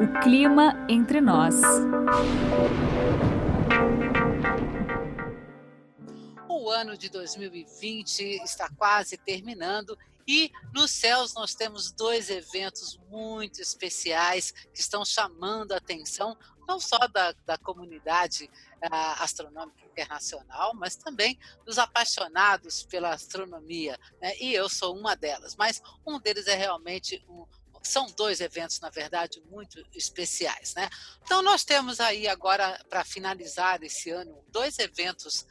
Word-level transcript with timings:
O 0.00 0.20
clima 0.22 0.86
entre 0.88 1.20
nós. 1.20 1.54
O 6.48 6.68
ano 6.68 6.96
de 6.96 7.08
2020 7.08 8.42
está 8.42 8.68
quase 8.76 9.16
terminando 9.16 9.96
e 10.26 10.50
nos 10.74 10.90
céus 10.90 11.32
nós 11.34 11.54
temos 11.54 11.92
dois 11.92 12.28
eventos 12.28 12.98
muito 13.08 13.62
especiais 13.62 14.50
que 14.50 14.80
estão 14.80 15.04
chamando 15.04 15.72
a 15.72 15.76
atenção 15.76 16.36
não 16.66 16.80
só 16.80 16.98
da, 17.06 17.32
da 17.44 17.56
comunidade 17.56 18.50
uh, 18.82 19.22
astronômica 19.22 19.84
internacional, 19.84 20.74
mas 20.74 20.96
também 20.96 21.38
dos 21.64 21.78
apaixonados 21.78 22.84
pela 22.84 23.10
astronomia. 23.14 23.98
Né? 24.20 24.36
E 24.38 24.52
eu 24.52 24.68
sou 24.68 24.96
uma 24.96 25.14
delas. 25.14 25.54
Mas 25.54 25.80
um 26.04 26.18
deles 26.18 26.48
é 26.48 26.54
realmente 26.54 27.24
um, 27.28 27.46
são 27.86 28.06
dois 28.12 28.40
eventos, 28.40 28.80
na 28.80 28.90
verdade, 28.90 29.40
muito 29.50 29.82
especiais. 29.94 30.74
Né? 30.74 30.88
Então, 31.22 31.42
nós 31.42 31.64
temos 31.64 32.00
aí 32.00 32.28
agora, 32.28 32.78
para 32.88 33.04
finalizar 33.04 33.82
esse 33.82 34.10
ano, 34.10 34.44
dois 34.48 34.78
eventos 34.78 35.42
uh, 35.42 35.46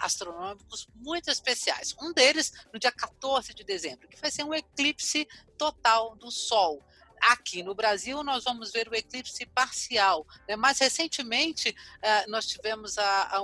astronômicos 0.00 0.88
muito 0.94 1.30
especiais. 1.30 1.94
Um 2.00 2.12
deles 2.12 2.52
no 2.72 2.78
dia 2.78 2.92
14 2.92 3.54
de 3.54 3.64
dezembro, 3.64 4.08
que 4.08 4.20
vai 4.20 4.30
ser 4.30 4.44
um 4.44 4.54
eclipse 4.54 5.26
total 5.58 6.16
do 6.16 6.30
Sol 6.30 6.82
aqui 7.20 7.62
no 7.62 7.74
Brasil 7.74 8.24
nós 8.24 8.44
vamos 8.44 8.72
ver 8.72 8.88
o 8.88 8.94
eclipse 8.94 9.44
parcial. 9.46 10.26
Né? 10.48 10.56
Mais 10.56 10.78
recentemente 10.78 11.70
uh, 11.70 12.30
nós 12.30 12.46
tivemos 12.46 12.96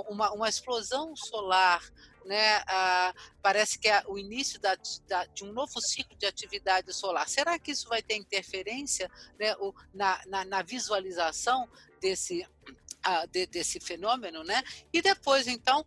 uma, 0.07 0.49
explosão 0.49 1.15
solar 1.15 1.83
né, 2.27 2.61
ah, 2.67 3.13
parece 3.41 3.79
que 3.79 3.87
é 3.87 4.03
o 4.05 4.17
início 4.17 4.59
da, 4.59 4.77
da, 5.07 5.25
de 5.27 5.45
um 5.45 5.53
novo 5.53 5.79
ciclo 5.81 6.15
de 6.17 6.25
atividade 6.25 6.93
solar. 6.93 7.27
Será 7.27 7.57
que 7.57 7.71
isso 7.71 7.87
vai 7.87 8.01
ter 8.01 8.15
interferência 8.15 9.09
né, 9.39 9.55
na, 9.93 10.21
na, 10.27 10.45
na, 10.45 10.61
visualização 10.61 11.69
desse, 12.01 12.45
de, 13.31 13.47
desse 13.47 13.79
fenômeno? 13.79 14.43
Né? 14.43 14.61
E 14.91 15.01
depois, 15.01 15.47
então, 15.47 15.85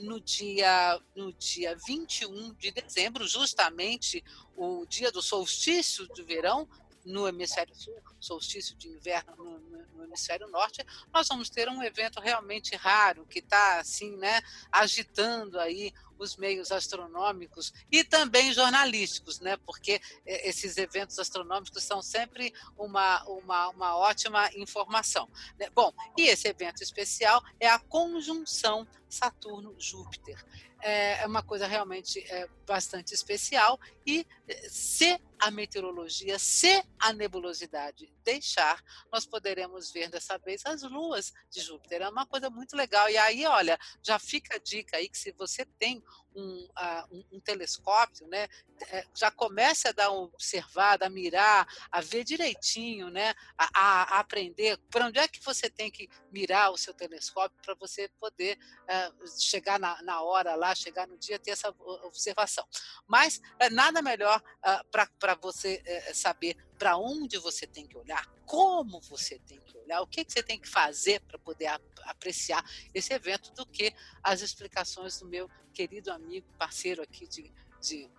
no, 0.00 0.20
dia, 0.20 1.00
no 1.14 1.32
dia 1.32 1.76
21 1.86 2.54
de 2.54 2.72
dezembro, 2.72 3.26
justamente 3.26 4.22
o 4.56 4.84
dia 4.86 5.12
do 5.12 5.22
solstício 5.22 6.12
de 6.12 6.22
verão, 6.24 6.68
no 7.04 7.26
hemisfério 7.26 7.74
sul, 7.74 7.94
solstício 8.20 8.76
de 8.76 8.88
inverno 8.88 9.34
no, 9.36 9.58
no, 9.58 9.86
no, 9.94 10.04
hemisfério 10.04 10.46
norte, 10.48 10.84
nós 11.12 11.28
vamos 11.28 11.48
ter 11.50 11.68
um 11.68 11.82
evento 11.82 12.20
realmente 12.20 12.76
raro 12.76 13.26
que 13.26 13.38
está 13.38 13.80
assim, 13.80 14.16
né, 14.16 14.40
agitando 14.70 15.58
aí 15.58 15.92
os 16.22 16.36
meios 16.36 16.70
astronômicos 16.70 17.72
e 17.90 18.04
também 18.04 18.52
jornalísticos, 18.52 19.40
né? 19.40 19.56
Porque 19.66 20.00
eh, 20.24 20.48
esses 20.48 20.76
eventos 20.76 21.18
astronômicos 21.18 21.82
são 21.82 22.00
sempre 22.00 22.54
uma, 22.78 23.22
uma, 23.24 23.68
uma 23.70 23.96
ótima 23.96 24.48
informação. 24.54 25.28
Né? 25.58 25.68
Bom, 25.70 25.92
e 26.16 26.28
esse 26.28 26.48
evento 26.48 26.82
especial 26.82 27.42
é 27.58 27.68
a 27.68 27.78
conjunção 27.78 28.86
Saturno-Júpiter. 29.08 30.42
É, 30.80 31.22
é 31.22 31.26
uma 31.26 31.42
coisa 31.42 31.66
realmente 31.66 32.20
é, 32.28 32.48
bastante 32.66 33.14
especial 33.14 33.78
e 34.04 34.26
eh, 34.48 34.68
se 34.68 35.20
a 35.42 35.50
meteorologia, 35.50 36.38
se 36.38 36.84
a 37.00 37.12
nebulosidade 37.12 38.14
deixar, 38.22 38.80
nós 39.12 39.26
poderemos 39.26 39.90
ver 39.90 40.08
dessa 40.08 40.38
vez 40.38 40.64
as 40.64 40.82
luas 40.82 41.32
de 41.50 41.60
Júpiter. 41.60 42.00
É 42.00 42.08
uma 42.08 42.24
coisa 42.24 42.48
muito 42.48 42.76
legal. 42.76 43.10
E 43.10 43.16
aí, 43.16 43.44
olha, 43.44 43.76
já 44.00 44.20
fica 44.20 44.54
a 44.54 44.58
dica 44.60 44.98
aí 44.98 45.08
que 45.08 45.18
se 45.18 45.32
você 45.32 45.64
tem 45.64 46.00
um, 46.34 46.68
um, 47.10 47.24
um 47.32 47.40
telescópio, 47.40 48.26
né, 48.26 48.48
é, 48.90 49.06
já 49.14 49.30
comece 49.30 49.88
a 49.88 49.92
dar 49.92 50.10
uma 50.10 50.24
observada, 50.24 51.06
a 51.06 51.10
mirar, 51.10 51.66
a 51.90 52.00
ver 52.00 52.24
direitinho, 52.24 53.10
né, 53.10 53.34
a, 53.56 53.68
a, 53.74 54.20
aprender 54.20 54.78
para 54.90 55.06
onde 55.06 55.18
é 55.18 55.28
que 55.28 55.42
você 55.42 55.70
tem 55.70 55.90
que 55.90 56.08
mirar 56.32 56.72
o 56.72 56.76
seu 56.76 56.94
telescópio 56.94 57.56
para 57.62 57.74
você 57.74 58.08
poder 58.20 58.58
uh, 58.58 59.40
chegar 59.40 59.78
na, 59.78 60.02
na, 60.02 60.22
hora 60.22 60.54
lá, 60.54 60.74
chegar 60.74 61.06
no 61.06 61.16
dia, 61.18 61.38
ter 61.38 61.52
essa 61.52 61.70
observação. 62.04 62.66
Mas 63.06 63.38
uh, 63.38 63.72
nada 63.72 64.02
melhor 64.02 64.40
uh, 64.40 64.84
para 64.90 65.34
você 65.34 65.82
saber 66.12 66.56
para 66.78 66.96
onde 66.96 67.38
você 67.38 67.66
tem 67.66 67.86
que 67.86 67.96
olhar, 67.96 68.26
como 68.44 69.00
você 69.02 69.38
tem 69.38 69.60
que 69.60 69.78
olhar, 69.78 70.00
o 70.00 70.06
que, 70.06 70.24
que 70.24 70.32
você 70.32 70.42
tem 70.42 70.60
que 70.60 70.68
fazer 70.68 71.20
para 71.20 71.38
poder 71.38 71.66
ap 71.66 71.82
apreciar 72.04 72.64
esse 72.94 73.12
evento, 73.12 73.52
do 73.52 73.66
que 73.66 73.94
as 74.22 74.40
explicações 74.40 75.18
do 75.18 75.26
meu 75.26 75.48
querido 75.72 76.12
amigo, 76.12 76.46
parceiro 76.58 77.02
aqui 77.02 77.26
de, 77.26 77.52
de 77.80 78.10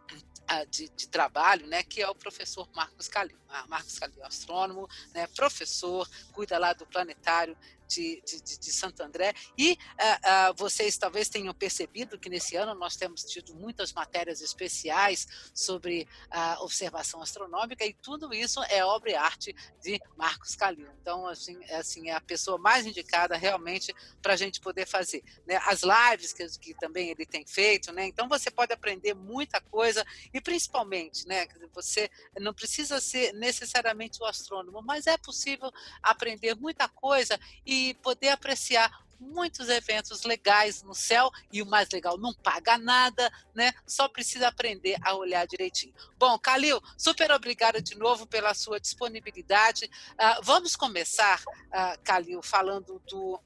de, 0.69 0.89
de, 0.89 1.07
trabalho, 1.07 1.65
né, 1.67 1.83
que 1.83 2.01
é 2.01 2.09
o 2.09 2.13
professor 2.13 2.69
Marcos 2.75 3.07
Calil. 3.07 3.37
Ah, 3.49 3.65
Marcos 3.67 3.97
Calil, 3.97 4.23
astrônomo, 4.23 4.87
né, 5.13 5.25
professor, 5.27 6.07
cuida 6.31 6.57
lá 6.57 6.73
do 6.73 6.85
planetário 6.85 7.57
de, 7.87 8.21
de, 8.25 8.59
de 8.59 8.71
Santo 8.71 9.01
André. 9.01 9.33
E 9.57 9.73
uh, 9.73 9.75
uh, 9.75 10.53
vocês 10.55 10.97
talvez 10.97 11.29
tenham 11.29 11.53
percebido 11.53 12.19
que 12.19 12.29
nesse 12.29 12.55
ano 12.55 12.73
nós 12.75 12.95
temos 12.95 13.23
tido 13.23 13.55
muitas 13.55 13.93
matérias 13.93 14.41
especiais 14.41 15.27
sobre 15.53 16.07
a 16.29 16.59
uh, 16.59 16.63
observação 16.63 17.21
astronômica 17.21 17.85
e 17.85 17.93
tudo 17.93 18.33
isso 18.33 18.61
é 18.69 18.83
obra 18.83 19.11
e 19.11 19.15
arte 19.15 19.55
de 19.81 19.99
Marcos 20.17 20.55
Calil. 20.55 20.89
Então, 21.01 21.27
assim, 21.27 21.57
é, 21.65 21.77
assim, 21.77 22.09
é 22.09 22.13
a 22.13 22.21
pessoa 22.21 22.57
mais 22.57 22.85
indicada 22.85 23.35
realmente 23.35 23.93
para 24.21 24.33
a 24.33 24.37
gente 24.37 24.59
poder 24.59 24.87
fazer. 24.87 25.23
Né? 25.45 25.59
As 25.65 25.81
lives 25.81 26.33
que, 26.33 26.47
que 26.59 26.73
também 26.75 27.09
ele 27.09 27.25
tem 27.25 27.45
feito, 27.45 27.91
né? 27.91 28.05
então 28.05 28.27
você 28.27 28.49
pode 28.49 28.73
aprender 28.73 29.13
muita 29.13 29.59
coisa 29.59 30.05
e 30.33 30.41
principalmente, 30.41 31.27
né, 31.27 31.47
você 31.73 32.09
não 32.39 32.53
precisa 32.53 32.99
ser 32.99 33.33
necessariamente 33.33 34.21
o 34.21 34.25
astrônomo, 34.25 34.81
mas 34.81 35.07
é 35.07 35.17
possível 35.17 35.71
aprender 36.01 36.55
muita 36.55 36.87
coisa 36.87 37.39
e 37.65 37.72
poder 38.01 38.29
apreciar 38.29 39.03
muitos 39.19 39.69
eventos 39.69 40.23
legais 40.23 40.83
no 40.83 40.93
céu 40.93 41.31
e 41.51 41.61
o 41.61 41.65
mais 41.65 41.89
legal, 41.89 42.17
não 42.17 42.33
paga 42.33 42.77
nada, 42.77 43.31
né? 43.55 43.73
Só 43.87 44.07
precisa 44.07 44.47
aprender 44.47 44.97
a 45.01 45.15
olhar 45.15 45.45
direitinho. 45.47 45.93
Bom, 46.17 46.37
Calil, 46.37 46.81
super 46.97 47.31
obrigada 47.31 47.81
de 47.81 47.95
novo 47.95 48.27
pela 48.27 48.53
sua 48.53 48.79
disponibilidade. 48.79 49.85
Uh, 49.85 50.43
vamos 50.43 50.75
começar, 50.75 51.41
uh, 51.41 52.01
Calil, 52.03 52.41
falando 52.41 53.01
do 53.07 53.39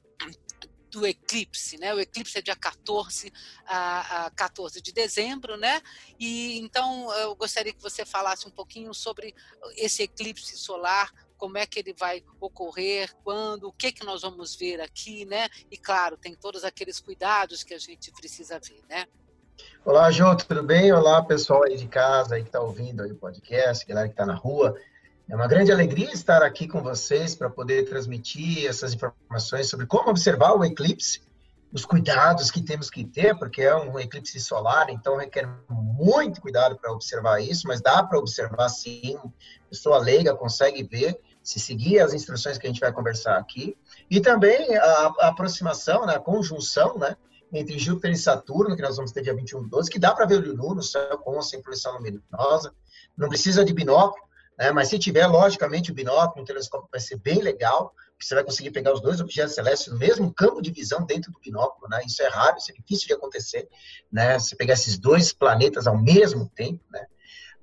do 0.90 1.06
eclipse, 1.06 1.78
né? 1.78 1.94
O 1.94 2.00
eclipse 2.00 2.38
é 2.38 2.42
dia 2.42 2.56
14 2.56 3.32
a, 3.66 4.26
a 4.26 4.32
14 4.32 4.82
de 4.82 4.92
dezembro, 4.94 5.58
né? 5.58 5.82
E 6.18 6.58
então 6.60 7.12
eu 7.16 7.36
gostaria 7.36 7.74
que 7.74 7.82
você 7.82 8.06
falasse 8.06 8.48
um 8.48 8.52
pouquinho 8.52 8.94
sobre 8.94 9.36
esse 9.76 10.04
eclipse 10.04 10.58
solar, 10.58 11.14
como 11.38 11.58
é 11.58 11.66
que 11.66 11.80
ele 11.80 11.94
vai 11.94 12.24
ocorrer, 12.40 13.14
quando, 13.24 13.68
o 13.68 13.72
que 13.72 13.92
que 13.92 14.06
nós 14.06 14.24
vamos 14.24 14.56
ver 14.56 14.82
aqui, 14.82 15.26
né? 15.26 15.48
E 15.72 15.78
claro, 15.78 16.18
tem 16.18 16.36
todos 16.36 16.64
aqueles 16.64 17.00
cuidados 17.00 17.64
que 17.64 17.74
a 17.74 17.80
gente 17.80 18.12
precisa 18.12 18.60
ver, 18.60 18.82
né? 18.90 19.06
Olá, 19.86 20.12
Jô, 20.12 20.36
tudo 20.36 20.62
bem? 20.64 20.92
Olá, 20.92 21.24
pessoal 21.24 21.64
aí 21.64 21.78
de 21.78 21.88
casa 21.88 22.36
aí 22.36 22.42
que 22.42 22.50
está 22.50 22.60
ouvindo 22.60 23.04
aí 23.04 23.12
o 23.12 23.16
podcast, 23.16 23.86
galera 23.86 24.08
que 24.08 24.14
está 24.14 24.26
na 24.26 24.36
rua. 24.36 24.76
É 25.30 25.36
uma 25.36 25.48
grande 25.48 25.72
alegria 25.72 26.12
estar 26.12 26.42
aqui 26.42 26.68
com 26.68 26.82
vocês 26.82 27.36
para 27.36 27.50
poder 27.50 27.84
transmitir 27.84 28.66
essas 28.66 28.94
informações 28.94 29.70
sobre 29.70 29.86
como 29.86 30.10
observar 30.10 30.54
o 30.54 30.64
eclipse, 30.64 31.22
os 31.72 31.86
cuidados 31.86 32.50
que 32.50 32.62
temos 32.62 32.90
que 32.90 33.04
ter, 33.04 33.38
porque 33.38 33.62
é 33.62 33.76
um 33.76 34.00
eclipse 34.00 34.40
solar, 34.40 34.90
então 34.90 35.18
requer 35.18 35.48
muito 35.70 36.40
cuidado 36.40 36.78
para 36.78 36.92
observar 36.92 37.42
isso, 37.42 37.68
mas 37.68 37.82
dá 37.82 38.02
para 38.04 38.20
observar 38.20 38.70
sim, 38.70 39.18
pessoa 39.70 39.98
leiga 39.98 40.34
consegue 40.34 40.84
ver, 40.84 41.20
se 41.48 41.62
seguir 41.62 42.02
as 42.02 42.14
instruções 42.14 42.58
que 42.58 42.68
a 42.68 42.70
gente 42.70 42.82
vai 42.82 42.92
conversar 42.92 43.38
aqui. 43.38 43.78
E 44.12 44.20
também 44.20 44.76
a, 44.76 45.14
a 45.22 45.28
aproximação, 45.30 46.06
né, 46.06 46.16
a 46.16 46.20
conjunção, 46.20 46.98
né, 46.98 47.16
entre 47.54 47.80
Júpiter 47.80 48.12
e 48.12 48.18
Saturno, 48.18 48.76
que 48.76 48.82
nós 48.82 48.98
vamos 48.98 49.14
ter 49.14 49.22
dia 49.22 49.34
21 49.34 49.64
de 49.64 49.70
12, 49.70 49.90
que 49.90 49.98
dá 49.98 50.14
para 50.14 50.26
ver 50.26 50.40
o 50.40 50.46
Lulu 50.46 50.76
no 50.76 50.84
céu 50.84 51.18
com 51.20 51.40
essa 51.40 51.56
influência 51.56 51.90
luminosa. 51.90 52.74
Não 53.18 53.30
precisa 53.30 53.64
de 53.64 53.74
binóculo, 53.74 54.22
né? 54.60 54.74
Mas 54.74 54.90
se 54.90 55.00
tiver, 55.00 55.26
logicamente, 55.26 55.90
o 55.90 55.96
binóculo, 55.96 56.42
um 56.42 56.46
telescópio 56.46 56.90
vai 56.92 57.00
ser 57.00 57.16
bem 57.16 57.42
legal, 57.42 57.94
porque 58.10 58.26
você 58.26 58.36
vai 58.36 58.44
conseguir 58.44 58.72
pegar 58.72 58.94
os 58.94 59.00
dois 59.00 59.22
objetos 59.22 59.56
celestes 59.56 59.88
no 59.88 59.98
mesmo 59.98 60.34
campo 60.34 60.62
de 60.62 60.70
visão 60.70 61.06
dentro 61.06 61.32
do 61.32 61.40
binóculo, 61.40 61.88
né? 61.90 62.02
Isso 62.06 62.22
é 62.24 62.28
raro, 62.28 62.58
isso 62.58 62.72
é 62.72 62.76
difícil 62.76 63.08
de 63.08 63.14
acontecer, 63.14 63.70
né? 64.12 64.38
Você 64.38 64.54
pegar 64.54 64.74
esses 64.74 65.00
dois 65.00 65.32
planetas 65.32 65.88
ao 65.88 65.98
mesmo 65.98 66.52
tempo, 66.54 66.84
né? 66.92 67.06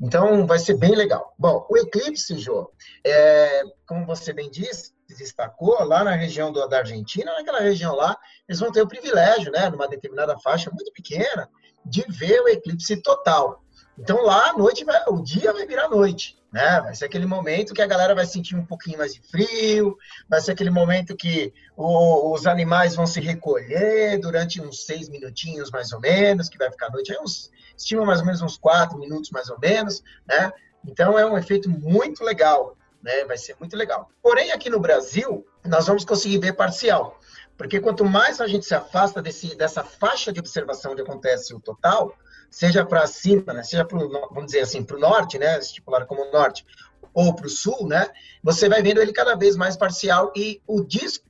Então, 0.01 0.47
vai 0.47 0.59
ser 0.59 0.75
bem 0.75 0.95
legal. 0.95 1.35
Bom, 1.39 1.67
o 1.71 1.77
eclipse, 1.77 2.37
Jô, 2.39 2.71
é, 3.05 3.63
como 3.87 4.05
você 4.05 4.33
bem 4.33 4.51
disse, 4.51 4.93
destacou, 5.09 5.83
lá 5.85 6.03
na 6.03 6.13
região 6.13 6.53
do, 6.53 6.67
da 6.67 6.79
Argentina, 6.79 7.33
naquela 7.33 7.61
região 7.61 7.95
lá, 7.95 8.17
eles 8.49 8.61
vão 8.61 8.73
ter 8.73 8.83
o 8.83 8.89
privilégio, 8.89 9.53
né, 9.53 9.71
numa 9.71 9.89
determinada 9.89 10.39
faixa 10.39 10.71
muito 10.71 10.93
pequena, 10.93 11.49
de 11.85 12.05
ver 12.09 12.41
o 12.41 12.49
eclipse 12.49 13.01
total. 13.03 13.64
Então, 13.99 14.23
lá, 14.23 14.51
a 14.51 14.59
noite 14.59 14.85
vai, 14.85 15.01
o 15.09 15.23
dia 15.23 15.53
vai 15.53 15.67
virar 15.67 15.89
noite 15.89 16.37
né? 16.55 16.81
Vai 16.83 16.95
ser 16.95 17.07
aquele 17.07 17.27
momento 17.27 17.75
que 17.75 17.83
a 17.83 17.87
galera 17.87 18.15
vai 18.15 18.25
sentir 18.25 18.55
um 18.55 18.65
pouquinho 18.65 18.97
mais 18.97 19.13
de 19.13 19.21
frio, 19.21 19.99
vai 20.29 20.41
ser 20.41 20.53
aquele 20.53 20.71
momento 20.71 21.17
que 21.17 21.53
o, 21.77 22.33
os 22.33 22.47
animais 22.47 22.95
vão 22.95 23.09
se 23.09 23.21
recolher 23.21 24.21
durante 24.21 24.61
uns 24.63 24.87
seis 24.87 25.09
minutinhos 25.09 25.73
mais 25.73 25.93
ou 25.93 25.99
menos, 25.99 26.49
que 26.49 26.57
vai 26.57 26.71
ficar 26.71 26.91
noite, 26.91 27.11
aí 27.11 27.19
uns, 27.21 27.51
estima 27.77 28.05
mais 28.05 28.21
ou 28.21 28.27
menos 28.27 28.41
uns 28.41 28.57
quatro 28.57 28.97
minutos 28.97 29.33
mais 29.33 29.51
ou 29.51 29.59
menos, 29.59 30.01
né? 30.29 30.53
Então 30.87 31.19
é 31.19 31.27
um 31.27 31.37
efeito 31.37 31.69
muito 31.69 32.23
legal. 32.23 32.77
né? 33.03 33.25
Vai 33.25 33.37
ser 33.37 33.57
muito 33.59 33.77
legal. 33.77 34.09
Porém, 34.23 34.53
aqui 34.53 34.71
no 34.71 34.79
Brasil, 34.79 35.45
nós 35.65 35.89
vamos 35.89 36.05
conseguir 36.05 36.39
ver 36.39 36.53
parcial. 36.53 37.19
Porque 37.57 37.81
quanto 37.81 38.05
mais 38.05 38.41
a 38.41 38.47
gente 38.47 38.65
se 38.65 38.75
afasta 38.77 39.21
desse, 39.21 39.57
dessa 39.57 39.83
faixa 39.83 40.33
de 40.33 40.39
observação 40.39 40.93
onde 40.93 41.03
acontece 41.03 41.53
o 41.53 41.59
total, 41.59 42.15
seja 42.55 42.87
para 42.87 43.05
cima, 43.09 43.53
né, 43.53 43.65
seja 43.65 43.85
para 43.85 43.99
vamos 43.99 44.47
dizer 44.47 44.61
assim, 44.61 44.85
para 44.85 44.97
o 44.97 45.01
norte, 45.01 45.39
né, 45.39 45.59
estipulado 45.59 46.07
como 46.07 46.31
norte, 46.31 46.65
ou 47.13 47.35
para 47.35 47.47
o 47.47 47.51
sul, 47.51 47.89
né, 47.89 48.09
você 48.45 48.69
vai 48.69 48.81
vendo 48.81 49.03
ele 49.03 49.13
cada 49.13 49.35
vez 49.35 49.57
mais 49.57 49.77
parcial 49.77 50.33
e 50.37 50.63
o 50.65 50.81
disco 50.81 51.25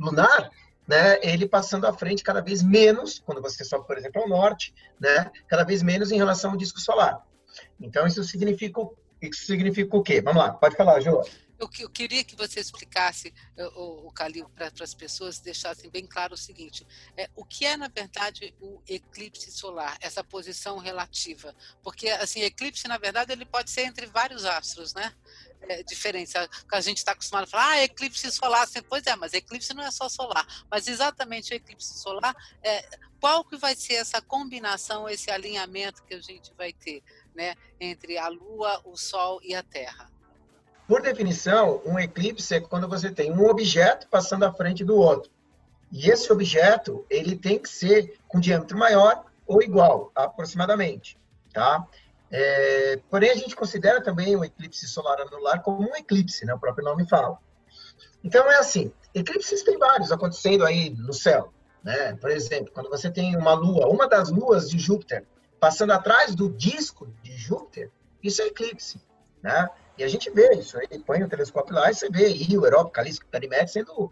lunar, 0.00 0.50
né, 0.88 1.18
ele 1.22 1.46
passando 1.46 1.86
à 1.86 1.92
frente 1.92 2.22
cada 2.22 2.40
vez 2.40 2.62
menos, 2.62 3.22
quando 3.26 3.42
você 3.42 3.62
sobe, 3.62 3.86
por 3.86 3.98
exemplo, 3.98 4.22
ao 4.22 4.28
norte, 4.28 4.74
né, 4.98 5.30
cada 5.46 5.64
vez 5.64 5.82
menos 5.82 6.10
em 6.10 6.16
relação 6.16 6.52
ao 6.52 6.56
disco 6.56 6.80
solar. 6.80 7.22
Então, 7.78 8.06
isso 8.06 8.24
significa, 8.24 8.80
isso 9.20 9.44
significa 9.44 9.94
o 9.94 10.02
quê? 10.02 10.22
Vamos 10.22 10.42
lá, 10.42 10.50
pode 10.50 10.76
falar, 10.76 10.98
João. 11.00 11.22
Eu, 11.64 11.70
eu, 11.78 11.88
queria 11.88 12.22
que 12.22 12.36
você 12.36 12.60
explicasse, 12.60 13.32
o, 13.74 14.08
o 14.08 14.12
Calil, 14.12 14.48
para 14.50 14.70
as 14.82 14.92
pessoas 14.92 15.38
deixassem 15.38 15.88
bem 15.88 16.06
claro 16.06 16.34
o 16.34 16.36
seguinte: 16.36 16.86
é, 17.16 17.30
o 17.34 17.44
que 17.44 17.64
é, 17.64 17.74
na 17.76 17.88
verdade, 17.88 18.54
o 18.60 18.82
eclipse 18.86 19.50
solar, 19.50 19.96
essa 20.00 20.22
posição 20.22 20.76
relativa? 20.76 21.56
Porque, 21.82 22.08
assim, 22.10 22.42
eclipse, 22.42 22.86
na 22.86 22.98
verdade, 22.98 23.32
ele 23.32 23.46
pode 23.46 23.70
ser 23.70 23.82
entre 23.82 24.06
vários 24.06 24.44
astros, 24.44 24.92
né? 24.92 25.14
É, 25.62 25.82
diferentes. 25.82 26.34
A 26.70 26.80
gente 26.82 26.98
está 26.98 27.12
acostumado 27.12 27.44
a 27.44 27.46
falar, 27.46 27.68
ah, 27.68 27.82
eclipse 27.82 28.30
solar, 28.30 28.64
assim, 28.64 28.82
pois 28.82 29.06
é, 29.06 29.16
mas 29.16 29.32
eclipse 29.32 29.72
não 29.72 29.82
é 29.82 29.90
só 29.90 30.10
solar. 30.10 30.46
Mas 30.70 30.86
exatamente 30.86 31.54
o 31.54 31.56
eclipse 31.56 31.98
solar, 31.98 32.36
é, 32.62 32.86
qual 33.18 33.42
que 33.42 33.56
vai 33.56 33.74
ser 33.74 33.94
essa 33.94 34.20
combinação, 34.20 35.08
esse 35.08 35.30
alinhamento 35.30 36.04
que 36.04 36.12
a 36.12 36.20
gente 36.20 36.52
vai 36.52 36.74
ter, 36.74 37.02
né, 37.34 37.54
entre 37.80 38.18
a 38.18 38.28
Lua, 38.28 38.82
o 38.84 38.94
Sol 38.98 39.40
e 39.42 39.54
a 39.54 39.62
Terra? 39.62 40.13
Por 40.86 41.00
definição, 41.00 41.80
um 41.86 41.98
eclipse 41.98 42.54
é 42.54 42.60
quando 42.60 42.88
você 42.88 43.10
tem 43.10 43.32
um 43.32 43.46
objeto 43.46 44.06
passando 44.08 44.44
à 44.44 44.52
frente 44.52 44.84
do 44.84 44.96
outro. 44.96 45.30
E 45.90 46.10
esse 46.10 46.30
objeto, 46.32 47.06
ele 47.08 47.36
tem 47.36 47.58
que 47.58 47.68
ser 47.68 48.18
com 48.28 48.40
diâmetro 48.40 48.76
maior 48.76 49.24
ou 49.46 49.62
igual, 49.62 50.10
aproximadamente, 50.14 51.18
tá? 51.52 51.86
É, 52.30 52.98
porém, 53.08 53.30
a 53.30 53.36
gente 53.36 53.54
considera 53.54 54.02
também 54.02 54.34
o 54.34 54.44
eclipse 54.44 54.88
solar 54.88 55.20
anular 55.20 55.62
como 55.62 55.88
um 55.88 55.96
eclipse, 55.96 56.44
né? 56.44 56.52
O 56.52 56.58
próprio 56.58 56.84
nome 56.84 57.06
fala. 57.08 57.38
Então, 58.22 58.50
é 58.50 58.56
assim, 58.56 58.92
eclipses 59.14 59.62
tem 59.62 59.78
vários 59.78 60.10
acontecendo 60.10 60.64
aí 60.64 60.90
no 60.90 61.12
céu, 61.12 61.52
né? 61.82 62.14
Por 62.16 62.30
exemplo, 62.30 62.72
quando 62.74 62.90
você 62.90 63.10
tem 63.10 63.36
uma 63.36 63.54
lua, 63.54 63.86
uma 63.86 64.08
das 64.08 64.30
luas 64.30 64.68
de 64.68 64.78
Júpiter, 64.78 65.24
passando 65.60 65.92
atrás 65.92 66.34
do 66.34 66.50
disco 66.50 67.06
de 67.22 67.36
Júpiter, 67.36 67.90
isso 68.22 68.42
é 68.42 68.46
eclipse, 68.46 69.00
né? 69.42 69.68
E 69.96 70.04
a 70.04 70.08
gente 70.08 70.30
vê 70.30 70.54
isso 70.54 70.76
aí, 70.78 70.98
põe 70.98 71.22
o 71.22 71.28
telescópio 71.28 71.74
lá 71.74 71.90
e 71.90 71.94
você 71.94 72.08
vê 72.08 72.28
Rio, 72.28 72.64
Europa, 72.64 72.90
Calixto, 72.90 73.26
Ganymede 73.30 73.70
sendo 73.70 74.10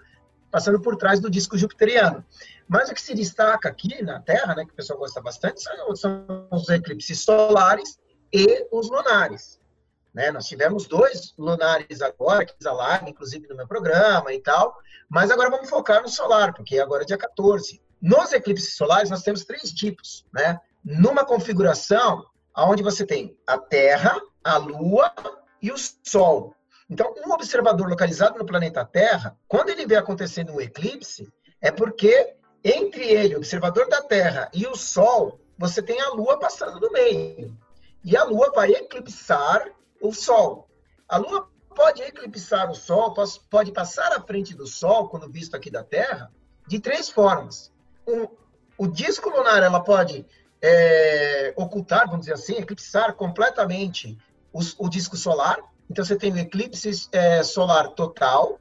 passando 0.51 0.79
por 0.81 0.97
trás 0.97 1.19
do 1.19 1.31
disco 1.31 1.57
jupiteriano. 1.57 2.23
Mas 2.69 2.91
o 2.91 2.95
que 2.95 3.01
se 3.01 3.15
destaca 3.15 3.71
aqui 3.71 4.03
na 4.03 4.21
Terra, 4.21 4.55
né, 4.55 4.67
que 4.67 4.73
o 4.73 4.77
pessoal 4.77 4.99
gosta 4.99 5.21
bastante, 5.21 5.63
são, 5.63 5.97
são 5.97 6.47
os 6.51 6.69
eclipses 6.69 7.25
solares 7.25 7.99
e 8.31 8.69
os 8.71 8.91
lunares. 8.91 9.59
Né? 10.13 10.31
Nós 10.31 10.47
tivemos 10.47 10.87
dois 10.87 11.33
lunares 11.39 12.03
agora, 12.03 12.45
que 12.45 12.55
live, 12.63 13.11
inclusive 13.11 13.49
no 13.49 13.57
meu 13.57 13.67
programa 13.67 14.33
e 14.33 14.41
tal, 14.41 14.77
mas 15.09 15.31
agora 15.31 15.49
vamos 15.49 15.71
focar 15.71 16.03
no 16.03 16.09
solar, 16.09 16.53
porque 16.53 16.79
agora 16.79 17.03
é 17.03 17.07
dia 17.07 17.17
14. 17.17 17.81
Nos 18.01 18.33
eclipses 18.33 18.77
solares, 18.77 19.11
nós 19.11 19.23
temos 19.23 19.45
três 19.45 19.73
tipos, 19.73 20.27
né? 20.35 20.59
Numa 20.85 21.25
configuração 21.25 22.27
onde 22.57 22.83
você 22.83 23.07
tem 23.07 23.37
a 23.47 23.57
Terra, 23.57 24.21
a 24.45 24.57
Lua 24.59 25.13
e 25.63 25.71
o 25.71 25.77
Sol. 25.79 26.55
Então, 26.91 27.15
um 27.25 27.33
observador 27.33 27.89
localizado 27.89 28.39
no 28.39 28.45
planeta 28.45 28.85
Terra, 28.85 29.39
quando 29.49 29.71
ele 29.71 29.87
vê 29.87 29.97
acontecendo 29.97 30.53
um 30.53 30.61
eclipse, 30.61 31.33
é 31.61 31.71
porque 31.71 32.35
entre 32.65 33.05
ele, 33.05 33.35
o 33.35 33.39
observador 33.39 33.89
da 33.89 34.03
Terra, 34.03 34.51
e 34.53 34.67
o 34.67 34.77
Sol, 34.77 35.41
você 35.59 35.83
tem 35.83 36.01
a 36.01 36.11
Lua 36.11 36.39
passando 36.39 36.81
no 36.81 36.91
meio. 36.93 37.57
E 38.05 38.17
a 38.17 38.25
Lua 38.25 38.53
vai 38.55 38.71
eclipsar 38.71 39.69
o 40.01 40.13
Sol. 40.13 40.69
A 41.09 41.17
Lua 41.17 41.49
pode 41.75 42.03
eclipsar 42.03 42.71
o 42.71 42.75
Sol, 42.75 43.15
pode 43.51 43.73
passar 43.73 44.13
à 44.13 44.21
frente 44.21 44.55
do 44.55 44.67
Sol, 44.67 45.09
quando 45.09 45.31
visto 45.31 45.57
aqui 45.57 45.71
da 45.71 45.83
Terra, 45.83 46.31
de 46.67 46.79
três 46.79 47.09
formas. 47.09 47.73
O 48.77 48.87
disco 48.87 49.31
lunar 49.31 49.63
ela 49.63 49.81
pode 49.81 50.27
é, 50.61 51.53
ocultar, 51.57 52.07
vamos 52.07 52.21
dizer 52.21 52.35
assim, 52.35 52.57
eclipsar 52.57 53.15
completamente 53.15 54.19
o, 54.53 54.89
disco 54.89 55.17
solar. 55.17 55.59
Então, 55.91 56.05
você 56.05 56.17
tem 56.17 56.33
o 56.33 56.39
eclipse 56.39 57.09
é, 57.13 57.43
solar 57.43 57.89
total. 57.91 58.59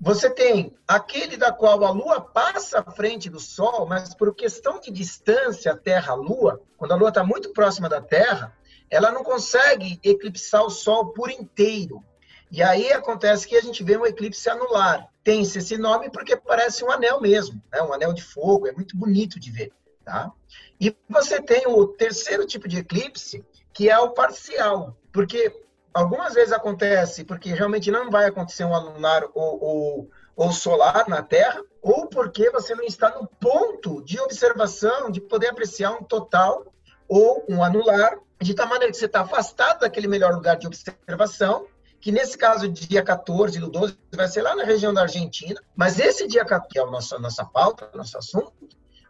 Você 0.00 0.30
tem 0.30 0.76
aquele 0.86 1.36
da 1.36 1.50
qual 1.50 1.84
a 1.84 1.90
Lua 1.90 2.20
passa 2.20 2.80
à 2.80 2.90
frente 2.90 3.28
do 3.28 3.40
Sol, 3.40 3.86
mas 3.86 4.14
por 4.14 4.32
questão 4.34 4.78
de 4.80 4.92
distância 4.92 5.76
Terra-Lua, 5.76 6.62
quando 6.76 6.92
a 6.92 6.96
Lua 6.96 7.08
está 7.08 7.24
muito 7.24 7.52
próxima 7.52 7.88
da 7.88 8.00
Terra, 8.00 8.56
ela 8.88 9.10
não 9.10 9.24
consegue 9.24 9.98
eclipsar 10.04 10.64
o 10.64 10.70
Sol 10.70 11.12
por 11.12 11.30
inteiro. 11.30 12.02
E 12.50 12.62
aí 12.62 12.92
acontece 12.92 13.46
que 13.46 13.56
a 13.56 13.60
gente 13.60 13.84
vê 13.84 13.96
um 13.96 14.06
eclipse 14.06 14.48
anular. 14.48 15.08
Tem-se 15.22 15.58
esse 15.58 15.76
nome 15.76 16.10
porque 16.10 16.36
parece 16.36 16.84
um 16.84 16.90
anel 16.90 17.20
mesmo, 17.20 17.62
né? 17.70 17.82
um 17.82 17.92
anel 17.92 18.12
de 18.12 18.22
fogo, 18.22 18.66
é 18.66 18.72
muito 18.72 18.96
bonito 18.96 19.38
de 19.38 19.50
ver. 19.50 19.72
Tá? 20.04 20.32
E 20.80 20.96
você 21.08 21.42
tem 21.42 21.66
o 21.66 21.86
terceiro 21.86 22.46
tipo 22.46 22.66
de 22.66 22.78
eclipse, 22.78 23.44
que 23.78 23.88
é 23.88 23.96
o 23.96 24.10
parcial, 24.10 24.96
porque 25.12 25.54
algumas 25.94 26.34
vezes 26.34 26.52
acontece, 26.52 27.22
porque 27.22 27.54
realmente 27.54 27.92
não 27.92 28.10
vai 28.10 28.26
acontecer 28.26 28.64
um 28.64 28.76
lunar 28.76 29.22
ou, 29.32 29.62
ou, 29.62 30.10
ou 30.34 30.50
solar 30.50 31.08
na 31.08 31.22
Terra, 31.22 31.62
ou 31.80 32.08
porque 32.08 32.50
você 32.50 32.74
não 32.74 32.82
está 32.82 33.08
no 33.10 33.28
ponto 33.28 34.02
de 34.02 34.18
observação, 34.18 35.12
de 35.12 35.20
poder 35.20 35.50
apreciar 35.50 35.92
um 35.92 36.02
total 36.02 36.66
ou 37.06 37.44
um 37.48 37.62
anular, 37.62 38.18
de 38.40 38.52
tal 38.52 38.66
maneira 38.66 38.90
que 38.90 38.98
você 38.98 39.06
está 39.06 39.20
afastado 39.20 39.78
daquele 39.78 40.08
melhor 40.08 40.34
lugar 40.34 40.56
de 40.56 40.66
observação, 40.66 41.68
que 42.00 42.10
nesse 42.10 42.36
caso, 42.36 42.68
dia 42.68 43.04
14 43.04 43.60
do 43.60 43.70
12, 43.70 43.96
vai 44.12 44.26
ser 44.26 44.42
lá 44.42 44.56
na 44.56 44.64
região 44.64 44.92
da 44.92 45.02
Argentina, 45.02 45.62
mas 45.76 46.00
esse 46.00 46.26
dia 46.26 46.44
14, 46.44 46.68
que 46.68 46.80
é 46.80 46.82
a 46.82 46.86
nossa, 46.86 47.16
nossa 47.20 47.44
pauta, 47.44 47.88
nosso 47.94 48.18
assunto, 48.18 48.52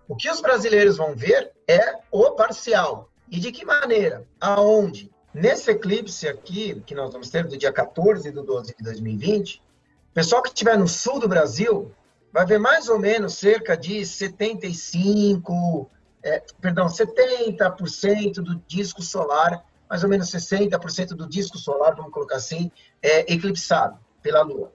o 0.07 0.15
que 0.15 0.31
os 0.31 0.43
brasileiros 0.43 0.99
vão 0.99 1.17
ver 1.17 1.53
é 1.67 1.95
o 2.13 2.33
parcial, 2.33 3.09
e 3.31 3.39
de 3.39 3.53
que 3.53 3.65
maneira? 3.65 4.27
Aonde? 4.41 5.11
Nesse 5.33 5.71
eclipse 5.71 6.27
aqui, 6.27 6.81
que 6.87 6.95
nós 6.95 7.13
vamos 7.13 7.29
ter 7.31 7.47
do 7.47 7.57
dia 7.57 7.73
14 7.73 8.31
do 8.31 8.43
12 8.43 8.75
de 8.77 8.83
2020, 8.83 9.63
o 10.11 10.15
pessoal 10.15 10.43
que 10.43 10.49
estiver 10.49 10.79
no 10.79 10.89
sul 10.89 11.21
do 11.21 11.29
Brasil 11.29 11.95
vai 12.33 12.47
ver 12.47 12.59
mais 12.59 12.89
ou 12.89 12.99
menos 12.99 13.35
cerca 13.35 13.77
de 13.77 14.05
75, 14.05 15.91
é, 16.23 16.43
perdão, 16.61 16.87
70% 16.87 18.35
do 18.35 18.57
disco 18.67 19.03
solar, 19.03 19.65
mais 19.89 20.03
ou 20.03 20.09
menos 20.09 20.31
60% 20.31 21.09
do 21.09 21.29
disco 21.29 21.57
solar, 21.59 21.95
vamos 21.95 22.13
colocar 22.13 22.37
assim, 22.37 22.71
é 23.03 23.33
eclipsado 23.33 23.99
pela 24.23 24.43
Lua. 24.43 24.73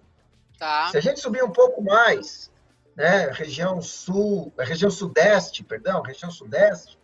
Tá. 0.58 0.90
Se 0.90 0.98
a 0.98 1.02
gente 1.02 1.20
subir 1.20 1.44
um 1.44 1.52
pouco 1.52 1.82
mais, 1.82 2.52
né, 2.96 3.30
região 3.32 3.82
sul, 3.82 4.54
região 4.58 4.90
sudeste, 4.90 5.64
perdão, 5.64 6.02
região 6.02 6.32
sudeste, 6.32 6.98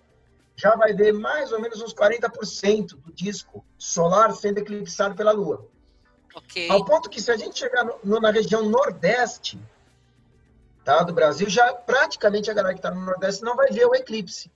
já 0.59 0.75
vai 0.75 0.93
ver 0.93 1.13
mais 1.13 1.53
ou 1.53 1.61
menos 1.61 1.81
uns 1.81 1.93
40% 1.93 2.87
do 2.97 3.13
disco 3.13 3.65
solar 3.77 4.35
sendo 4.35 4.57
eclipsado 4.57 5.15
pela 5.15 5.31
Lua. 5.31 5.65
Okay. 6.35 6.69
Ao 6.69 6.83
ponto 6.83 7.09
que 7.09 7.21
se 7.21 7.31
a 7.31 7.37
gente 7.37 7.57
chegar 7.57 7.85
no, 8.03 8.19
na 8.19 8.29
região 8.29 8.63
nordeste 8.63 9.57
tá, 10.83 11.01
do 11.01 11.13
Brasil, 11.13 11.49
já 11.49 11.73
praticamente 11.73 12.51
a 12.51 12.53
galera 12.53 12.73
que 12.73 12.79
está 12.79 12.91
no 12.91 13.05
nordeste 13.05 13.41
não 13.41 13.55
vai 13.55 13.71
ver 13.71 13.85
o 13.85 13.95
eclipse. 13.95 14.51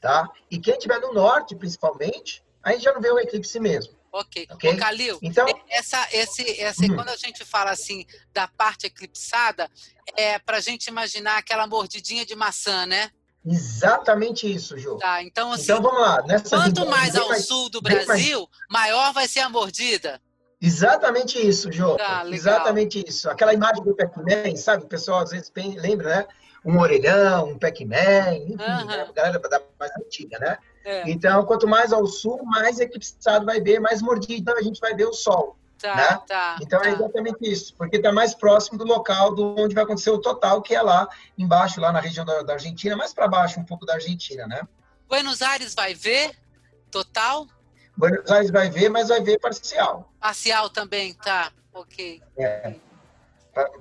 Tá? 0.00 0.30
E 0.48 0.56
quem 0.56 0.74
estiver 0.74 1.00
no 1.00 1.12
norte, 1.12 1.56
principalmente, 1.56 2.44
aí 2.62 2.78
já 2.78 2.92
não 2.92 3.00
vê 3.00 3.10
o 3.10 3.18
eclipse 3.18 3.58
mesmo. 3.58 3.98
Ok. 4.12 4.46
okay? 4.52 4.72
Ô, 4.72 4.76
Calil, 4.76 5.18
então, 5.20 5.46
essa, 5.68 6.08
esse, 6.12 6.42
esse, 6.42 6.90
hum. 6.90 6.94
quando 6.94 7.08
a 7.08 7.16
gente 7.16 7.44
fala 7.44 7.72
assim 7.72 8.06
da 8.32 8.46
parte 8.46 8.86
eclipsada, 8.86 9.68
é 10.16 10.38
para 10.38 10.58
a 10.58 10.60
gente 10.60 10.86
imaginar 10.86 11.38
aquela 11.38 11.66
mordidinha 11.66 12.24
de 12.24 12.36
maçã, 12.36 12.86
né? 12.86 13.10
Exatamente 13.48 14.52
isso, 14.52 14.76
Ju. 14.76 14.96
Tá, 14.96 15.22
então, 15.22 15.52
assim, 15.52 15.64
então 15.64 15.80
vamos 15.80 16.00
lá. 16.00 16.22
Quanto 16.48 16.86
mais 16.86 17.16
ao 17.16 17.28
mais, 17.28 17.46
sul 17.46 17.70
do 17.70 17.80
Brasil, 17.80 18.48
mais... 18.68 18.82
maior 18.84 19.12
vai 19.12 19.26
ser 19.26 19.40
a 19.40 19.48
mordida. 19.48 20.20
Exatamente 20.60 21.38
isso, 21.38 21.70
Jô. 21.70 21.96
Tá, 21.96 22.24
Exatamente 22.28 23.04
isso. 23.06 23.30
Aquela 23.30 23.54
imagem 23.54 23.82
do 23.84 23.94
Pac-Man, 23.94 24.56
sabe? 24.56 24.84
O 24.84 24.88
pessoal 24.88 25.20
às 25.20 25.30
vezes 25.30 25.52
lembra, 25.54 26.08
né? 26.08 26.26
Um 26.64 26.78
orelhão, 26.80 27.50
um 27.50 27.58
Pac-Man, 27.58 28.34
enfim, 28.34 28.52
uhum. 28.52 28.86
né? 28.86 29.06
a 29.08 29.12
galera 29.12 29.38
da 29.38 29.62
mais 29.78 29.92
antiga, 30.04 30.38
né? 30.40 30.58
É. 30.84 31.08
Então, 31.08 31.44
quanto 31.44 31.68
mais 31.68 31.92
ao 31.92 32.06
sul, 32.06 32.42
mais 32.44 32.80
eclipsado 32.80 33.46
vai 33.46 33.60
ver, 33.60 33.78
mais 33.78 34.02
mordido 34.02 34.52
a 34.52 34.62
gente 34.62 34.80
vai 34.80 34.94
ver 34.94 35.06
o 35.06 35.12
sol. 35.12 35.57
Tá, 35.78 35.94
né? 35.94 36.20
tá, 36.26 36.56
então 36.60 36.80
é 36.80 36.82
tá. 36.82 36.88
é 36.88 36.92
exatamente 36.92 37.38
isso, 37.42 37.72
porque 37.76 37.96
está 37.96 38.10
mais 38.12 38.34
próximo 38.34 38.76
do 38.76 38.84
local 38.84 39.32
do 39.32 39.54
onde 39.56 39.76
vai 39.76 39.84
acontecer 39.84 40.10
o 40.10 40.18
total, 40.18 40.60
que 40.60 40.74
é 40.74 40.82
lá 40.82 41.08
embaixo, 41.36 41.80
lá 41.80 41.92
na 41.92 42.00
região 42.00 42.24
da, 42.24 42.42
da 42.42 42.54
Argentina, 42.54 42.96
mais 42.96 43.14
para 43.14 43.28
baixo 43.28 43.60
um 43.60 43.64
pouco 43.64 43.86
da 43.86 43.94
Argentina, 43.94 44.44
né? 44.48 44.62
Buenos 45.08 45.40
Aires 45.40 45.74
vai 45.74 45.94
ver 45.94 46.36
total? 46.90 47.46
Buenos 47.96 48.30
Aires 48.30 48.50
vai 48.50 48.68
ver, 48.68 48.88
mas 48.88 49.08
vai 49.08 49.20
ver 49.20 49.38
parcial. 49.38 50.12
Parcial 50.20 50.68
também, 50.68 51.14
tá. 51.14 51.52
Ok. 51.72 52.20
É. 52.36 52.74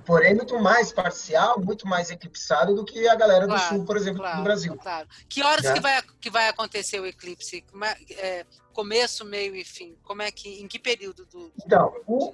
Porém, 0.06 0.34
muito 0.34 0.60
mais 0.60 0.92
parcial, 0.92 1.60
muito 1.60 1.88
mais 1.88 2.10
eclipsado 2.10 2.74
do 2.74 2.84
que 2.84 3.08
a 3.08 3.16
galera 3.16 3.46
claro, 3.46 3.62
do 3.62 3.68
Sul, 3.68 3.86
por 3.86 3.98
exemplo, 3.98 4.22
claro, 4.22 4.38
do 4.38 4.44
Brasil. 4.44 4.78
Claro. 4.78 5.08
Que 5.30 5.44
horas 5.44 5.64
né? 5.64 5.74
que, 5.74 5.80
vai, 5.80 6.02
que 6.22 6.30
vai 6.30 6.48
acontecer 6.48 7.00
o 7.00 7.06
eclipse? 7.06 7.64
É, 7.84 8.14
é, 8.26 8.46
começo, 8.74 9.24
meio 9.26 9.56
e 9.56 9.64
fim? 9.64 9.96
Como 10.04 10.22
é 10.22 10.32
que, 10.32 10.62
em 10.62 10.68
que 10.68 10.80
período 10.80 11.26
do. 11.26 11.52
Então, 11.64 11.94
o, 12.08 12.34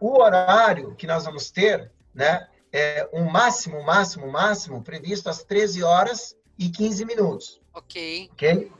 o 0.00 0.20
horário 0.20 0.94
que 0.96 1.06
nós 1.06 1.24
vamos 1.24 1.50
ter, 1.50 1.90
né, 2.14 2.48
é 2.72 3.08
um 3.12 3.24
máximo, 3.24 3.82
máximo, 3.82 4.30
máximo 4.30 4.82
previsto 4.82 5.28
às 5.28 5.44
13 5.44 5.82
horas 5.82 6.36
e 6.58 6.68
15 6.68 7.04
minutos. 7.04 7.60
Ok. 7.72 8.28
Ok? 8.32 8.72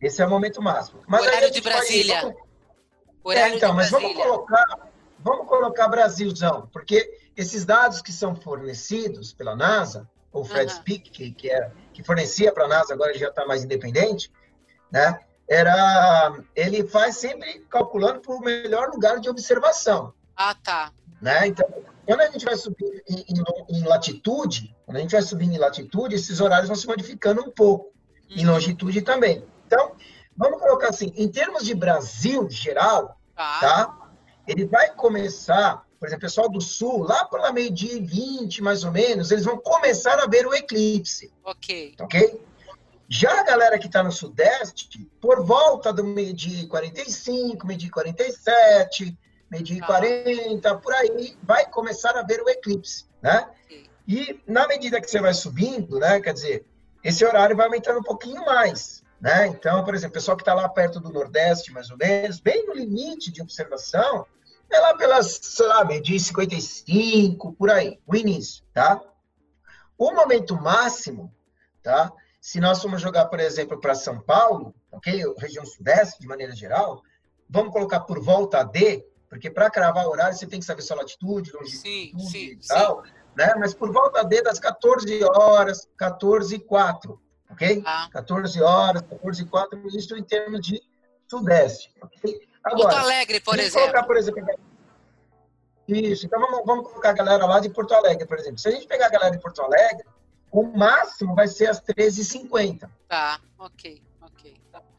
Esse 0.00 0.22
é 0.22 0.26
o 0.26 0.30
momento 0.30 0.60
máximo. 0.60 1.02
Mas 1.06 1.22
horário 1.22 1.50
de 1.50 1.60
Brasília. 1.60 2.36
Horário 3.22 3.54
é, 3.54 3.56
então, 3.56 3.70
de 3.70 3.76
mas 3.76 3.90
Brasília. 3.90 4.14
vamos 4.14 4.22
colocar, 4.22 4.92
vamos 5.18 5.48
colocar 5.48 5.88
Brasilzão, 5.88 6.68
porque 6.72 7.23
esses 7.36 7.64
dados 7.64 8.00
que 8.00 8.12
são 8.12 8.34
fornecidos 8.34 9.32
pela 9.32 9.56
NASA, 9.56 10.08
ou 10.32 10.44
Fred 10.44 10.72
uhum. 10.72 10.78
Speak, 10.78 11.10
que, 11.10 11.30
que, 11.30 11.50
é, 11.50 11.70
que 11.92 12.02
fornecia 12.02 12.52
para 12.52 12.64
a 12.64 12.68
NASA, 12.68 12.92
agora 12.92 13.10
ele 13.10 13.18
já 13.18 13.28
está 13.28 13.46
mais 13.46 13.64
independente, 13.64 14.30
né? 14.90 15.20
Era, 15.48 16.40
ele 16.56 16.86
faz 16.86 17.16
sempre 17.18 17.60
calculando 17.68 18.20
para 18.20 18.34
o 18.34 18.40
melhor 18.40 18.88
lugar 18.88 19.20
de 19.20 19.28
observação. 19.28 20.14
Ah, 20.34 20.54
tá. 20.54 20.90
Né? 21.20 21.46
Então, 21.46 21.66
quando 22.06 22.20
a 22.20 22.30
gente 22.30 22.44
vai 22.44 22.56
subir 22.56 23.02
em, 23.08 23.24
em, 23.28 23.78
em, 23.78 23.84
latitude, 23.84 24.74
quando 24.84 24.96
a 24.96 25.00
gente 25.00 25.12
vai 25.12 25.22
subir 25.22 25.46
em 25.46 25.58
latitude, 25.58 26.14
esses 26.14 26.40
horários 26.40 26.68
vão 26.68 26.76
se 26.76 26.86
modificando 26.86 27.42
um 27.42 27.50
pouco. 27.50 27.92
Uhum. 28.30 28.36
Em 28.36 28.46
longitude 28.46 29.02
também. 29.02 29.44
Então, 29.66 29.92
vamos 30.36 30.60
colocar 30.60 30.88
assim, 30.88 31.12
em 31.16 31.28
termos 31.28 31.64
de 31.64 31.74
Brasil 31.74 32.48
geral, 32.50 33.18
tá? 33.36 33.60
tá? 33.60 34.10
Ele 34.46 34.66
vai 34.66 34.94
começar, 34.94 35.84
por 36.04 36.08
exemplo, 36.08 36.18
o 36.18 36.28
pessoal 36.28 36.48
do 36.50 36.60
Sul, 36.60 37.02
lá 37.04 37.24
pela 37.24 37.50
meio-dia 37.50 37.94
e 37.94 38.00
20, 38.00 38.62
mais 38.62 38.84
ou 38.84 38.92
menos, 38.92 39.30
eles 39.30 39.44
vão 39.44 39.56
começar 39.56 40.18
a 40.22 40.26
ver 40.26 40.46
o 40.46 40.52
eclipse. 40.52 41.32
Ok. 41.42 41.94
Ok? 41.98 42.42
Já 43.08 43.40
a 43.40 43.42
galera 43.42 43.78
que 43.78 43.86
está 43.86 44.02
no 44.02 44.12
Sudeste, 44.12 45.10
por 45.18 45.42
volta 45.42 45.94
do 45.94 46.04
meio-dia 46.04 46.64
e 46.64 46.66
45, 46.66 47.66
meio-dia 47.66 47.88
e 47.88 47.90
47, 47.90 49.18
meio-dia 49.50 49.78
e 49.78 49.80
40, 49.80 50.70
ah. 50.70 50.74
por 50.74 50.92
aí, 50.92 51.38
vai 51.42 51.66
começar 51.70 52.14
a 52.18 52.22
ver 52.22 52.42
o 52.42 52.50
eclipse, 52.50 53.06
né? 53.22 53.48
E 54.06 54.38
na 54.46 54.68
medida 54.68 55.00
que 55.00 55.10
você 55.10 55.22
vai 55.22 55.32
subindo, 55.32 55.98
né, 55.98 56.20
quer 56.20 56.34
dizer, 56.34 56.66
esse 57.02 57.24
horário 57.24 57.56
vai 57.56 57.64
aumentando 57.64 58.00
um 58.00 58.02
pouquinho 58.02 58.44
mais, 58.44 59.02
né? 59.18 59.46
Então, 59.46 59.82
por 59.82 59.94
exemplo, 59.94 60.10
o 60.10 60.14
pessoal 60.14 60.36
que 60.36 60.42
está 60.42 60.52
lá 60.52 60.68
perto 60.68 61.00
do 61.00 61.10
Nordeste, 61.10 61.72
mais 61.72 61.90
ou 61.90 61.96
menos, 61.96 62.40
bem 62.40 62.66
no 62.66 62.74
limite 62.74 63.32
de 63.32 63.40
observação, 63.40 64.26
é 64.74 64.80
lá 64.80 64.96
pelas, 64.96 65.38
sei 65.42 65.66
lá, 65.66 65.84
meio-dia 65.84 66.18
55, 66.18 67.52
por 67.54 67.70
aí, 67.70 67.98
o 68.06 68.16
início, 68.16 68.64
tá? 68.72 69.00
O 69.96 70.12
momento 70.12 70.54
máximo, 70.56 71.32
tá? 71.82 72.12
Se 72.40 72.60
nós 72.60 72.82
formos 72.82 73.00
jogar, 73.00 73.26
por 73.26 73.40
exemplo, 73.40 73.80
para 73.80 73.94
São 73.94 74.20
Paulo, 74.20 74.74
ok? 74.90 75.22
Região 75.38 75.64
Sudeste, 75.64 76.20
de 76.20 76.26
maneira 76.26 76.54
geral, 76.54 77.02
vamos 77.48 77.72
colocar 77.72 78.00
por 78.00 78.20
volta 78.20 78.62
D, 78.62 79.06
porque 79.28 79.50
para 79.50 79.70
cravar 79.70 80.06
o 80.06 80.10
horário 80.10 80.36
você 80.36 80.46
tem 80.46 80.60
que 80.60 80.66
saber 80.66 80.82
sua 80.82 80.96
latitude, 80.96 81.52
longitude 81.52 81.76
sim, 81.76 82.18
sim, 82.18 82.46
e 82.52 82.66
tal, 82.66 83.04
sim. 83.04 83.10
né? 83.36 83.54
Mas 83.58 83.72
por 83.74 83.92
volta 83.92 84.24
D 84.24 84.42
das 84.42 84.58
14 84.58 85.24
horas, 85.24 85.88
14 85.96 86.56
e 86.56 86.58
4, 86.58 87.20
ok? 87.50 87.82
Ah. 87.86 88.08
14 88.12 88.62
horas, 88.62 89.02
14 89.02 89.42
e 89.42 89.46
4, 89.46 89.88
isso 89.96 90.16
em 90.16 90.22
termos 90.22 90.60
de 90.60 90.82
sudeste, 91.28 91.92
ok? 92.02 92.53
Agora, 92.64 92.88
Porto 92.88 92.96
Alegre, 92.96 93.40
por 93.40 93.58
exemplo. 93.58 93.80
Colocar, 93.80 94.02
por 94.04 94.16
exemplo. 94.16 94.44
Isso, 95.86 96.24
então 96.24 96.40
vamos, 96.40 96.62
vamos 96.64 96.88
colocar 96.88 97.10
a 97.10 97.12
galera 97.12 97.44
lá 97.44 97.60
de 97.60 97.68
Porto 97.68 97.92
Alegre, 97.92 98.26
por 98.26 98.38
exemplo. 98.38 98.58
Se 98.58 98.68
a 98.68 98.70
gente 98.70 98.86
pegar 98.86 99.06
a 99.06 99.10
galera 99.10 99.32
de 99.32 99.38
Porto 99.38 99.60
Alegre, 99.60 100.04
o 100.50 100.62
máximo 100.62 101.34
vai 101.34 101.46
ser 101.46 101.66
às 101.66 101.80
13h50. 101.80 102.88
Tá, 103.06 103.40
ok. 103.58 104.02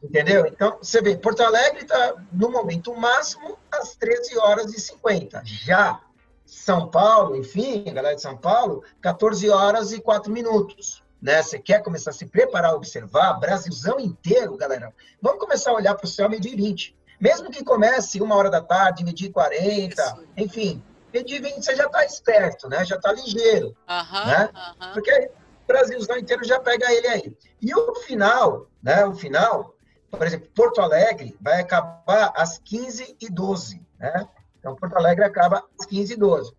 Entendeu? 0.02 0.46
Então, 0.46 0.78
você 0.80 1.00
vê, 1.00 1.16
Porto 1.16 1.42
Alegre 1.42 1.82
está 1.82 2.14
no 2.32 2.50
momento 2.50 2.94
máximo 2.94 3.58
às 3.70 3.96
13 3.96 4.38
horas 4.38 4.72
e 4.72 4.80
50. 4.80 5.42
Já 5.44 6.00
São 6.44 6.88
Paulo, 6.88 7.36
enfim, 7.36 7.84
a 7.88 7.92
galera 7.92 8.14
de 8.14 8.22
São 8.22 8.36
Paulo, 8.36 8.84
14 9.00 9.48
horas 9.50 9.92
e 9.92 10.00
4 10.00 10.32
minutos. 10.32 11.02
Né? 11.20 11.42
Você 11.42 11.58
quer 11.58 11.82
começar 11.82 12.10
a 12.10 12.14
se 12.14 12.26
preparar, 12.26 12.74
observar, 12.74 13.34
Brasilzão 13.40 13.98
inteiro, 13.98 14.56
galera. 14.56 14.94
Vamos 15.20 15.40
começar 15.40 15.70
a 15.70 15.74
olhar 15.74 15.94
para 15.94 16.04
o 16.04 16.08
céu 16.08 16.28
meio-dia 16.28 16.54
20. 16.54 16.96
Mesmo 17.20 17.50
que 17.50 17.64
comece 17.64 18.20
uma 18.20 18.34
hora 18.36 18.50
da 18.50 18.60
tarde, 18.60 19.04
meio-dia 19.04 19.32
40, 19.32 20.02
Isso. 20.02 20.24
enfim, 20.36 20.82
meio-dia 21.12 21.40
20 21.40 21.62
você 21.62 21.76
já 21.76 21.86
está 21.86 22.04
esperto, 22.04 22.68
né? 22.68 22.84
Já 22.84 22.96
está 22.96 23.12
ligeiro. 23.12 23.68
Uhum, 23.88 24.26
né? 24.26 24.50
Uhum. 24.54 24.92
Porque 24.92 25.30
o 25.64 25.66
Brasilzão 25.66 26.18
inteiro 26.18 26.44
já 26.44 26.60
pega 26.60 26.92
ele 26.92 27.08
aí. 27.08 27.36
E 27.60 27.74
o 27.74 27.94
final, 27.96 28.66
né? 28.82 29.04
O 29.06 29.14
final, 29.14 29.74
por 30.10 30.26
exemplo, 30.26 30.48
Porto 30.54 30.80
Alegre 30.80 31.36
vai 31.40 31.60
acabar 31.60 32.32
às 32.36 32.58
15h12, 32.60 33.80
né? 33.98 34.28
Então, 34.58 34.74
Porto 34.74 34.96
Alegre 34.96 35.24
acaba 35.24 35.64
às 35.78 35.86
15h12. 35.86 36.52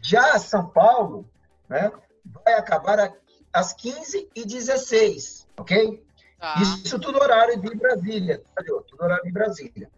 Já 0.00 0.38
São 0.38 0.66
Paulo, 0.66 1.28
né, 1.68 1.92
vai 2.44 2.54
acabar 2.54 3.14
às 3.52 3.74
15h16, 3.74 5.46
ok? 5.56 6.04
Ah. 6.40 6.60
Isso 6.60 6.98
tudo 6.98 7.20
horário 7.20 7.60
de 7.60 7.76
Brasília, 7.76 8.42
tudo 8.88 9.04
horário 9.04 9.22
de 9.24 9.30
Brasília. 9.30 9.90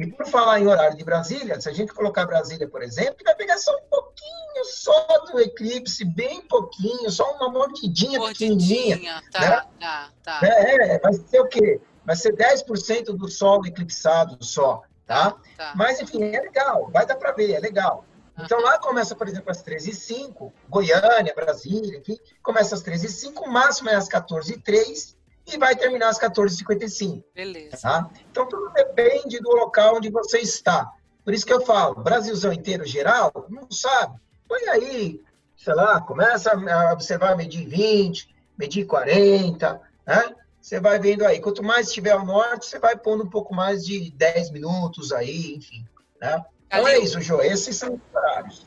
E 0.00 0.06
por 0.12 0.26
falar 0.26 0.60
em 0.60 0.66
horário 0.66 0.96
de 0.96 1.04
Brasília, 1.04 1.60
se 1.60 1.68
a 1.68 1.72
gente 1.72 1.92
colocar 1.92 2.24
Brasília, 2.26 2.68
por 2.68 2.82
exemplo, 2.82 3.16
vai 3.24 3.34
pegar 3.34 3.58
só 3.58 3.70
um 3.76 3.88
pouquinho 3.90 4.64
só 4.64 5.06
do 5.30 5.40
eclipse, 5.40 6.04
bem 6.04 6.42
pouquinho, 6.42 7.10
só 7.10 7.36
uma 7.36 7.50
mordidinha, 7.50 8.18
mordidinha 8.18 8.96
pequenininha. 8.96 9.22
Tá, 9.30 9.40
né? 9.40 9.62
tá, 9.78 10.10
tá. 10.22 10.40
É, 10.42 10.94
é, 10.94 10.98
vai 10.98 11.12
ser 11.12 11.40
o 11.40 11.48
quê? 11.48 11.80
vai 12.04 12.16
ser 12.16 12.34
10% 12.34 13.16
do 13.16 13.28
solo 13.28 13.66
eclipsado 13.66 14.44
só, 14.44 14.82
tá? 15.06 15.36
tá? 15.56 15.72
Mas, 15.76 16.00
enfim, 16.00 16.24
é 16.24 16.40
legal, 16.40 16.90
vai 16.92 17.06
dar 17.06 17.16
para 17.16 17.32
ver, 17.32 17.52
é 17.52 17.60
legal. 17.60 18.04
Então, 18.38 18.60
lá 18.60 18.78
começa, 18.78 19.14
por 19.14 19.28
exemplo, 19.28 19.50
às 19.50 19.62
13h05, 19.62 20.50
Goiânia, 20.68 21.34
Brasília, 21.34 21.98
aqui, 21.98 22.18
começa 22.42 22.74
às 22.74 22.82
13h05, 22.82 23.42
o 23.42 23.50
máximo 23.50 23.90
é 23.90 23.94
às 23.94 24.08
14h03 24.08 25.14
e 25.46 25.56
vai 25.58 25.74
terminar 25.76 26.08
às 26.08 26.18
14h55. 26.18 27.24
Beleza. 27.34 27.76
Tá? 27.78 28.10
Então, 28.30 28.46
tudo 28.48 28.70
depende 28.72 29.38
do 29.40 29.50
local 29.50 29.96
onde 29.96 30.10
você 30.10 30.38
está. 30.38 30.90
Por 31.24 31.34
isso 31.34 31.46
que 31.46 31.52
eu 31.52 31.60
falo, 31.60 32.02
Brasilzão 32.02 32.52
inteiro 32.52 32.84
geral, 32.86 33.46
não 33.48 33.70
sabe. 33.70 34.18
Põe 34.48 34.68
aí, 34.68 35.20
sei 35.56 35.74
lá, 35.74 36.00
começa 36.00 36.52
a 36.52 36.92
observar 36.92 37.36
medir 37.36 37.66
20, 37.66 38.34
medir 38.58 38.84
40, 38.86 39.80
né? 40.06 40.34
você 40.60 40.80
vai 40.80 40.98
vendo 40.98 41.24
aí. 41.24 41.40
Quanto 41.40 41.62
mais 41.62 41.88
estiver 41.88 42.12
ao 42.12 42.24
norte, 42.24 42.66
você 42.66 42.78
vai 42.78 42.96
pondo 42.96 43.24
um 43.24 43.30
pouco 43.30 43.54
mais 43.54 43.84
de 43.84 44.10
10 44.10 44.50
minutos 44.50 45.12
aí, 45.12 45.54
enfim. 45.56 45.86
Né? 46.20 46.44
Então 46.66 46.86
é 46.86 46.98
isso, 46.98 47.20
Jô. 47.20 47.40
Esses 47.40 47.76
são 47.76 47.94
os 47.94 48.00
horários. 48.14 48.66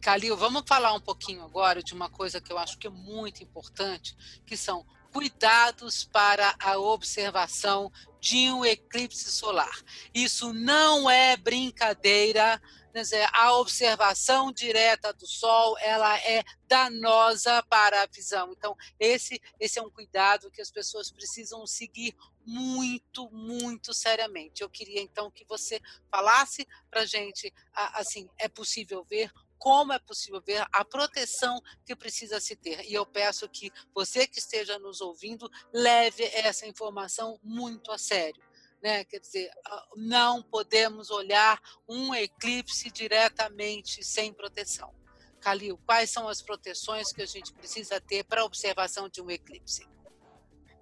Calil, 0.00 0.36
vamos 0.36 0.64
falar 0.66 0.92
um 0.92 1.00
pouquinho 1.00 1.44
agora 1.44 1.82
de 1.82 1.94
uma 1.94 2.10
coisa 2.10 2.40
que 2.40 2.52
eu 2.52 2.58
acho 2.58 2.76
que 2.78 2.88
é 2.88 2.90
muito 2.90 3.42
importante, 3.44 4.16
que 4.44 4.56
são 4.56 4.84
cuidados 5.12 6.04
para 6.04 6.54
a 6.60 6.78
observação 6.78 7.90
de 8.20 8.50
um 8.50 8.64
eclipse 8.64 9.30
solar. 9.30 9.82
Isso 10.12 10.52
não 10.52 11.08
é 11.08 11.36
brincadeira, 11.36 12.60
dizer, 12.92 13.28
a 13.32 13.54
observação 13.56 14.52
direta 14.52 15.12
do 15.12 15.26
Sol 15.26 15.76
ela 15.78 16.18
é 16.18 16.42
danosa 16.66 17.62
para 17.64 18.02
a 18.02 18.06
visão. 18.06 18.52
Então, 18.52 18.76
esse, 18.98 19.40
esse 19.60 19.78
é 19.78 19.82
um 19.82 19.90
cuidado 19.90 20.50
que 20.50 20.60
as 20.60 20.70
pessoas 20.70 21.10
precisam 21.10 21.66
seguir 21.66 22.14
muito, 22.44 23.30
muito 23.30 23.92
seriamente. 23.92 24.62
Eu 24.62 24.70
queria, 24.70 25.00
então, 25.00 25.30
que 25.30 25.44
você 25.44 25.80
falasse 26.10 26.66
para 26.90 27.02
a 27.02 27.06
gente, 27.06 27.52
assim, 27.74 28.28
é 28.38 28.48
possível 28.48 29.04
ver 29.04 29.30
como 29.58 29.92
é 29.92 29.98
possível 29.98 30.40
ver 30.40 30.64
a 30.72 30.84
proteção 30.84 31.60
que 31.84 31.94
precisa 31.94 32.40
se 32.40 32.56
ter. 32.56 32.84
E 32.88 32.94
eu 32.94 33.04
peço 33.04 33.48
que 33.48 33.70
você 33.94 34.26
que 34.26 34.38
esteja 34.38 34.78
nos 34.78 35.00
ouvindo 35.00 35.50
leve 35.72 36.24
essa 36.24 36.66
informação 36.66 37.38
muito 37.42 37.90
a 37.90 37.98
sério. 37.98 38.42
Né? 38.82 39.04
Quer 39.04 39.18
dizer, 39.18 39.50
ah, 39.66 39.86
não 39.96 40.42
podemos 40.42 41.10
olhar 41.10 41.60
um 41.88 42.14
eclipse 42.14 42.90
diretamente 42.90 44.04
sem 44.04 44.32
proteção. 44.32 44.94
Calil, 45.40 45.78
quais 45.86 46.10
são 46.10 46.28
as 46.28 46.42
proteções 46.42 47.12
que 47.12 47.22
a 47.22 47.26
gente 47.26 47.52
precisa 47.52 48.00
ter 48.00 48.24
para 48.24 48.42
a 48.42 48.44
observação 48.44 49.08
de 49.08 49.20
um 49.20 49.30
eclipse? 49.30 49.86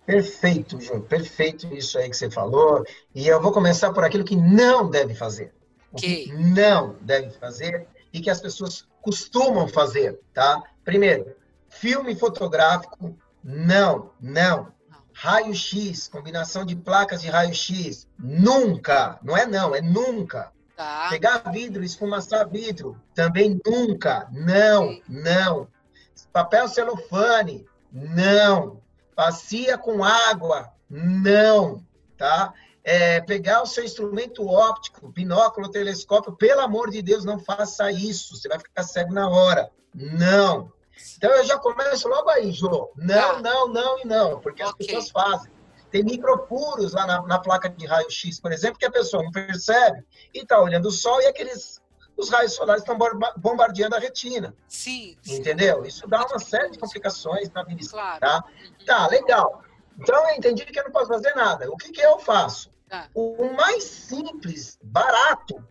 Perfeito, 0.05 0.81
Ju, 0.81 1.01
perfeito 1.03 1.67
isso 1.75 1.99
aí 1.99 2.09
que 2.09 2.17
você 2.17 2.31
falou. 2.31 2.85
E 3.15 3.27
eu 3.27 3.41
vou 3.43 3.53
começar 3.53 3.93
por 3.93 4.05
aquilo 4.05 4.25
que 4.25 4.37
não 4.37 4.89
deve 4.89 5.15
fazer. 5.15 5.53
O 5.93 5.97
que 5.97 6.33
não 6.33 6.95
deve 7.01 7.31
fazer 7.39 7.89
e 8.17 8.21
que 8.21 8.31
as 8.31 8.41
pessoas 8.41 8.89
costumam 9.03 9.69
fazer, 9.69 10.19
tá? 10.33 10.63
Primeiro, 10.83 11.37
filme 11.69 12.17
fotográfico, 12.17 13.15
não, 13.45 14.11
não, 14.19 14.73
raio-x, 15.13 16.09
combinação 16.09 16.65
de 16.65 16.75
placas 16.75 17.21
de 17.21 17.29
raio-x. 17.29 18.09
Nunca, 18.19 19.19
não 19.23 19.37
é 19.37 19.45
não, 19.45 19.75
é 19.75 19.83
nunca. 19.83 20.51
Tá. 20.75 21.09
Pegar 21.11 21.51
vidro, 21.53 21.85
esfumaçar 21.85 22.49
vidro, 22.49 22.99
também 23.15 23.61
nunca. 23.67 24.27
Não, 24.33 24.89
Sim. 24.89 25.03
não. 25.09 25.69
Papel 26.33 26.67
celofane, 26.67 27.67
não. 27.93 28.81
Bacia 29.15 29.77
com 29.77 30.03
água, 30.03 30.73
não. 30.89 31.85
Tá? 32.17 32.55
É, 32.89 33.21
pegar 33.21 33.63
o 33.63 33.67
seu 33.67 33.83
instrumento 33.83 34.47
óptico, 34.47 35.09
binóculo, 35.09 35.69
telescópio, 35.69 36.37
pelo 36.37 36.61
amor 36.61 36.89
de 36.89 37.03
Deus, 37.03 37.25
não 37.25 37.37
faça 37.37 37.91
isso. 37.91 38.37
Você 38.37 38.49
vai 38.49 38.61
ficar 38.61 38.85
cego 38.85 39.13
na 39.13 39.29
hora. 39.29 39.69
Não. 39.93 40.73
Então 41.17 41.31
eu 41.33 41.45
já 41.45 41.59
começo 41.59 42.09
logo 42.09 42.31
aí, 42.31 42.53
Jô. 42.53 42.93
Não, 42.97 43.35
tá. 43.35 43.41
não, 43.41 43.69
não 43.69 43.99
e 43.99 44.07
não, 44.07 44.39
porque 44.39 44.63
okay. 44.63 44.87
as 44.87 45.03
pessoas 45.03 45.11
fazem. 45.11 45.51
Tem 45.91 46.05
microfuros 46.05 46.93
lá 46.93 47.07
na, 47.07 47.23
na 47.23 47.39
placa 47.41 47.69
de 47.69 47.87
raio-x, 47.87 48.39
por 48.39 48.53
exemplo, 48.53 48.79
que 48.79 48.87
a 48.87 48.91
pessoa 48.91 49.23
não 49.23 49.33
percebe 49.33 50.05
e 50.33 50.43
está 50.43 50.61
olhando 50.61 50.87
o 50.87 50.93
sol 50.93 51.21
e 51.23 51.27
aqueles 51.27 51.81
os 52.17 52.31
raios 52.31 52.55
solares 52.55 52.83
estão 52.83 52.97
bombardeando 53.37 53.97
a 53.97 53.99
retina. 53.99 54.55
Sim. 54.69 55.17
Entendeu? 55.27 55.85
Isso 55.85 56.07
dá 56.07 56.25
uma 56.25 56.39
série 56.39 56.71
de 56.71 56.79
complicações 56.79 57.51
na 57.51 57.63
vida. 57.63 57.83
Claro. 57.91 58.21
Tá? 58.21 58.45
Tá, 58.87 59.07
legal. 59.09 59.63
Então 59.99 60.29
eu 60.31 60.37
entendi 60.37 60.65
que 60.65 60.79
eu 60.79 60.85
não 60.85 60.93
posso 60.93 61.09
fazer 61.09 61.35
nada. 61.35 61.69
O 61.71 61.77
que, 61.77 61.91
que 61.91 62.01
eu 62.01 62.19
faço? 62.19 62.71
Tá. 62.89 63.09
O 63.15 63.53
mais 63.53 63.85
simples, 63.85 64.79
barato, 64.83 65.63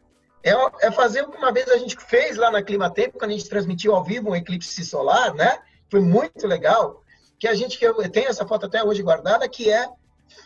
é, 0.44 0.52
é 0.82 0.92
fazer 0.92 1.24
o 1.24 1.32
que 1.32 1.38
uma 1.38 1.52
vez 1.52 1.68
a 1.70 1.78
gente 1.78 1.96
fez 1.98 2.38
lá 2.38 2.52
na 2.52 2.62
Clima 2.62 2.90
Tempo, 2.90 3.18
quando 3.18 3.32
a 3.32 3.34
gente 3.34 3.50
transmitiu 3.50 3.96
ao 3.96 4.04
vivo 4.04 4.30
um 4.30 4.36
eclipse 4.36 4.86
solar, 4.86 5.34
né? 5.34 5.60
Foi 5.90 6.02
muito 6.02 6.46
legal. 6.46 7.02
Que 7.40 7.48
a 7.48 7.56
gente, 7.56 7.78
que 7.78 7.86
eu 7.86 8.10
tenho 8.10 8.30
essa 8.30 8.46
foto 8.46 8.66
até 8.66 8.84
hoje 8.84 9.02
guardada, 9.02 9.48
que 9.48 9.72
é 9.72 9.90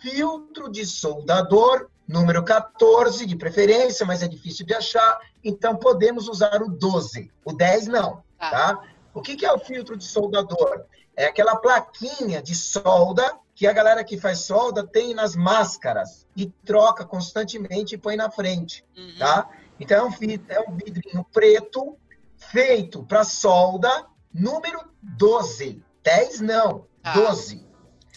filtro 0.01 0.69
de 0.69 0.85
soldador 0.85 1.89
número 2.07 2.43
14, 2.43 3.25
de 3.25 3.35
preferência, 3.35 4.03
mas 4.05 4.23
é 4.23 4.27
difícil 4.27 4.65
de 4.65 4.73
achar, 4.73 5.19
então 5.43 5.75
podemos 5.75 6.27
usar 6.27 6.59
o 6.61 6.67
12. 6.67 7.31
O 7.45 7.53
10 7.53 7.87
não, 7.87 8.23
tá? 8.39 8.49
tá? 8.49 8.83
O 9.13 9.21
que, 9.21 9.35
que 9.35 9.45
é 9.45 9.53
o 9.53 9.59
filtro 9.59 9.95
de 9.95 10.05
soldador? 10.05 10.85
É 11.15 11.25
aquela 11.25 11.55
plaquinha 11.55 12.41
de 12.41 12.55
solda 12.55 13.37
que 13.59 13.67
a 13.67 13.73
galera 13.73 14.05
que 14.05 14.17
faz 14.17 14.39
solda 14.39 14.87
tem 14.87 15.13
nas 15.13 15.35
máscaras 15.35 16.25
e 16.33 16.45
troca 16.63 17.03
constantemente 17.03 17.93
e 17.93 17.97
põe 17.97 18.15
na 18.15 18.31
frente, 18.31 18.85
uhum. 18.95 19.17
tá? 19.19 19.49
Então 19.77 19.97
é 19.97 20.09
um, 20.09 20.13
é 20.47 20.61
um 20.61 20.77
vidrinho 20.77 21.25
preto 21.25 21.97
feito 22.37 23.03
para 23.03 23.25
solda 23.25 24.05
número 24.33 24.79
12. 25.01 25.83
10 26.01 26.39
não, 26.39 26.85
tá. 27.03 27.11
12. 27.11 27.67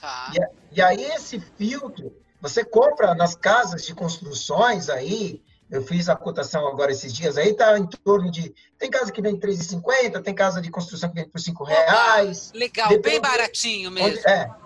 Tá. 0.00 0.32
E, 0.32 0.76
e 0.78 0.80
aí 0.80 1.02
esse 1.06 1.40
filtro 1.40 2.16
você 2.40 2.64
compra 2.64 3.12
nas 3.12 3.34
casas 3.34 3.84
de 3.84 3.96
construções 3.96 4.88
aí, 4.88 5.42
eu 5.68 5.82
fiz 5.82 6.08
a 6.08 6.14
cotação 6.14 6.68
agora 6.68 6.92
esses 6.92 7.12
dias, 7.12 7.36
aí 7.36 7.52
tá 7.52 7.76
em 7.76 7.86
torno 7.86 8.30
de. 8.30 8.54
Tem 8.78 8.88
casa 8.88 9.10
que 9.10 9.20
vem 9.20 9.36
3,50, 9.36 10.22
tem 10.22 10.34
casa 10.34 10.60
de 10.60 10.70
construção 10.70 11.08
que 11.08 11.16
vem 11.16 11.28
por 11.28 11.40
5 11.40 11.64
reais. 11.64 12.52
Legal, 12.54 12.96
bem 13.00 13.20
baratinho 13.20 13.90
mesmo. 13.90 14.20
Onde, 14.20 14.28
é. 14.28 14.61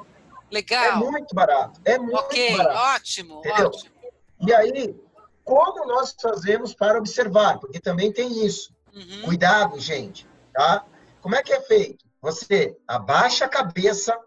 Legal. 0.51 0.85
É 0.85 0.95
muito 0.97 1.35
barato. 1.35 1.81
É 1.85 1.99
muito 1.99 2.19
okay, 2.19 2.57
barato. 2.57 2.79
ótimo, 2.79 3.39
entendeu? 3.39 3.67
ótimo. 3.67 3.97
E 4.41 4.55
aí, 4.55 4.97
como 5.45 5.87
nós 5.87 6.15
fazemos 6.21 6.75
para 6.75 6.99
observar? 6.99 7.59
Porque 7.59 7.81
também 7.81 8.13
tem 8.13 8.45
isso. 8.45 8.75
Uhum. 8.95 9.23
Cuidado, 9.25 9.79
gente, 9.79 10.27
tá? 10.53 10.85
Como 11.21 11.35
é 11.35 11.43
que 11.43 11.53
é 11.53 11.61
feito? 11.61 12.05
Você 12.21 12.77
abaixa 12.87 13.45
a 13.45 13.49
cabeça, 13.49 14.19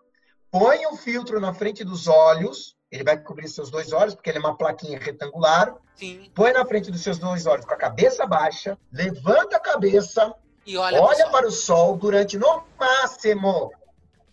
põe 0.52 0.86
o 0.88 0.96
filtro 0.96 1.40
na 1.40 1.54
frente 1.54 1.84
dos 1.84 2.08
olhos, 2.08 2.76
ele 2.92 3.04
vai 3.04 3.18
cobrir 3.18 3.48
seus 3.48 3.70
dois 3.70 3.94
olhos, 3.94 4.16
porque 4.16 4.30
ele 4.30 4.38
é 4.38 4.42
uma 4.42 4.58
plaquinha 4.58 5.00
retangular. 5.00 5.76
Sim. 5.96 6.32
Põe 6.34 6.54
na 6.54 6.66
frente 6.66 6.92
dos 6.92 7.02
seus 7.02 7.20
dois 7.20 7.46
olhos 7.46 7.66
com 7.66 7.74
a 7.74 7.78
cabeça 7.78 8.26
baixa, 8.26 8.78
levanta 8.92 9.58
a 9.58 9.60
cabeça, 9.60 10.34
e 10.66 10.78
olha, 10.78 11.02
olha 11.02 11.30
para 11.30 11.48
o 11.48 11.52
sol 11.52 11.98
durante 11.98 12.38
no 12.38 12.64
máximo 12.80 13.72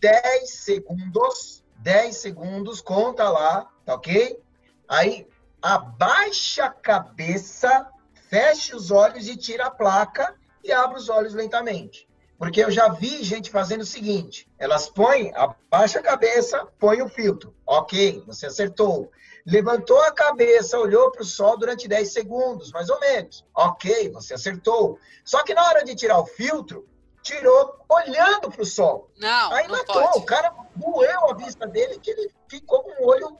10 0.00 0.50
segundos. 0.50 1.64
10 1.86 2.16
segundos, 2.16 2.80
conta 2.80 3.30
lá, 3.30 3.70
tá 3.84 3.94
ok? 3.94 4.42
Aí 4.88 5.24
abaixa 5.62 6.64
a 6.64 6.70
cabeça, 6.70 7.88
feche 8.28 8.74
os 8.74 8.90
olhos 8.90 9.28
e 9.28 9.36
tira 9.36 9.66
a 9.66 9.70
placa 9.70 10.34
e 10.64 10.72
abre 10.72 10.98
os 10.98 11.08
olhos 11.08 11.32
lentamente. 11.32 12.08
Porque 12.36 12.60
eu 12.60 12.72
já 12.72 12.88
vi 12.88 13.22
gente 13.22 13.52
fazendo 13.52 13.82
o 13.82 13.86
seguinte: 13.86 14.50
elas 14.58 14.88
põem, 14.88 15.32
abaixa 15.36 16.00
a 16.00 16.02
cabeça, 16.02 16.66
põe 16.76 17.02
o 17.02 17.08
filtro. 17.08 17.54
Ok, 17.64 18.20
você 18.26 18.46
acertou. 18.46 19.08
Levantou 19.46 20.00
a 20.00 20.12
cabeça, 20.12 20.76
olhou 20.80 21.12
para 21.12 21.22
o 21.22 21.24
sol 21.24 21.56
durante 21.56 21.86
10 21.86 22.12
segundos, 22.12 22.72
mais 22.72 22.90
ou 22.90 22.98
menos. 22.98 23.46
Ok, 23.54 24.10
você 24.10 24.34
acertou. 24.34 24.98
Só 25.24 25.44
que 25.44 25.54
na 25.54 25.62
hora 25.62 25.84
de 25.84 25.94
tirar 25.94 26.18
o 26.18 26.26
filtro, 26.26 26.84
tirou 27.26 27.76
olhando 27.88 28.50
para 28.50 28.62
o 28.62 28.66
sol. 28.66 29.10
Não, 29.18 29.52
Aí 29.52 29.66
não 29.66 29.76
matou. 29.76 30.02
Pode. 30.02 30.18
O 30.18 30.22
cara 30.22 30.54
doeu 30.76 31.30
a 31.30 31.34
vista 31.34 31.66
dele, 31.66 31.98
que 31.98 32.10
ele 32.10 32.30
ficou 32.48 32.82
com 32.82 33.02
o 33.02 33.08
olho, 33.08 33.36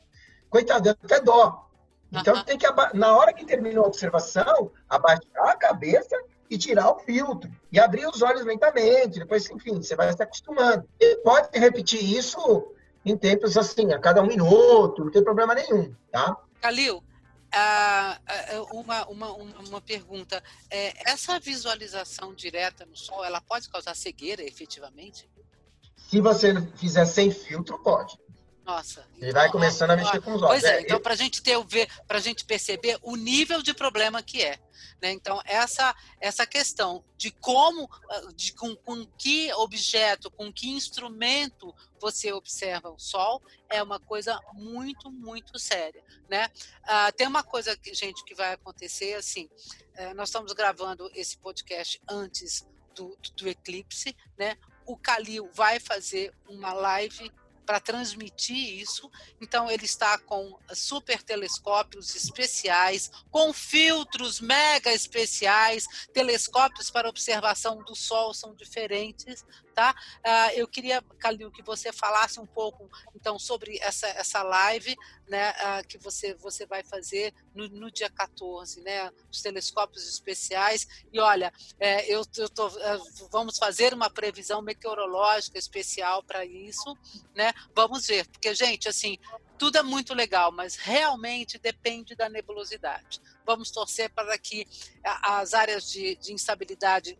coitado, 0.51 0.91
até 0.91 1.21
dó. 1.21 1.69
Então, 2.13 2.43
tem 2.45 2.59
que, 2.59 2.67
na 2.95 3.17
hora 3.17 3.33
que 3.33 3.45
terminou 3.45 3.85
a 3.85 3.89
observação, 3.89 4.71
abaixar 4.89 5.49
a 5.49 5.57
cabeça 5.57 6.17
e 6.49 6.57
tirar 6.57 6.91
o 6.91 6.99
filtro. 7.01 7.51
E 7.71 7.79
abrir 7.79 8.07
os 8.07 8.23
olhos 8.23 8.45
lentamente. 8.45 9.19
Depois, 9.19 9.49
enfim, 9.51 9.77
você 9.77 9.95
vai 9.95 10.13
se 10.13 10.23
acostumando. 10.23 10.89
E 11.01 11.17
pode 11.19 11.57
repetir 11.59 12.03
isso 12.03 12.73
em 13.05 13.17
tempos 13.17 13.57
assim, 13.57 13.93
a 13.93 14.01
cada 14.01 14.21
um 14.21 14.27
minuto, 14.27 15.05
não 15.05 15.13
tem 15.13 15.23
problema 15.23 15.55
nenhum, 15.55 15.95
tá? 16.11 16.37
Calil, 16.61 17.05
uma, 18.73 19.07
uma, 19.07 19.33
uma 19.33 19.81
pergunta. 19.81 20.43
É, 20.71 21.11
essa 21.11 21.39
visualização 21.39 22.35
direta 22.35 22.85
no 22.85 22.97
sol, 22.97 23.25
ela 23.25 23.41
pode 23.41 23.69
causar 23.69 23.95
cegueira, 23.95 24.43
efetivamente? 24.43 25.29
Se 25.97 26.21
você 26.21 26.55
fizer 26.77 27.05
sem 27.07 27.31
filtro, 27.31 27.79
pode. 27.83 28.17
Nossa. 28.67 29.07
Ele 29.17 29.31
então, 29.31 29.41
vai 29.41 29.51
começando 29.51 29.93
a 29.93 29.97
mexer 29.97 30.21
com 30.21 30.35
os 30.35 30.43
olhos. 30.43 30.61
Pois 30.61 30.65
é, 30.65 30.79
é 30.79 30.81
então 30.83 31.01
para 31.01 31.13
a 31.13 31.17
gente 31.17 31.41
ter 31.41 31.57
ver, 31.65 31.89
para 32.05 32.19
a 32.19 32.21
gente 32.21 32.45
perceber 32.45 32.99
o 33.01 33.15
nível 33.15 33.63
de 33.63 33.73
problema 33.73 34.21
que 34.25 34.43
é. 34.43 34.59
Né? 35.01 35.13
Então, 35.13 35.41
essa, 35.45 35.95
essa 36.21 36.45
questão 36.45 37.05
de 37.17 37.31
como, 37.31 37.89
ah, 38.11 38.33
de 38.35 38.53
com, 38.55 38.75
com 38.75 39.07
que 39.17 39.53
objeto, 39.55 40.33
com 40.33 40.53
que 40.53 40.69
instrumento 40.71 41.73
você 42.01 42.33
observa 42.33 42.91
o 42.91 42.99
Sol, 42.99 43.41
é 43.71 43.81
uma 43.81 44.01
coisa 44.01 44.41
muito, 44.53 45.13
muito 45.13 45.61
séria. 45.61 46.03
Né? 46.29 46.49
Ah, 46.83 47.13
tem 47.13 47.29
uma 47.29 47.45
coisa, 47.45 47.77
que, 47.77 47.95
gente, 47.95 48.25
que 48.25 48.35
vai 48.35 48.55
acontecer 48.55 49.15
assim: 49.15 49.49
é, 49.95 50.13
nós 50.13 50.29
estamos 50.29 50.53
gravando 50.53 51.09
esse 51.15 51.39
podcast 51.39 52.03
antes 52.09 52.67
do, 52.97 53.17
do 53.37 53.49
eclipse, 53.49 54.17
né? 54.37 54.57
O 54.85 54.97
Calil 54.97 55.49
vai 55.53 55.79
fazer 55.79 56.33
uma 56.49 56.73
live 56.73 57.31
para 57.67 57.81
transmitir 57.81 58.81
isso. 58.81 59.11
Então, 59.41 59.71
ele 59.71 59.85
está 59.85 60.17
com 60.19 60.57
super 60.73 61.23
telescópios 61.23 62.15
especiais, 62.15 63.11
com 63.31 63.53
filtros 63.53 64.41
mega 64.41 64.93
especiais, 64.93 65.87
telescópios 66.13 66.91
para 66.91 67.09
observação 67.09 67.83
do 67.83 67.95
Sol 67.95 68.33
são 68.33 68.55
diferentes, 68.55 69.45
tá? 69.77 69.95
Uh, 70.25 70.53
eu 70.55 70.67
queria, 70.67 71.03
Calil, 71.19 71.51
que 71.51 71.63
você 71.63 71.93
falasse 71.93 72.41
um 72.41 72.47
pouco, 72.47 72.91
então, 73.15 73.39
sobre 73.39 73.79
essa, 73.83 74.07
essa 74.07 74.43
live, 74.43 74.97
né, 75.29 75.51
uh, 75.51 75.87
que 75.87 75.99
você, 75.99 76.33
você 76.33 76.65
vai 76.65 76.83
fazer 76.83 77.35
no, 77.55 77.69
no, 77.69 77.91
dia 77.91 78.09
14, 78.09 78.81
né, 78.81 79.13
os 79.31 79.43
telescópios 79.43 80.09
especiais, 80.09 80.89
e 81.13 81.21
olha, 81.21 81.53
é, 81.79 82.11
eu, 82.11 82.25
eu 82.39 82.49
tô, 82.49 82.69
uh, 82.69 83.29
vamos 83.31 83.59
fazer 83.59 83.93
uma 83.93 84.09
previsão 84.09 84.63
meteorológica 84.63 85.59
especial 85.59 86.23
para 86.23 86.43
isso, 86.47 86.97
né, 87.35 87.53
vamos 87.75 88.07
ver, 88.07 88.27
porque, 88.29 88.55
gente, 88.55 88.89
assim, 88.89 89.19
tudo 89.59 89.77
é 89.77 89.83
muito 89.83 90.15
legal, 90.15 90.51
mas 90.51 90.77
realmente 90.77 91.59
depende 91.59 92.15
da 92.15 92.31
nebulosidade. 92.31 93.21
Vamos 93.45 93.71
torcer 93.71 94.11
para 94.11 94.37
que 94.39 94.67
as 95.03 95.55
áreas 95.55 95.91
de, 95.91 96.17
de 96.17 96.33
instabilidade 96.33 97.19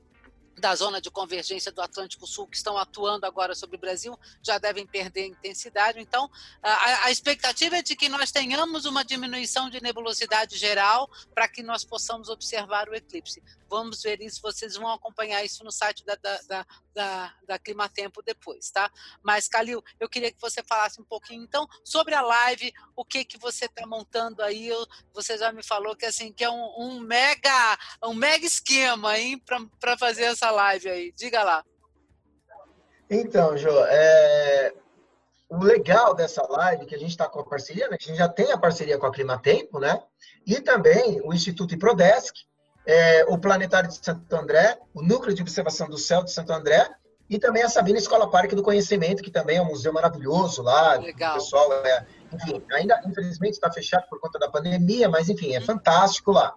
da 0.59 0.75
zona 0.75 1.01
de 1.01 1.11
convergência 1.11 1.71
do 1.71 1.83
Atlântico 1.83 2.27
Sul 2.27 2.47
que 2.47 2.57
estão 2.57 2.79
atuando 2.79 3.27
agora 3.27 3.55
sobre 3.55 3.77
o 3.77 3.81
Brasil 3.81 4.19
já 4.43 4.59
devem 4.59 4.87
perder 4.87 5.27
intensidade. 5.27 6.01
Então, 6.01 6.31
a, 6.63 7.07
a 7.07 7.11
expectativa 7.11 7.77
é 7.77 7.83
de 7.83 7.95
que 7.95 8.09
nós 8.09 8.31
tenhamos 8.31 8.85
uma 8.85 9.05
diminuição 9.05 9.69
de 9.69 9.83
nebulosidade 9.83 10.57
geral 10.57 11.11
para 11.35 11.47
que 11.49 11.63
nós 11.63 11.85
possamos 11.85 12.29
observar 12.29 12.89
o 12.89 12.95
eclipse. 12.95 13.43
Vamos 13.69 14.03
ver 14.03 14.21
isso, 14.21 14.41
vocês 14.41 14.77
vão 14.77 14.91
acompanhar 14.93 15.45
isso 15.45 15.65
no 15.65 15.73
site 15.73 16.05
da, 16.05 16.15
da, 16.15 16.41
da, 16.43 16.67
da, 16.95 17.35
da 17.47 17.59
Climatempo 17.59 18.23
depois, 18.23 18.71
tá? 18.71 18.91
Mas, 19.23 19.49
Calil, 19.49 19.83
eu 19.99 20.09
queria 20.09 20.31
que 20.31 20.41
você 20.41 20.63
falasse 20.63 21.01
um 21.01 21.05
pouquinho, 21.05 21.43
então, 21.43 21.69
sobre 21.85 22.15
a 22.15 22.23
live, 22.23 22.73
o 22.95 23.05
que 23.05 23.25
que 23.25 23.37
você 23.39 23.65
está 23.65 23.85
montando 23.85 24.41
aí, 24.43 24.71
você 25.13 25.37
já 25.37 25.51
me 25.51 25.65
falou 25.65 25.97
que, 25.97 26.07
assim, 26.07 26.33
que 26.33 26.45
é 26.45 26.51
um, 26.51 26.75
um 26.79 27.01
mega, 27.01 27.79
um 28.05 28.15
mega 28.15 28.47
esquema, 28.47 29.19
hein, 29.19 29.43
para 29.81 29.99
fazer 29.99 30.25
essa 30.25 30.46
live 30.51 30.89
aí, 30.89 31.13
diga 31.13 31.43
lá. 31.43 31.65
Então, 33.09 33.57
Jô, 33.57 33.85
é... 33.87 34.73
o 35.49 35.59
legal 35.59 36.15
dessa 36.15 36.43
live 36.47 36.87
que 36.87 36.95
a 36.95 36.99
gente 36.99 37.11
está 37.11 37.29
com 37.29 37.41
a 37.41 37.45
parceria, 37.45 37.89
né? 37.89 37.97
A 38.01 38.03
gente 38.03 38.19
já 38.19 38.29
tem 38.29 38.51
a 38.51 38.59
parceria 38.59 38.99
com 38.99 39.07
a 39.07 39.13
Climatempo, 39.13 39.79
né? 39.79 40.03
E 40.47 40.61
também 40.61 41.21
o 41.25 41.33
Instituto 41.33 41.75
Iprodesc, 41.75 42.35
é, 42.87 43.25
o 43.25 43.39
Planetário 43.39 43.89
de 43.89 43.97
Santo 43.97 44.35
André, 44.35 44.79
o 44.95 45.03
Núcleo 45.03 45.35
de 45.35 45.43
Observação 45.43 45.89
do 45.89 45.99
Céu 45.99 46.23
de 46.23 46.33
Santo 46.33 46.53
André 46.53 46.89
e 47.29 47.39
também 47.39 47.63
a 47.65 47.69
Sabina 47.69 47.99
Escola 47.99 48.31
Parque 48.31 48.55
do 48.55 48.63
Conhecimento, 48.63 49.23
que 49.23 49.31
também 49.31 49.57
é 49.57 49.63
um 49.63 49.67
museu 49.67 49.93
maravilhoso 49.93 50.63
lá. 50.63 50.95
Legal. 50.95 51.33
O 51.33 51.35
pessoal 51.35 51.73
é, 51.85 52.07
enfim, 52.33 52.63
ainda 52.73 53.03
infelizmente 53.05 53.55
está 53.55 53.71
fechado 53.71 54.09
por 54.09 54.21
conta 54.21 54.39
da 54.39 54.49
pandemia, 54.49 55.09
mas 55.09 55.29
enfim, 55.29 55.55
é 55.55 55.61
fantástico 55.61 56.31
lá. 56.31 56.55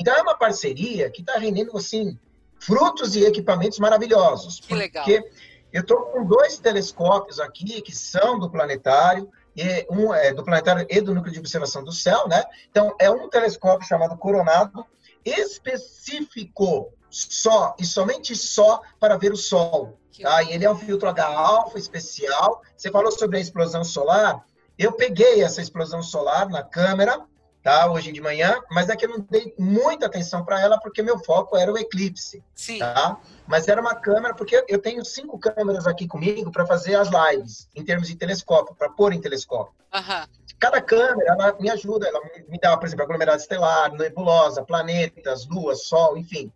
Então 0.00 0.14
é 0.14 0.22
uma 0.22 0.36
parceria 0.36 1.10
que 1.10 1.20
está 1.20 1.38
rendendo 1.38 1.76
assim 1.76 2.18
frutos 2.66 3.14
e 3.14 3.24
equipamentos 3.24 3.78
maravilhosos. 3.78 4.60
Que 4.60 4.74
legal. 4.74 5.04
Porque 5.04 5.24
eu 5.72 5.82
estou 5.82 5.98
com 6.06 6.24
dois 6.24 6.58
telescópios 6.58 7.38
aqui 7.38 7.80
que 7.80 7.94
são 7.94 8.38
do 8.38 8.50
planetário, 8.50 9.30
e 9.56 9.86
um 9.90 10.12
é 10.12 10.34
do 10.34 10.44
planetário 10.44 10.86
e 10.88 11.00
do 11.00 11.14
núcleo 11.14 11.32
de 11.32 11.38
observação 11.38 11.82
do 11.82 11.92
céu, 11.92 12.28
né? 12.28 12.44
Então 12.70 12.94
é 12.98 13.10
um 13.10 13.28
telescópio 13.28 13.86
chamado 13.86 14.16
Coronado 14.16 14.84
específico 15.24 16.92
só 17.10 17.74
e 17.78 17.84
somente 17.86 18.36
só 18.36 18.82
para 19.00 19.16
ver 19.16 19.32
o 19.32 19.36
Sol. 19.36 19.98
Tá? 20.20 20.42
E 20.42 20.52
ele 20.52 20.64
é 20.64 20.70
um 20.70 20.76
filtro 20.76 21.08
H-alfa 21.08 21.78
especial. 21.78 22.62
Você 22.76 22.90
falou 22.90 23.10
sobre 23.10 23.38
a 23.38 23.40
explosão 23.40 23.84
solar. 23.84 24.44
Eu 24.78 24.92
peguei 24.92 25.42
essa 25.42 25.60
explosão 25.60 26.02
solar 26.02 26.48
na 26.48 26.62
câmera, 26.62 27.20
tá? 27.66 27.90
Hoje 27.90 28.12
de 28.12 28.20
manhã, 28.20 28.62
mas 28.70 28.88
é 28.88 28.94
que 28.94 29.04
eu 29.04 29.08
não 29.08 29.26
dei 29.28 29.52
muita 29.58 30.06
atenção 30.06 30.44
para 30.44 30.60
ela 30.60 30.78
porque 30.78 31.02
meu 31.02 31.18
foco 31.18 31.56
era 31.56 31.72
o 31.72 31.76
eclipse, 31.76 32.40
Sim. 32.54 32.78
tá? 32.78 33.18
Mas 33.44 33.66
era 33.66 33.80
uma 33.80 33.96
câmera 33.96 34.32
porque 34.36 34.64
eu 34.68 34.78
tenho 34.78 35.04
cinco 35.04 35.36
câmeras 35.36 35.84
aqui 35.84 36.06
comigo 36.06 36.52
para 36.52 36.64
fazer 36.64 36.94
as 36.94 37.08
lives 37.08 37.68
em 37.74 37.84
termos 37.84 38.06
de 38.06 38.14
telescópio, 38.14 38.72
para 38.76 38.88
pôr 38.88 39.12
em 39.12 39.20
telescópio. 39.20 39.74
Aham. 39.92 40.28
Cada 40.60 40.80
câmera 40.80 41.32
ela 41.32 41.56
me 41.58 41.68
ajuda, 41.68 42.06
ela 42.06 42.20
me 42.48 42.56
dá, 42.56 42.76
por 42.76 42.86
exemplo, 42.86 43.04
aglomerado 43.04 43.40
estelar, 43.40 43.92
nebulosa, 43.94 44.62
planetas, 44.62 45.44
lua, 45.48 45.74
sol, 45.74 46.16
enfim. 46.16 46.52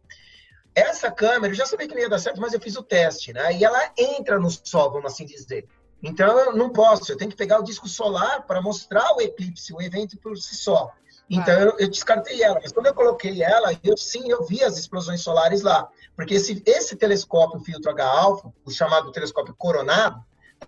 Essa 0.76 1.10
câmera, 1.10 1.52
eu 1.52 1.56
já 1.56 1.66
sabia 1.66 1.88
que 1.88 1.94
não 1.94 2.02
ia 2.02 2.08
dar 2.08 2.20
certo, 2.20 2.40
mas 2.40 2.52
eu 2.52 2.60
fiz 2.60 2.76
o 2.76 2.84
teste, 2.84 3.32
né? 3.32 3.52
E 3.52 3.64
ela 3.64 3.90
entra 3.98 4.38
no 4.38 4.48
sol, 4.48 4.92
vamos 4.92 5.12
assim 5.12 5.26
dizer. 5.26 5.66
Então, 6.02 6.38
eu 6.38 6.56
não 6.56 6.70
posso, 6.70 7.12
eu 7.12 7.16
tenho 7.16 7.30
que 7.30 7.36
pegar 7.36 7.58
o 7.58 7.64
disco 7.64 7.88
solar 7.88 8.46
para 8.46 8.62
mostrar 8.62 9.14
o 9.16 9.20
eclipse, 9.20 9.72
o 9.72 9.82
evento 9.82 10.16
por 10.18 10.36
si 10.38 10.56
só. 10.56 10.90
Então, 11.28 11.54
eu, 11.54 11.78
eu, 11.78 11.88
descartei 11.88 12.42
ela. 12.42 12.58
Mas 12.60 12.72
quando 12.72 12.86
eu 12.86 12.94
coloquei 12.94 13.42
ela, 13.42 13.70
eu 13.84 13.96
sim, 13.96 14.28
eu 14.28 14.44
vi 14.44 14.64
as 14.64 14.76
explosões 14.76 15.20
solares 15.20 15.62
lá. 15.62 15.88
Porque 16.16 16.34
esse, 16.34 16.60
esse 16.66 16.96
telescópio 16.96 17.60
filtro 17.60 17.90
H-alfa, 17.92 18.52
o 18.64 18.70
chamado 18.70 19.12
telescópio 19.12 19.54
coronado, 19.56 20.24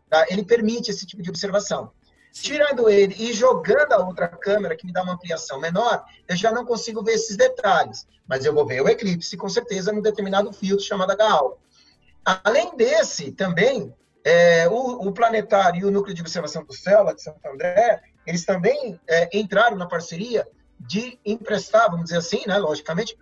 tá? 0.09 0.25
ele 0.29 0.45
permite 0.45 0.91
esse 0.91 1.05
tipo 1.05 1.21
de 1.21 1.31
observação. 1.31 1.91
Tirando 2.33 2.89
ele 2.89 3.15
e 3.19 3.33
jogando 3.33 3.93
a 3.93 4.07
outra 4.07 4.29
câmera, 4.29 4.77
que 4.77 4.87
me 4.87 4.93
dá 4.93 5.03
uma 5.03 5.15
ampliação 5.15 5.59
menor, 5.59 6.05
eu 6.29 6.37
já 6.37 6.53
não 6.53 6.65
consigo 6.65 7.03
ver 7.03 7.15
esses 7.15 7.37
detalhes. 7.37 8.07
Mas 8.27 8.45
eu 8.45 8.55
vou 8.55 8.65
ver 8.65 8.81
o 8.83 8.89
eclipse, 8.89 9.37
com 9.37 9.49
certeza, 9.49 9.93
num 9.93 10.01
determinado 10.01 10.53
filtro 10.53 10.85
chamado 10.85 11.11
H-alfa. 11.11 11.57
Além 12.25 12.77
desse, 12.77 13.33
também, 13.33 13.93
é, 14.25 14.69
o, 14.69 15.09
o, 15.09 15.13
planetário 15.13 15.81
e 15.81 15.85
o 15.85 15.91
núcleo 15.91 16.15
de 16.15 16.21
observação 16.21 16.65
do 16.65 16.73
céu, 16.73 17.05
de 17.15 17.23
Santo 17.23 17.41
André, 17.47 18.01
eles 18.27 18.45
também 18.45 18.99
é, 19.09 19.29
entraram 19.37 19.77
na 19.77 19.87
parceria 19.87 20.47
de 20.79 21.19
emprestar, 21.25 21.91
vamos 21.91 22.05
dizer 22.05 22.19
assim, 22.19 22.43
né, 22.47 22.57
logicamente, 22.59 23.17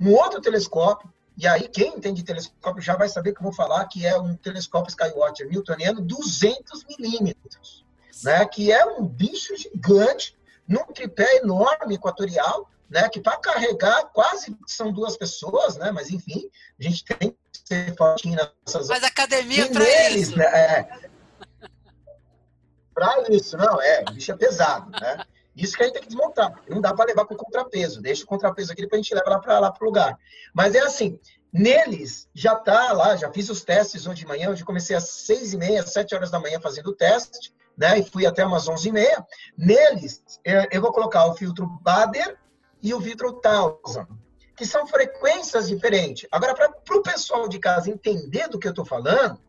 um 0.00 0.12
outro 0.12 0.40
telescópio, 0.40 1.12
e 1.36 1.46
aí 1.46 1.68
quem 1.68 1.94
entende 1.96 2.24
telescópio 2.24 2.82
já 2.82 2.96
vai 2.96 3.08
saber 3.08 3.32
que 3.32 3.38
eu 3.38 3.44
vou 3.44 3.52
falar 3.52 3.84
que 3.86 4.06
é 4.06 4.18
um 4.18 4.34
telescópio 4.36 4.90
Skywatcher 4.90 5.48
newtoniano 5.48 6.00
200 6.00 6.84
milímetros, 6.84 7.84
né, 8.22 8.44
que 8.46 8.72
é 8.72 8.84
um 8.86 9.06
bicho 9.06 9.54
gigante, 9.56 10.36
num 10.66 10.84
tripé 10.86 11.36
enorme 11.36 11.94
equatorial, 11.94 12.68
né, 12.88 13.08
que 13.08 13.20
para 13.20 13.36
carregar 13.38 14.04
quase 14.12 14.56
são 14.66 14.92
duas 14.92 15.16
pessoas, 15.16 15.76
né, 15.76 15.90
mas 15.90 16.10
enfim, 16.10 16.48
a 16.78 16.82
gente 16.82 17.04
tem 17.04 17.30
que 17.30 17.60
ser 17.64 17.96
fortinho 17.96 18.36
nessas... 18.36 18.88
Mas 18.88 19.02
academia 19.02 19.68
para 19.70 20.10
isso. 20.10 20.36
Né, 20.36 20.44
é, 20.44 20.88
para 22.94 23.24
isso, 23.30 23.56
não, 23.56 23.80
é, 23.80 24.04
o 24.08 24.12
bicho 24.12 24.32
é 24.32 24.36
pesado, 24.36 24.90
né? 24.90 25.22
Isso 25.54 25.74
que 25.74 25.82
a 25.82 25.86
gente 25.86 25.94
tem 25.94 26.02
que 26.02 26.08
desmontar, 26.08 26.62
não 26.68 26.80
dá 26.80 26.94
para 26.94 27.06
levar 27.06 27.24
com 27.24 27.34
contrapeso, 27.34 28.00
deixa 28.00 28.24
o 28.24 28.26
contrapeso 28.26 28.72
aqui, 28.72 28.82
depois 28.82 29.00
a 29.00 29.02
gente 29.02 29.14
leva 29.14 29.30
lá 29.30 29.38
para 29.38 29.58
lá 29.58 29.72
pro 29.72 29.86
lugar. 29.86 30.18
Mas 30.54 30.74
é 30.74 30.80
assim, 30.80 31.18
neles 31.52 32.28
já 32.34 32.54
tá 32.54 32.92
lá, 32.92 33.16
já 33.16 33.32
fiz 33.32 33.48
os 33.48 33.64
testes 33.64 34.06
hoje 34.06 34.20
de 34.20 34.26
manhã, 34.26 34.50
hoje 34.50 34.64
comecei 34.64 34.94
às 34.94 35.08
seis 35.08 35.54
e 35.54 35.56
meia, 35.56 35.86
sete 35.86 36.14
horas 36.14 36.30
da 36.30 36.38
manhã 36.38 36.60
fazendo 36.60 36.88
o 36.88 36.94
teste, 36.94 37.54
né, 37.76 37.98
e 37.98 38.02
fui 38.02 38.26
até 38.26 38.44
umas 38.44 38.68
onze 38.68 38.88
e 38.88 38.92
meia. 38.92 39.26
Neles, 39.56 40.22
eu 40.70 40.80
vou 40.80 40.92
colocar 40.92 41.26
o 41.26 41.34
filtro 41.34 41.66
Bader 41.82 42.38
e 42.86 42.94
o 42.94 43.00
filtro 43.00 43.32
Townsend, 43.32 44.06
que 44.56 44.64
são 44.64 44.86
frequências 44.86 45.66
diferentes. 45.66 46.28
Agora, 46.30 46.54
para 46.54 46.96
o 46.96 47.02
pessoal 47.02 47.48
de 47.48 47.58
casa 47.58 47.90
entender 47.90 48.48
do 48.48 48.60
que 48.60 48.68
eu 48.68 48.70
estou 48.70 48.84
falando, 48.84 49.40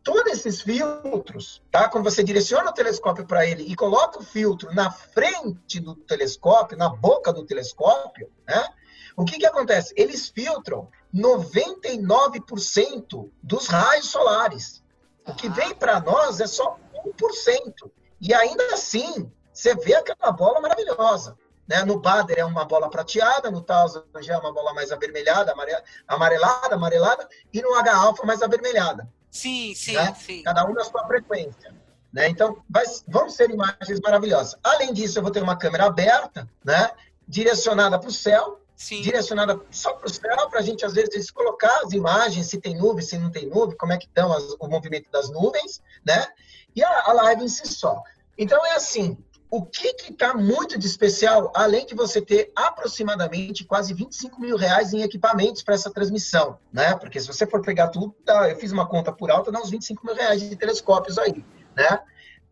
todos 0.00 0.32
esses 0.32 0.60
filtros, 0.60 1.60
tá? 1.72 1.88
Quando 1.88 2.04
você 2.04 2.22
direciona 2.22 2.70
o 2.70 2.72
telescópio 2.72 3.26
para 3.26 3.44
ele 3.44 3.64
e 3.64 3.74
coloca 3.74 4.20
o 4.20 4.24
filtro 4.24 4.72
na 4.72 4.92
frente 4.92 5.80
do 5.80 5.96
telescópio, 5.96 6.78
na 6.78 6.88
boca 6.88 7.32
do 7.32 7.44
telescópio, 7.44 8.30
né? 8.46 8.64
O 9.16 9.24
que 9.24 9.40
que 9.40 9.46
acontece? 9.46 9.92
Eles 9.96 10.28
filtram 10.28 10.88
99% 11.12 13.28
dos 13.42 13.66
raios 13.66 14.06
solares. 14.06 14.84
O 15.26 15.34
que 15.34 15.48
vem 15.48 15.74
para 15.74 15.98
nós 15.98 16.40
é 16.40 16.46
só 16.46 16.78
1%. 17.04 17.90
E 18.20 18.32
ainda 18.32 18.72
assim, 18.72 19.28
você 19.52 19.74
vê 19.74 19.96
aquela 19.96 20.30
bola 20.30 20.60
maravilhosa. 20.60 21.36
Né? 21.66 21.82
No 21.84 21.98
Bader 21.98 22.38
é 22.38 22.44
uma 22.44 22.64
bola 22.64 22.90
prateada, 22.90 23.50
no 23.50 23.60
Tausen 23.60 24.02
já 24.20 24.34
é 24.34 24.38
uma 24.38 24.52
bola 24.52 24.74
mais 24.74 24.92
avermelhada, 24.92 25.54
amarelada, 26.06 26.74
amarelada, 26.74 27.28
e 27.52 27.62
no 27.62 27.74
H-alfa 27.74 28.26
mais 28.26 28.42
avermelhada. 28.42 29.08
Sim, 29.30 29.74
sim, 29.74 29.94
né? 29.94 30.14
sim. 30.14 30.42
Cada 30.42 30.64
um 30.66 30.74
na 30.74 30.84
sua 30.84 31.06
frequência. 31.06 31.74
Né? 32.12 32.28
Então, 32.28 32.62
vai, 32.70 32.84
vão 33.08 33.28
ser 33.28 33.50
imagens 33.50 34.00
maravilhosas. 34.00 34.56
Além 34.62 34.92
disso, 34.92 35.18
eu 35.18 35.22
vou 35.22 35.32
ter 35.32 35.42
uma 35.42 35.56
câmera 35.56 35.86
aberta, 35.86 36.48
né? 36.64 36.90
direcionada 37.26 37.98
para 37.98 38.08
o 38.08 38.12
céu, 38.12 38.60
Sim. 38.76 39.02
direcionada 39.02 39.60
só 39.70 39.92
para 39.94 40.06
o 40.06 40.12
céu, 40.12 40.48
para 40.48 40.60
a 40.60 40.62
gente, 40.62 40.84
às 40.84 40.94
vezes, 40.94 41.30
colocar 41.30 41.80
as 41.84 41.92
imagens, 41.92 42.46
se 42.46 42.60
tem 42.60 42.76
nuvem, 42.76 43.04
se 43.04 43.18
não 43.18 43.30
tem 43.30 43.46
nuvem, 43.46 43.76
como 43.76 43.92
é 43.92 43.98
que 43.98 44.06
estão 44.06 44.32
as, 44.32 44.44
o 44.60 44.68
movimento 44.68 45.10
das 45.10 45.30
nuvens, 45.30 45.82
né? 46.04 46.26
E 46.76 46.84
a, 46.84 47.04
a 47.06 47.12
live 47.12 47.44
em 47.44 47.48
si 47.48 47.66
só. 47.66 48.02
Então, 48.36 48.64
é 48.66 48.74
assim, 48.74 49.16
o 49.56 49.64
que 49.64 49.94
está 50.10 50.34
muito 50.34 50.76
de 50.76 50.84
especial, 50.84 51.52
além 51.54 51.86
de 51.86 51.94
você 51.94 52.20
ter 52.20 52.50
aproximadamente 52.56 53.64
quase 53.64 53.94
25 53.94 54.40
mil 54.40 54.56
reais 54.56 54.92
em 54.92 55.02
equipamentos 55.02 55.62
para 55.62 55.76
essa 55.76 55.92
transmissão, 55.92 56.58
né? 56.72 56.96
Porque 56.96 57.20
se 57.20 57.28
você 57.28 57.46
for 57.46 57.62
pegar 57.62 57.86
tudo, 57.86 58.12
tá, 58.24 58.50
eu 58.50 58.56
fiz 58.56 58.72
uma 58.72 58.84
conta 58.84 59.12
por 59.12 59.30
alta, 59.30 59.52
dá 59.52 59.60
uns 59.60 59.70
25 59.70 60.04
mil 60.04 60.16
reais 60.16 60.40
de 60.40 60.56
telescópios 60.56 61.18
aí, 61.18 61.44
né? 61.76 62.00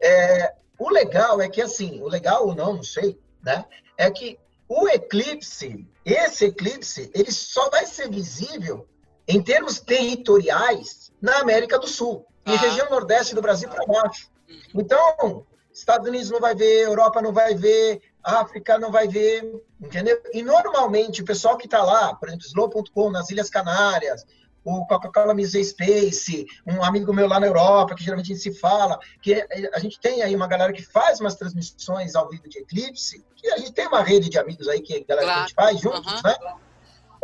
É, 0.01 0.55
o 0.79 0.89
legal 0.91 1.41
é 1.41 1.49
que, 1.49 1.61
assim, 1.61 2.01
o 2.01 2.07
legal 2.07 2.47
ou 2.47 2.55
não, 2.55 2.75
não 2.75 2.85
sei, 2.85 3.19
né? 3.43 3.65
É 3.99 4.09
que 4.09 4.39
o 4.69 4.89
eclipse, 4.89 5.85
esse 6.05 6.45
eclipse, 6.45 7.11
ele 7.13 7.33
só 7.33 7.69
vai 7.69 7.85
ser 7.85 8.09
visível 8.09 8.87
em 9.27 9.43
termos 9.43 9.81
territoriais 9.81 11.11
na 11.21 11.41
América 11.41 11.81
do 11.81 11.89
Sul 11.89 12.25
e 12.47 12.53
Ah. 12.53 12.59
região 12.59 12.89
nordeste 12.91 13.35
do 13.35 13.43
Brasil 13.43 13.69
para 13.69 13.85
baixo. 13.87 14.31
Então, 14.73 15.45
Estados 15.73 16.09
Unidos 16.09 16.31
não 16.31 16.41
vai 16.41 16.55
ver, 16.55 16.85
Europa 16.85 17.23
não 17.23 17.33
vai 17.33 17.55
ver, 17.55 18.01
África 18.23 18.79
não 18.79 18.91
vai 18.91 19.09
ver, 19.09 19.63
entendeu? 19.81 20.21
E 20.33 20.43
normalmente 20.43 21.23
o 21.23 21.25
pessoal 21.25 21.57
que 21.57 21.67
está 21.67 21.83
lá, 21.83 22.15
por 22.15 22.29
exemplo, 22.29 22.47
Slow.com, 22.47 23.11
nas 23.11 23.31
Ilhas 23.31 23.49
Canárias, 23.49 24.25
o 24.65 24.87
Coca-Cola 24.87 25.35
Music 25.35 25.65
Space, 25.65 26.47
um 26.67 26.85
amigo 26.85 27.13
meu 27.13 27.27
lá 27.27 27.41
na 27.41 27.47
Europa, 27.47 27.95
que 27.95 28.05
geralmente 28.05 28.33
a 28.33 28.35
gente 28.35 28.43
se 28.43 28.61
fala, 28.61 28.99
que 29.21 29.35
é- 29.35 29.71
a 29.75 29.79
gente 29.81 29.99
tem 29.99 30.23
aí 30.23 30.37
uma 30.37 30.47
galera 30.47 30.73
que 30.73 30.83
faz 30.83 31.21
umas 31.21 31.35
transmissões 31.35 32.15
ao 32.15 32.29
vivo 32.29 32.49
de 32.49 32.61
eclipse, 32.61 33.25
que 33.35 33.49
a 33.49 33.57
gente 33.57 33.73
tem 33.73 33.89
uma 33.89 34.03
rede 34.03 34.29
de 34.29 34.39
amigos 34.39 34.69
aí 34.69 34.81
que 34.81 34.95
a 34.95 35.05
galera 35.05 35.27
que 35.27 35.39
a 35.39 35.41
gente 35.41 35.55
faz 35.55 35.81
juntos, 35.81 36.07
Aham. 36.07 36.23
né? 36.25 36.37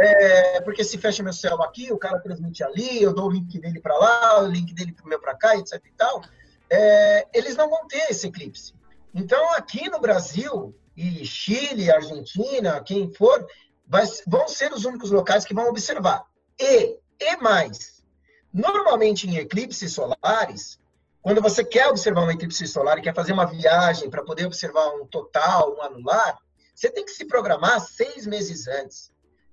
É, 0.01 0.61
porque 0.61 0.85
se 0.85 0.97
fecha 0.97 1.25
meu 1.25 1.33
céu 1.33 1.61
aqui, 1.61 1.93
o 1.93 1.99
cara 1.99 2.21
transmite 2.21 2.63
ali, 2.63 3.03
eu 3.03 3.13
dou 3.13 3.27
o 3.27 3.31
link 3.31 3.59
dele 3.59 3.81
para 3.81 3.97
lá, 3.99 4.43
o 4.43 4.47
link 4.47 4.73
dele 4.73 4.93
pro 4.93 5.09
meu 5.09 5.21
para 5.21 5.35
cá, 5.35 5.57
etc 5.57 5.75
e 5.85 5.93
tal. 5.97 6.23
É, 6.71 7.27
eles 7.33 7.57
não 7.57 7.69
vão 7.69 7.87
ter 7.87 8.11
esse 8.11 8.27
eclipse. 8.27 8.75
Então, 9.15 9.53
aqui 9.55 9.89
no 9.89 10.01
Brasil, 10.01 10.75
e 10.97 11.25
Chile, 11.25 11.91
Argentina, 11.91 12.81
quem 12.83 13.13
for, 13.15 13.47
vai- 13.87 14.07
vão 14.27 14.49
ser 14.49 14.73
os 14.73 14.85
únicos 14.85 15.11
locais 15.11 15.45
que 15.45 15.55
vão 15.55 15.69
observar. 15.69 16.25
E, 16.59 16.99
e 17.21 17.37
mais, 17.37 18.05
normalmente 18.53 19.29
em 19.29 19.37
eclipses 19.37 19.93
solares, 19.93 20.79
quando 21.23 21.41
você 21.41 21.65
quer 21.65 21.89
observar 21.89 22.25
um 22.25 22.31
eclipse 22.31 22.67
solar 22.67 22.99
e 22.99 23.03
quer 23.03 23.15
fazer 23.15 23.33
uma 23.33 23.47
viagem 23.47 24.11
para 24.11 24.25
poder 24.25 24.47
observar 24.47 24.89
um 24.95 25.07
total, 25.07 25.77
um 25.77 25.83
anular, 25.83 26.39
você 26.75 26.91
tem 26.91 27.05
que 27.05 27.13
se 27.13 27.25
programar 27.25 27.81
seis 27.81 28.27
meses 28.27 28.67
antes. 28.67 29.13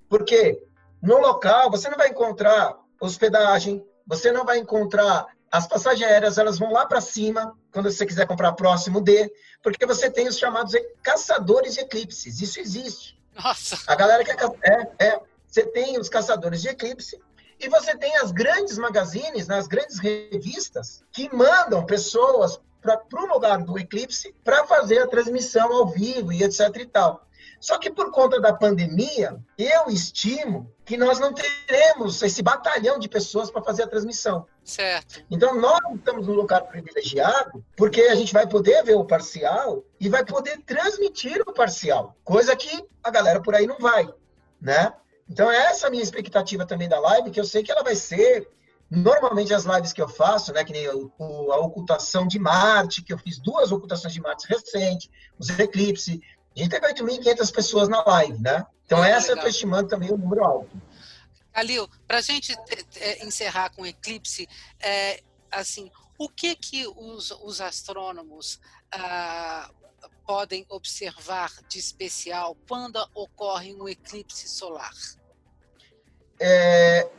Porque 0.10 0.62
no 1.02 1.20
local 1.20 1.70
você 1.70 1.90
não 1.90 1.98
vai 1.98 2.10
encontrar 2.10 2.76
hospedagem, 3.00 3.86
você 4.06 4.32
não 4.32 4.46
vai 4.46 4.58
encontrar 4.60 5.26
as 5.52 5.68
passagens 5.68 6.10
aéreas 6.10 6.38
elas 6.38 6.60
vão 6.60 6.72
lá 6.72 6.86
para 6.86 7.02
cima 7.02 7.58
quando 7.72 7.92
você 7.92 8.06
quiser 8.06 8.28
comprar 8.28 8.54
próximo 8.54 9.02
D, 9.02 9.32
porque 9.62 9.86
você 9.86 10.10
tem 10.10 10.28
os 10.28 10.38
chamados 10.38 10.74
caçadores 11.02 11.74
de 11.74 11.82
eclipses. 11.82 12.42
Isso 12.42 12.60
existe. 12.60 13.18
Nossa. 13.34 13.78
A 13.88 13.96
galera 13.96 14.24
que 14.24 14.32
é, 14.32 15.08
é, 15.08 15.20
você 15.48 15.66
tem 15.66 16.00
os 16.00 16.10
caçadores 16.10 16.62
de 16.62 16.70
eclipse 16.70 17.20
e 17.60 17.70
você 17.70 17.96
tem 17.96 18.18
as 18.18 18.32
grandes 18.32 18.78
magazines, 18.78 19.48
nas 19.48 19.66
né, 19.66 19.70
grandes 19.70 20.00
revistas 20.00 21.04
que 21.12 21.34
mandam 21.34 21.86
pessoas 21.86 22.60
para 22.82 23.02
o 23.14 23.26
lugar 23.26 23.64
do 23.64 23.80
eclipse 23.80 24.36
para 24.44 24.66
fazer 24.68 25.00
a 25.00 25.08
transmissão 25.08 25.74
ao 25.74 25.88
vivo 25.88 26.32
e 26.32 26.44
etc 26.44 26.76
e 26.76 26.86
tal. 26.86 27.26
Só 27.60 27.80
que 27.80 27.90
por 27.90 28.12
conta 28.12 28.40
da 28.40 28.54
pandemia, 28.54 29.40
eu 29.58 29.90
estimo 29.90 30.72
que 30.86 30.98
nós 30.98 31.20
não 31.20 31.34
teremos 31.34 32.22
esse 32.22 32.44
batalhão 32.44 33.00
de 33.00 33.10
pessoas 33.10 33.50
para 33.50 33.64
fazer 33.64 33.84
a 33.84 33.88
transmissão. 33.88 34.46
Certo. 34.66 35.24
Então 35.30 35.56
nós 35.62 35.80
estamos 35.96 36.28
num 36.28 36.34
lugar 36.34 36.62
privilegiado, 36.64 37.64
porque 37.78 38.02
a 38.02 38.16
gente 38.16 38.34
vai 38.34 38.48
poder 38.48 38.84
ver 38.84 38.96
o 38.96 39.06
parcial 39.06 39.84
e 40.00 40.10
vai 40.10 40.26
poder 40.26 40.60
transmitir 40.66 41.42
o 41.48 41.54
parcial, 41.54 42.16
coisa 42.24 42.56
que 42.56 42.84
a 43.04 43.12
galera 43.12 43.40
por 43.42 43.54
aí 43.54 43.68
não 43.68 43.78
vai, 43.78 44.12
né? 44.60 44.92
Então 45.30 45.50
essa 45.52 45.86
é 45.86 45.88
a 45.88 45.92
minha 45.92 46.04
expectativa 46.04 46.66
também 46.66 46.90
da 46.90 47.00
live, 47.00 47.30
que 47.30 47.40
eu 47.40 47.46
sei 47.46 47.64
que 47.64 47.72
ela 47.72 47.84
vai 47.84 47.96
ser 47.96 48.50
Normalmente 48.90 49.52
as 49.52 49.66
lives 49.66 49.92
que 49.92 50.02
eu 50.02 50.08
faço, 50.08 50.54
né, 50.54 50.64
que 50.64 50.72
nem 50.72 50.86
a, 50.86 50.92
a 50.92 51.60
ocultação 51.60 52.28
de 52.28 52.38
Marte, 52.38 53.02
que 53.02 53.12
eu 53.12 53.18
fiz 53.18 53.40
duas 53.40 53.72
ocultações 53.72 54.14
de 54.14 54.22
Marte 54.22 54.48
recente, 54.48 55.10
os 55.40 55.50
eclipses, 55.50 56.20
a 56.56 56.60
gente 56.60 56.70
teve 56.70 56.88
8.500 56.94 57.54
pessoas 57.54 57.90
na 57.90 58.04
live, 58.06 58.42
né? 58.42 58.66
Então, 58.86 59.00
Muito 59.00 59.10
essa 59.10 59.30
legal. 59.30 59.30
eu 59.30 59.36
estou 59.36 59.50
estimando 59.50 59.88
também 59.90 60.14
um 60.14 60.18
número 60.18 60.44
alto. 60.44 60.70
Calil, 61.56 61.90
para 62.06 62.18
a 62.18 62.22
gente 62.22 62.54
é, 62.98 63.26
encerrar 63.26 63.70
com 63.70 63.84
o 63.84 63.86
eclipse, 63.86 64.46
é, 64.78 65.24
assim, 65.50 65.90
o 66.18 66.28
que 66.28 66.54
que 66.54 66.86
os, 66.86 67.32
os 67.32 67.62
astrônomos 67.62 68.60
ah, 68.92 69.72
podem 70.28 70.66
observar 70.68 71.50
de 71.70 71.80
especial 71.80 72.58
quando 72.68 72.98
ocorre 73.14 73.74
um 73.74 73.88
eclipse 73.88 74.50
solar? 74.50 74.92
É, 76.42 77.10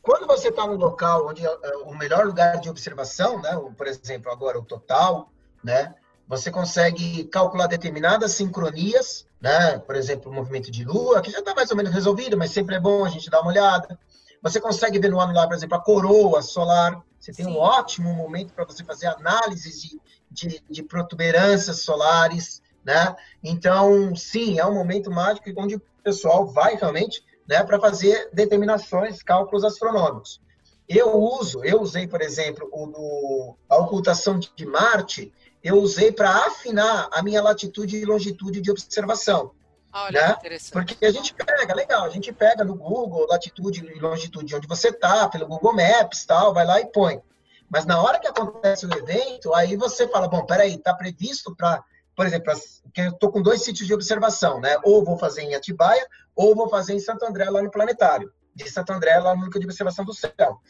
quando 0.00 0.26
você 0.26 0.48
está 0.48 0.66
no 0.66 0.76
local 0.76 1.28
onde 1.28 1.46
é, 1.46 1.58
é 1.62 1.76
o 1.76 1.94
melhor 1.94 2.24
lugar 2.24 2.58
de 2.58 2.70
observação, 2.70 3.42
né, 3.42 3.50
por 3.76 3.86
exemplo, 3.86 4.32
agora 4.32 4.58
o 4.58 4.64
total, 4.64 5.30
né, 5.62 5.94
você 6.28 6.50
consegue 6.50 7.24
calcular 7.24 7.66
determinadas 7.66 8.32
sincronias, 8.32 9.26
né? 9.40 9.78
Por 9.78 9.94
exemplo, 9.94 10.30
o 10.30 10.34
movimento 10.34 10.70
de 10.70 10.84
lua, 10.84 11.20
que 11.20 11.30
já 11.30 11.38
está 11.38 11.54
mais 11.54 11.70
ou 11.70 11.76
menos 11.76 11.92
resolvido, 11.92 12.36
mas 12.36 12.50
sempre 12.50 12.74
é 12.74 12.80
bom 12.80 13.04
a 13.04 13.08
gente 13.08 13.30
dar 13.30 13.40
uma 13.40 13.50
olhada. 13.50 13.98
Você 14.42 14.60
consegue 14.60 14.98
ver 14.98 15.10
no 15.10 15.20
ano 15.20 15.32
lá, 15.32 15.46
por 15.46 15.54
exemplo, 15.54 15.76
a 15.76 15.80
coroa 15.80 16.42
solar. 16.42 17.00
Você 17.18 17.32
tem 17.32 17.46
Sim. 17.46 17.52
um 17.52 17.58
ótimo 17.58 18.12
momento 18.14 18.52
para 18.52 18.64
você 18.64 18.84
fazer 18.84 19.06
análises 19.06 19.82
de, 19.82 20.00
de, 20.30 20.62
de, 20.68 20.82
protuberâncias 20.82 21.82
solares, 21.82 22.62
né? 22.84 23.14
Então, 23.42 24.14
sim, 24.14 24.58
é 24.58 24.66
um 24.66 24.74
momento 24.74 25.10
mágico 25.10 25.50
onde 25.56 25.76
o 25.76 25.82
pessoal 26.02 26.46
vai 26.46 26.76
realmente, 26.76 27.24
né, 27.48 27.62
para 27.64 27.80
fazer 27.80 28.28
determinações, 28.32 29.22
cálculos 29.22 29.64
astronômicos. 29.64 30.40
Eu 30.88 31.16
uso, 31.16 31.64
eu 31.64 31.80
usei, 31.80 32.06
por 32.06 32.20
exemplo, 32.20 32.68
o 32.72 32.86
do, 32.86 33.56
a 33.68 33.76
ocultação 33.78 34.38
de 34.38 34.66
Marte, 34.66 35.32
eu 35.66 35.76
usei 35.76 36.12
para 36.12 36.30
afinar 36.46 37.08
a 37.12 37.22
minha 37.22 37.42
latitude 37.42 37.96
e 37.96 38.04
longitude 38.04 38.60
de 38.60 38.70
observação. 38.70 39.52
Olha, 39.92 40.28
né? 40.28 40.34
interessante. 40.38 40.72
Porque 40.72 41.06
a 41.06 41.10
gente 41.10 41.32
pega, 41.32 41.74
legal, 41.74 42.04
a 42.04 42.10
gente 42.10 42.30
pega 42.32 42.62
no 42.62 42.74
Google 42.74 43.26
latitude 43.28 43.80
e 43.80 43.98
longitude 43.98 44.54
onde 44.54 44.68
você 44.68 44.88
está, 44.88 45.28
pelo 45.28 45.46
Google 45.46 45.74
Maps 45.74 46.24
tal, 46.26 46.52
vai 46.52 46.66
lá 46.66 46.80
e 46.80 46.86
põe. 46.86 47.20
Mas 47.68 47.86
na 47.86 48.00
hora 48.00 48.18
que 48.18 48.26
acontece 48.26 48.86
o 48.86 48.92
evento, 48.92 49.54
aí 49.54 49.74
você 49.74 50.06
fala, 50.08 50.28
bom, 50.28 50.44
peraí, 50.44 50.74
está 50.74 50.94
previsto 50.94 51.54
para, 51.56 51.82
por 52.14 52.26
exemplo, 52.26 52.52
que 52.92 53.00
eu 53.00 53.10
estou 53.10 53.32
com 53.32 53.42
dois 53.42 53.62
sítios 53.62 53.86
de 53.86 53.94
observação, 53.94 54.60
né? 54.60 54.76
Ou 54.84 55.04
vou 55.04 55.18
fazer 55.18 55.42
em 55.42 55.54
Atibaia, 55.54 56.06
ou 56.34 56.54
vou 56.54 56.68
fazer 56.68 56.94
em 56.94 57.00
Santo 57.00 57.24
André, 57.24 57.48
lá 57.50 57.62
no 57.62 57.70
planetário. 57.70 58.30
De 58.54 58.70
Santo 58.70 58.92
André, 58.92 59.18
lá 59.18 59.34
no 59.34 59.46
núcleo 59.46 59.60
de 59.60 59.66
observação 59.66 60.04
do 60.04 60.14
céu. 60.14 60.60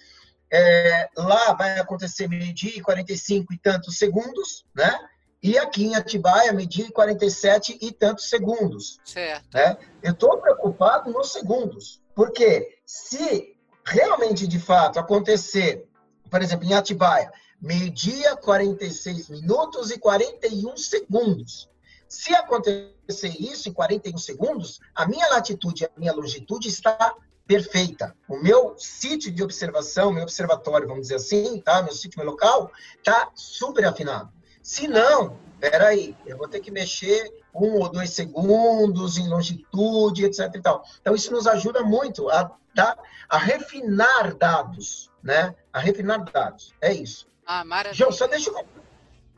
É, 0.51 1.09
lá 1.17 1.53
vai 1.55 1.79
acontecer 1.79 2.29
meio-dia 2.29 2.77
e 2.77 2.81
45 2.81 3.53
e 3.53 3.59
tantos 3.59 3.99
segundos, 3.99 4.65
né? 4.75 4.97
E 5.43 5.59
aqui 5.59 5.85
em 5.85 5.95
Atibaia, 5.95 6.53
meio-dia 6.53 6.87
e 6.87 6.93
47 6.93 7.79
e 7.81 7.93
tantos 7.93 8.29
segundos. 8.29 8.99
Certo. 9.05 9.55
Né? 9.55 9.77
Eu 10.03 10.13
estou 10.13 10.39
preocupado 10.39 11.11
nos 11.13 11.33
segundos, 11.33 12.01
porque 12.15 12.79
se 12.85 13.55
realmente, 13.85 14.47
de 14.47 14.59
fato, 14.59 14.99
acontecer, 14.99 15.87
por 16.31 16.43
exemplo, 16.43 16.67
em 16.67 16.75
Atibaia, 16.75 17.31
meio-dia, 17.61 18.37
46 18.37 19.29
minutos 19.29 19.91
e 19.91 19.99
41 19.99 20.77
segundos. 20.77 21.69
Se 22.09 22.35
acontecer 22.35 22.95
isso 23.41 23.69
em 23.69 23.73
41 23.73 24.19
segundos, 24.19 24.81
a 24.95 25.07
minha 25.07 25.29
latitude 25.29 25.85
e 25.85 25.87
a 25.87 25.91
minha 25.97 26.13
longitude 26.13 26.69
está 26.69 27.15
perfeita. 27.47 28.15
O 28.29 28.37
meu 28.37 28.75
sítio 28.79 29.31
de 29.31 29.43
observação, 29.43 30.13
meu 30.13 30.25
observatório, 30.25 30.89
vamos 30.89 31.03
dizer 31.03 31.17
assim, 31.17 31.61
tá? 31.61 31.83
Meu 31.83 31.93
sítio, 31.93 32.19
meu 32.19 32.31
local, 32.31 32.71
tá 33.05 33.31
super 33.35 33.85
afinado. 33.85 34.31
Se 34.63 34.89
não, 34.89 35.39
peraí, 35.61 36.17
eu 36.27 36.37
vou 36.37 36.49
ter 36.49 36.61
que 36.61 36.71
mexer 36.71 37.33
um 37.55 37.75
ou 37.75 37.89
dois 37.89 38.11
segundos 38.11 39.17
em 39.17 39.29
longitude, 39.29 40.25
etc. 40.25 40.55
E 40.55 40.61
tal. 40.61 40.85
Então, 41.01 41.15
isso 41.15 41.33
nos 41.33 41.47
ajuda 41.47 41.83
muito 41.83 42.29
a, 42.29 42.51
tá? 42.75 42.99
a 43.29 43.39
refinar 43.39 44.35
dados, 44.35 45.11
né? 45.23 45.55
A 45.73 45.79
refinar 45.79 46.25
dados. 46.25 46.75
É 46.81 46.93
isso. 46.93 47.27
Ah, 47.47 47.65
maravilha. 47.65 47.95
João, 47.95 48.13
só 48.13 48.27
deixa 48.27 48.51
eu, 48.51 48.67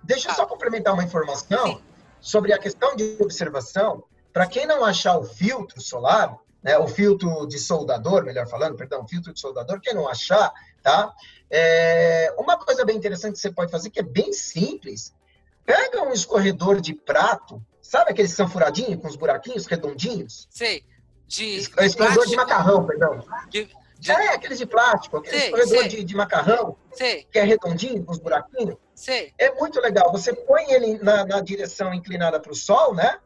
deixa 0.02 0.30
eu 0.30 0.34
só 0.34 0.46
complementar 0.46 0.94
uma 0.94 1.04
informação 1.04 1.66
Sim. 1.66 1.82
sobre 2.20 2.52
a 2.52 2.58
questão 2.58 2.96
de 2.96 3.16
observação. 3.20 4.02
Para 4.32 4.46
quem 4.46 4.66
não 4.66 4.84
achar 4.84 5.18
o 5.18 5.24
filtro 5.24 5.80
solar, 5.80 6.38
né, 6.68 6.76
o 6.76 6.86
filtro 6.86 7.46
de 7.46 7.58
soldador, 7.58 8.22
melhor 8.22 8.46
falando, 8.46 8.76
perdão, 8.76 9.08
filtro 9.08 9.32
de 9.32 9.40
soldador, 9.40 9.80
quem 9.80 9.94
não 9.94 10.06
achar, 10.06 10.52
tá? 10.82 11.14
É, 11.50 12.34
uma 12.36 12.58
coisa 12.58 12.84
bem 12.84 12.94
interessante 12.94 13.32
que 13.32 13.40
você 13.40 13.50
pode 13.50 13.72
fazer, 13.72 13.88
que 13.88 14.00
é 14.00 14.02
bem 14.02 14.34
simples, 14.34 15.14
pega 15.64 16.02
um 16.02 16.12
escorredor 16.12 16.78
de 16.78 16.92
prato, 16.92 17.62
sabe 17.80 18.10
aqueles 18.10 18.32
que 18.32 18.36
são 18.36 18.50
furadinhos, 18.50 19.00
com 19.00 19.08
os 19.08 19.16
buraquinhos 19.16 19.64
redondinhos? 19.64 20.46
Sei. 20.50 20.84
De, 21.26 21.56
de 21.56 21.84
escorredor 21.86 22.26
de 22.26 22.36
macarrão, 22.36 22.84
perdão. 22.84 23.24
De, 23.48 23.70
de... 23.98 24.10
É, 24.10 24.34
aqueles 24.34 24.58
de 24.58 24.66
plástico, 24.66 25.16
aquele 25.16 25.36
escorredor. 25.38 25.88
De, 25.88 26.04
de 26.04 26.14
macarrão, 26.14 26.76
sei. 26.92 27.26
que 27.32 27.38
é 27.38 27.44
redondinho, 27.44 28.04
com 28.04 28.12
os 28.12 28.18
buraquinhos. 28.18 28.76
Sei. 28.94 29.32
É 29.38 29.54
muito 29.54 29.80
legal. 29.80 30.12
Você 30.12 30.34
põe 30.34 30.70
ele 30.70 30.98
na, 30.98 31.24
na 31.24 31.40
direção 31.40 31.94
inclinada 31.94 32.38
para 32.38 32.52
o 32.52 32.54
sol, 32.54 32.94
né? 32.94 33.18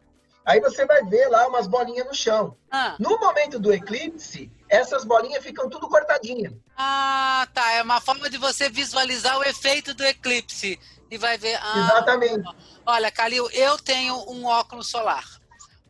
Aí 0.44 0.60
você 0.60 0.84
vai 0.84 1.04
ver 1.04 1.28
lá 1.28 1.46
umas 1.46 1.66
bolinhas 1.66 2.06
no 2.06 2.14
chão. 2.14 2.56
Ah. 2.70 2.96
No 2.98 3.18
momento 3.18 3.60
do 3.60 3.72
eclipse, 3.72 4.50
essas 4.68 5.04
bolinhas 5.04 5.42
ficam 5.42 5.70
tudo 5.70 5.88
cortadinhas. 5.88 6.52
Ah, 6.76 7.46
tá. 7.54 7.72
É 7.72 7.82
uma 7.82 8.00
forma 8.00 8.28
de 8.28 8.38
você 8.38 8.68
visualizar 8.68 9.38
o 9.38 9.44
efeito 9.44 9.94
do 9.94 10.04
eclipse. 10.04 10.78
E 11.10 11.18
vai 11.18 11.38
ver. 11.38 11.58
Ah, 11.62 11.78
Exatamente. 11.78 12.48
Olha, 12.84 13.10
Calil, 13.10 13.48
eu 13.50 13.78
tenho 13.78 14.16
um 14.30 14.46
óculos 14.46 14.88
solar. 14.88 15.24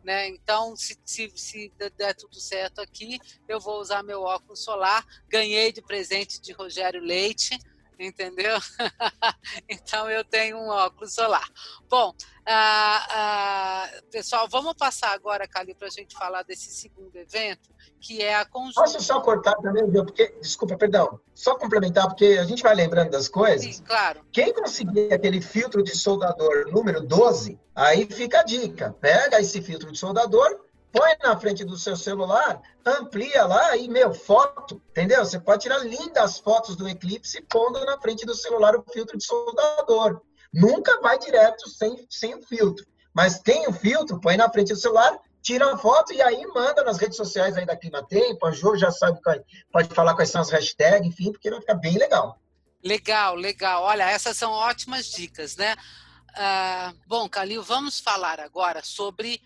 Né? 0.04 0.28
Então, 0.28 0.74
se, 0.76 0.98
se, 1.04 1.32
se, 1.36 1.72
der 1.96 2.14
tudo 2.14 2.34
certo 2.40 2.80
aqui, 2.80 3.20
eu 3.48 3.60
vou 3.60 3.80
usar 3.80 4.02
meu 4.02 4.22
óculos 4.22 4.62
solar. 4.62 5.06
Ganhei 5.28 5.72
de 5.72 5.80
presente 5.80 6.40
de 6.40 6.52
Rogério 6.52 7.00
Leite 7.00 7.56
entendeu? 8.04 8.58
então 9.68 10.10
eu 10.10 10.24
tenho 10.24 10.56
um 10.58 10.68
óculos 10.68 11.14
solar. 11.14 11.48
Bom, 11.88 12.14
ah, 12.44 13.06
ah, 13.10 13.90
pessoal, 14.10 14.48
vamos 14.48 14.74
passar 14.74 15.12
agora, 15.12 15.46
Cali, 15.46 15.74
para 15.74 15.86
a 15.86 15.90
gente 15.90 16.16
falar 16.16 16.42
desse 16.42 16.70
segundo 16.70 17.14
evento, 17.16 17.70
que 18.00 18.20
é 18.20 18.34
a 18.34 18.44
conjunção. 18.44 18.82
Posso 18.82 19.00
só 19.00 19.20
cortar 19.20 19.54
também, 19.56 19.90
porque, 19.92 20.34
desculpa, 20.40 20.76
perdão, 20.76 21.20
só 21.34 21.54
complementar, 21.54 22.08
porque 22.08 22.38
a 22.40 22.44
gente 22.44 22.62
vai 22.62 22.74
lembrando 22.74 23.10
das 23.10 23.28
coisas. 23.28 23.76
Sim, 23.76 23.82
claro. 23.84 24.24
Quem 24.32 24.52
conseguir 24.52 25.12
aquele 25.12 25.40
filtro 25.40 25.82
de 25.82 25.96
soldador 25.96 26.70
número 26.72 27.00
12, 27.00 27.60
aí 27.74 28.06
fica 28.06 28.40
a 28.40 28.44
dica. 28.44 28.94
Pega 29.00 29.40
esse 29.40 29.62
filtro 29.62 29.92
de 29.92 29.98
soldador, 29.98 30.64
põe 30.92 31.16
na 31.22 31.38
frente 31.38 31.64
do 31.64 31.76
seu 31.76 31.96
celular, 31.96 32.60
amplia 32.84 33.44
lá 33.46 33.76
e, 33.76 33.88
meu, 33.88 34.12
foto, 34.12 34.80
entendeu? 34.90 35.24
Você 35.24 35.40
pode 35.40 35.62
tirar 35.62 35.78
lindas 35.78 36.38
fotos 36.38 36.76
do 36.76 36.88
eclipse 36.88 37.40
pondo 37.42 37.84
na 37.84 37.98
frente 37.98 38.26
do 38.26 38.34
celular 38.34 38.76
o 38.76 38.84
filtro 38.92 39.16
de 39.16 39.24
soldador. 39.24 40.20
Nunca 40.52 41.00
vai 41.00 41.18
direto 41.18 41.68
sem, 41.70 42.06
sem 42.10 42.34
o 42.34 42.42
filtro. 42.42 42.86
Mas 43.14 43.40
tem 43.40 43.66
o 43.66 43.72
filtro, 43.72 44.20
põe 44.20 44.36
na 44.36 44.50
frente 44.50 44.72
do 44.72 44.78
celular, 44.78 45.18
tira 45.42 45.72
a 45.72 45.78
foto 45.78 46.12
e 46.12 46.20
aí 46.20 46.46
manda 46.46 46.84
nas 46.84 46.98
redes 46.98 47.16
sociais 47.16 47.56
aí 47.56 47.64
da 47.64 47.76
Climatempo. 47.76 48.46
A 48.46 48.52
Jo 48.52 48.76
já 48.76 48.90
sabe, 48.90 49.18
pode 49.72 49.94
falar 49.94 50.14
quais 50.14 50.30
são 50.30 50.42
as 50.42 50.50
hashtags, 50.50 51.06
enfim, 51.06 51.32
porque 51.32 51.50
vai 51.50 51.60
ficar 51.60 51.74
bem 51.74 51.96
legal. 51.96 52.38
Legal, 52.84 53.34
legal. 53.34 53.82
Olha, 53.84 54.10
essas 54.10 54.36
são 54.36 54.50
ótimas 54.50 55.06
dicas, 55.06 55.56
né? 55.56 55.74
Uh, 56.30 56.98
bom, 57.06 57.28
Calil, 57.28 57.62
vamos 57.62 58.00
falar 58.00 58.40
agora 58.40 58.82
sobre 58.82 59.40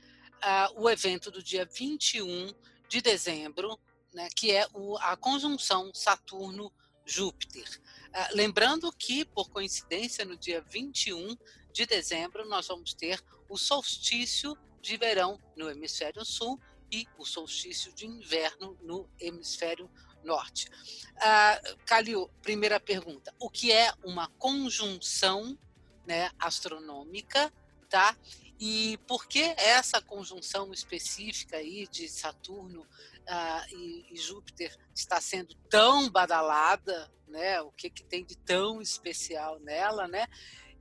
o 0.76 0.88
evento 0.88 1.30
do 1.30 1.42
dia 1.42 1.64
21 1.64 2.52
de 2.88 3.00
dezembro, 3.00 3.78
né, 4.12 4.28
que 4.35 4.52
é 4.52 4.66
o, 4.72 4.96
a 4.98 5.16
conjunção 5.16 5.92
Saturno 5.92 6.72
Júpiter. 7.04 7.68
Ah, 8.12 8.28
lembrando 8.32 8.90
que, 8.92 9.24
por 9.24 9.50
coincidência, 9.50 10.24
no 10.24 10.37
dia 10.37 10.61
21 10.61 11.37
de 11.72 11.87
dezembro, 11.87 12.48
nós 12.48 12.66
vamos 12.66 12.94
ter 12.94 13.22
o 13.48 13.56
solstício 13.56 14.56
de 14.80 14.96
verão 14.96 15.40
no 15.56 15.70
hemisfério 15.70 16.24
sul 16.24 16.61
e 16.90 17.06
o 17.18 17.24
solstício 17.24 17.92
de 17.92 18.06
inverno 18.06 18.76
no 18.82 19.09
hemisfério 19.20 19.90
norte. 20.24 20.68
Uh, 21.16 21.76
Calil, 21.85 22.30
primeira 22.42 22.80
pergunta: 22.80 23.35
o 23.38 23.50
que 23.50 23.72
é 23.72 23.92
uma 24.04 24.28
conjunção 24.38 25.59
né, 26.06 26.30
astronômica, 26.38 27.52
tá? 27.88 28.16
E 28.59 28.99
por 29.07 29.27
que 29.27 29.42
essa 29.59 30.01
conjunção 30.01 30.73
específica 30.73 31.59
aí 31.59 31.87
de 31.87 32.09
Saturno 32.09 32.81
uh, 32.81 33.75
e, 33.75 34.07
e, 34.11 34.16
Júpiter 34.16 34.75
está 34.95 35.21
sendo 35.21 35.55
tão 35.69 36.09
badalada, 36.09 37.11
né? 37.29 37.61
O 37.61 37.71
que, 37.71 37.90
que 37.90 38.03
tem 38.03 38.25
de 38.25 38.37
tão 38.37 38.81
especial 38.81 39.59
nela, 39.59 40.09
né? 40.09 40.27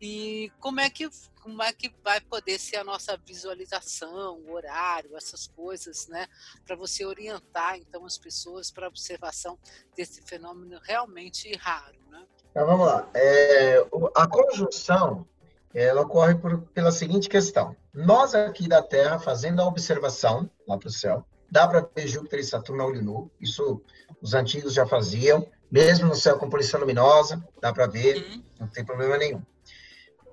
E 0.01 0.51
como 0.59 0.79
é 0.79 0.89
que 0.89 1.09
como 1.41 1.61
é 1.61 1.71
que 1.71 1.93
vai 2.03 2.19
poder 2.19 2.57
ser 2.57 2.77
a 2.77 2.83
nossa 2.83 3.15
visualização, 3.17 4.39
o 4.39 4.53
horário, 4.53 5.15
essas 5.15 5.45
coisas, 5.47 6.07
né? 6.07 6.27
Para 6.65 6.75
você 6.75 7.05
orientar 7.05 7.77
então 7.77 8.03
as 8.05 8.17
pessoas 8.17 8.71
para 8.71 8.87
observação 8.87 9.59
desse 9.95 10.21
fenômeno 10.23 10.79
realmente 10.81 11.55
raro, 11.57 11.99
né? 12.09 12.25
Então 12.49 12.65
vamos 12.65 12.87
lá. 12.87 13.09
É, 13.13 13.77
a 14.15 14.27
conjunção 14.27 15.27
ela 15.75 16.01
ocorre 16.01 16.35
por, 16.35 16.61
pela 16.73 16.91
seguinte 16.91 17.27
questão: 17.27 17.75
nós 17.93 18.33
aqui 18.33 18.67
da 18.67 18.81
Terra 18.81 19.19
fazendo 19.19 19.61
a 19.61 19.65
observação 19.65 20.49
lá 20.67 20.77
para 20.77 20.87
o 20.87 20.91
céu, 20.91 21.25
dá 21.51 21.67
para 21.67 21.87
ver 21.95 22.07
Júpiter 22.07 22.39
e 22.39 22.43
Saturno 22.43 22.83
a 22.83 22.85
olho 22.85 23.03
nu. 23.03 23.31
Isso 23.39 23.81
os 24.21 24.33
antigos 24.33 24.73
já 24.73 24.85
faziam, 24.87 25.45
mesmo 25.69 26.07
no 26.07 26.15
céu 26.15 26.37
com 26.37 26.49
poluição 26.49 26.79
luminosa, 26.79 27.43
dá 27.61 27.73
para 27.73 27.87
ver, 27.87 28.17
uhum. 28.17 28.43
não 28.61 28.67
tem 28.67 28.85
problema 28.85 29.17
nenhum. 29.17 29.41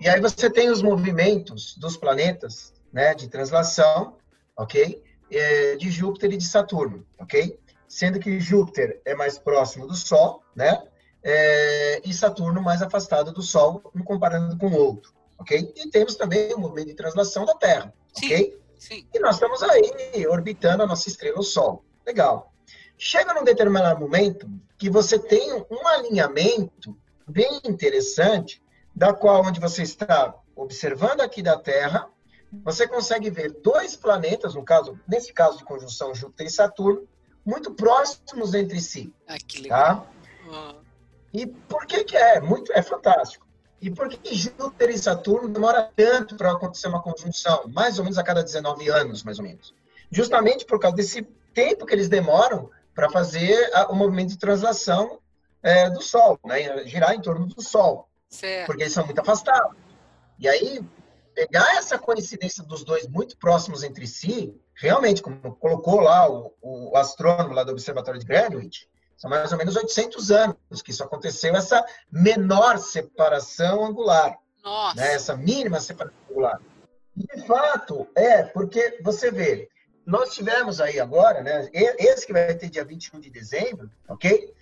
E 0.00 0.08
aí 0.08 0.20
você 0.20 0.48
tem 0.48 0.70
os 0.70 0.82
movimentos 0.82 1.76
dos 1.76 1.96
planetas, 1.96 2.72
né, 2.92 3.14
de 3.14 3.28
translação, 3.28 4.16
ok? 4.56 5.02
É, 5.30 5.76
de 5.76 5.90
Júpiter 5.90 6.32
e 6.32 6.36
de 6.36 6.44
Saturno, 6.44 7.06
ok? 7.18 7.58
Sendo 7.88 8.18
que 8.18 8.40
Júpiter 8.40 9.00
é 9.04 9.14
mais 9.14 9.38
próximo 9.38 9.86
do 9.86 9.94
Sol, 9.94 10.42
né? 10.54 10.82
É, 11.22 12.00
e 12.04 12.12
Saturno 12.12 12.60
mais 12.60 12.82
afastado 12.82 13.32
do 13.32 13.42
Sol, 13.42 13.80
comparando 14.04 14.56
com 14.58 14.66
o 14.68 14.76
outro, 14.76 15.12
ok? 15.42 15.72
E 15.76 15.90
temos 15.90 16.14
também 16.14 16.54
o 16.54 16.58
movimento 16.58 16.88
de 16.88 16.94
translação 16.94 17.44
da 17.44 17.54
Terra, 17.54 17.92
Sim. 18.14 18.26
ok? 18.26 18.60
Sim. 18.78 19.06
E 19.12 19.18
nós 19.18 19.36
estamos 19.36 19.62
aí 19.62 20.26
orbitando 20.26 20.82
a 20.82 20.86
nossa 20.86 21.08
estrela, 21.08 21.38
o 21.38 21.42
Sol. 21.42 21.84
Legal. 22.06 22.52
Chega 22.96 23.34
num 23.34 23.44
determinado 23.44 24.00
momento 24.00 24.48
que 24.78 24.88
você 24.88 25.18
tem 25.18 25.52
um 25.52 25.86
alinhamento 25.86 26.96
bem 27.28 27.60
interessante 27.64 28.62
da 28.94 29.12
qual 29.12 29.44
onde 29.44 29.60
você 29.60 29.82
está 29.82 30.34
observando 30.54 31.20
aqui 31.20 31.42
da 31.42 31.58
Terra, 31.58 32.08
você 32.64 32.86
consegue 32.86 33.30
ver 33.30 33.52
dois 33.62 33.96
planetas, 33.96 34.54
no 34.54 34.64
caso, 34.64 34.98
nesse 35.08 35.32
caso 35.32 35.58
de 35.58 35.64
conjunção 35.64 36.14
Júpiter 36.14 36.46
e 36.46 36.50
Saturno, 36.50 37.08
muito 37.44 37.72
próximos 37.74 38.54
entre 38.54 38.80
si. 38.80 39.12
Ah, 39.26 39.36
que 39.38 39.62
legal. 39.62 40.06
Tá? 40.50 40.74
E 41.32 41.46
por 41.46 41.86
que 41.86 42.04
que 42.04 42.16
é? 42.16 42.40
Muito, 42.40 42.72
é 42.72 42.82
fantástico. 42.82 43.46
E 43.82 43.90
por 43.90 44.08
que 44.08 44.32
Júpiter 44.32 44.90
e 44.90 44.96
Saturno 44.96 45.48
demora 45.48 45.90
tanto 45.96 46.36
para 46.36 46.52
acontecer 46.52 46.86
uma 46.86 47.02
conjunção? 47.02 47.64
Mais 47.66 47.98
ou 47.98 48.04
menos 48.04 48.16
a 48.16 48.22
cada 48.22 48.40
19 48.40 48.88
anos, 48.88 49.24
mais 49.24 49.40
ou 49.40 49.44
menos. 49.44 49.74
Justamente 50.08 50.64
por 50.64 50.78
causa 50.78 50.96
desse 50.96 51.22
tempo 51.52 51.84
que 51.84 51.92
eles 51.92 52.08
demoram 52.08 52.70
para 52.94 53.10
fazer 53.10 53.70
a, 53.74 53.90
o 53.90 53.96
movimento 53.96 54.28
de 54.28 54.38
translação 54.38 55.18
é, 55.60 55.90
do 55.90 56.00
Sol, 56.00 56.38
né? 56.44 56.86
girar 56.86 57.12
em 57.12 57.20
torno 57.20 57.44
do 57.44 57.60
Sol. 57.60 58.08
Certo. 58.28 58.66
Porque 58.66 58.84
eles 58.84 58.92
são 58.92 59.04
muito 59.04 59.20
afastados. 59.20 59.76
E 60.38 60.48
aí, 60.48 60.80
pegar 61.34 61.76
essa 61.76 61.98
coincidência 61.98 62.62
dos 62.62 62.84
dois 62.84 63.08
muito 63.08 63.36
próximos 63.36 63.82
entre 63.82 64.06
si, 64.06 64.54
realmente, 64.74 65.20
como 65.20 65.56
colocou 65.56 65.98
lá 65.98 66.30
o, 66.30 66.54
o 66.60 66.96
astrônomo 66.96 67.52
lá 67.52 67.64
do 67.64 67.72
Observatório 67.72 68.20
de 68.20 68.26
Greenwich, 68.26 68.88
são 69.22 69.30
mais 69.30 69.52
ou 69.52 69.58
menos 69.58 69.76
800 69.76 70.32
anos 70.32 70.82
que 70.84 70.90
isso 70.90 71.04
aconteceu, 71.04 71.54
essa 71.54 71.84
menor 72.10 72.76
separação 72.78 73.84
angular. 73.84 74.36
Nossa. 74.64 74.96
Né, 74.96 75.14
essa 75.14 75.36
mínima 75.36 75.78
separação 75.78 76.18
angular. 76.28 76.60
E, 77.16 77.24
de 77.24 77.46
fato, 77.46 78.08
é, 78.16 78.42
porque 78.42 78.98
você 79.00 79.30
vê, 79.30 79.68
nós 80.04 80.34
tivemos 80.34 80.80
aí 80.80 80.98
agora, 80.98 81.40
né, 81.40 81.70
esse 81.72 82.26
que 82.26 82.32
vai 82.32 82.52
ter 82.56 82.68
dia 82.68 82.84
21 82.84 83.20
de 83.20 83.30
dezembro, 83.30 83.88
ok? 84.08 84.52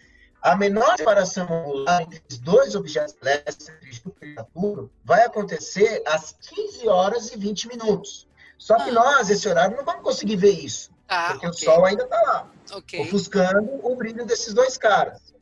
A 0.42 0.54
menor 0.54 0.94
separação 0.98 1.44
angular 1.44 2.02
entre 2.02 2.22
os 2.28 2.38
dois 2.38 2.74
objetos 2.74 3.14
celestes, 3.14 3.72
e 4.20 4.34
Saturno, 4.34 4.90
vai 5.02 5.24
acontecer 5.24 6.02
às 6.06 6.32
15 6.32 6.86
horas 6.86 7.32
e 7.32 7.38
20 7.38 7.66
minutos. 7.66 8.28
Só 8.58 8.76
que 8.76 8.90
ah. 8.90 8.92
nós, 8.92 9.30
esse 9.30 9.48
horário, 9.48 9.74
não 9.74 9.86
vamos 9.86 10.02
conseguir 10.02 10.36
ver 10.36 10.52
isso. 10.52 10.90
Ah, 11.10 11.32
porque 11.32 11.48
okay. 11.48 11.68
o 11.68 11.72
Sol 11.72 11.84
ainda 11.84 12.04
está 12.04 12.22
lá, 12.22 12.50
okay. 12.76 13.00
ofuscando 13.00 13.84
o 13.84 13.96
brilho 13.96 14.24
desses 14.24 14.54
dois 14.54 14.78
caras. 14.78 15.34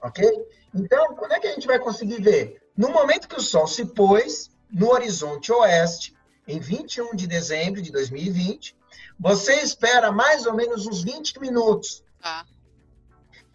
Ok? 0.00 0.24
Então, 0.72 1.16
quando 1.16 1.32
é 1.32 1.40
que 1.40 1.48
a 1.48 1.52
gente 1.52 1.66
vai 1.66 1.80
conseguir 1.80 2.22
ver? 2.22 2.62
No 2.76 2.90
momento 2.90 3.26
que 3.26 3.36
o 3.36 3.42
Sol 3.42 3.66
se 3.66 3.84
pôs 3.84 4.48
no 4.70 4.92
horizonte 4.92 5.50
oeste, 5.50 6.16
em 6.46 6.60
21 6.60 7.16
de 7.16 7.26
dezembro 7.26 7.82
de 7.82 7.90
2020, 7.90 8.76
você 9.18 9.54
espera 9.56 10.12
mais 10.12 10.46
ou 10.46 10.54
menos 10.54 10.86
uns 10.86 11.02
20 11.02 11.40
minutos. 11.40 12.04
Ah. 12.22 12.44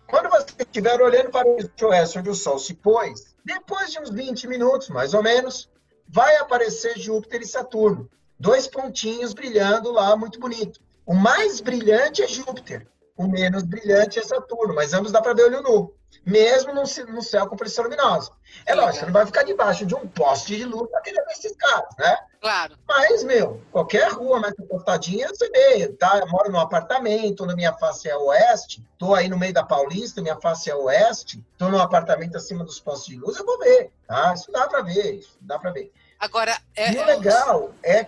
Quando 0.06 0.30
você 0.30 0.48
estiver 0.60 1.02
olhando 1.02 1.30
para 1.30 1.48
o 1.48 1.88
oeste, 1.88 2.20
onde 2.20 2.30
o 2.30 2.36
Sol 2.36 2.60
se 2.60 2.74
pôs, 2.74 3.34
depois 3.46 3.90
de 3.90 4.00
uns 4.00 4.10
20 4.10 4.48
minutos, 4.50 4.90
mais 4.90 5.14
ou 5.14 5.24
menos, 5.24 5.70
vai 6.10 6.36
aparecer 6.36 7.00
Júpiter 7.00 7.42
e 7.42 7.48
Saturno. 7.48 8.10
Dois 8.38 8.68
pontinhos 8.68 9.34
brilhando 9.34 9.92
lá, 9.92 10.14
muito 10.18 10.42
bonito. 10.42 10.82
O 11.06 11.14
mais 11.14 11.60
brilhante 11.60 12.24
é 12.24 12.28
Júpiter, 12.28 12.88
o 13.16 13.28
menos 13.28 13.64
brilhante 13.64 14.20
é 14.20 14.24
Saturno, 14.24 14.74
mas 14.74 14.94
ambos 14.94 15.12
dá 15.12 15.22
para 15.22 15.34
ver 15.34 15.44
olho 15.44 15.62
nu, 15.62 15.94
mesmo 16.26 16.74
no, 16.74 17.22
céu 17.22 17.48
com 17.48 17.58
pressão 17.58 17.84
luminosa. 17.84 18.32
É 18.66 18.74
lógico, 18.74 19.00
você 19.00 19.06
não 19.06 19.14
vai 19.14 19.26
ficar 19.26 19.44
debaixo 19.44 19.86
de 19.86 19.94
um 19.94 20.08
poste 20.08 20.56
de 20.56 20.66
luz 20.66 20.90
para 20.90 21.02
querer 21.02 21.24
ver 21.26 21.32
esses 21.32 21.56
caras, 21.56 21.90
né? 22.00 22.18
Claro. 22.40 22.78
Mas, 22.88 23.24
meu, 23.24 23.62
qualquer 23.72 24.12
rua 24.12 24.40
mais 24.40 24.56
comportadinha, 24.56 25.28
você 25.28 25.50
vê, 25.50 25.90
tá? 25.90 26.20
Eu 26.20 26.28
moro 26.28 26.52
num 26.52 26.60
apartamento, 26.60 27.46
na 27.46 27.56
minha 27.56 27.74
face 27.74 28.10
é 28.10 28.16
oeste, 28.16 28.84
tô 28.98 29.14
aí 29.14 29.28
no 29.28 29.38
meio 29.38 29.54
da 29.54 29.64
Paulista, 29.64 30.22
minha 30.22 30.40
face 30.40 30.70
é 30.70 30.76
oeste, 30.76 31.44
tô 31.58 31.70
num 31.70 31.80
apartamento 31.80 32.38
acima 32.38 32.64
dos 32.64 32.80
postes 32.80 33.14
de 33.14 33.20
luz, 33.20 33.38
eu 33.38 33.46
vou 33.46 33.60
ver, 33.60 33.92
tá? 34.08 34.34
Isso 34.34 34.52
dá 34.52 34.68
para 34.68 34.82
ver, 34.82 35.16
isso 35.16 35.38
dá 35.42 35.60
para 35.60 35.72
ver. 35.72 35.92
Agora, 36.20 36.58
é... 36.76 36.94
E 36.94 36.98
o 36.98 37.06
legal 37.06 37.72
é... 37.84 38.08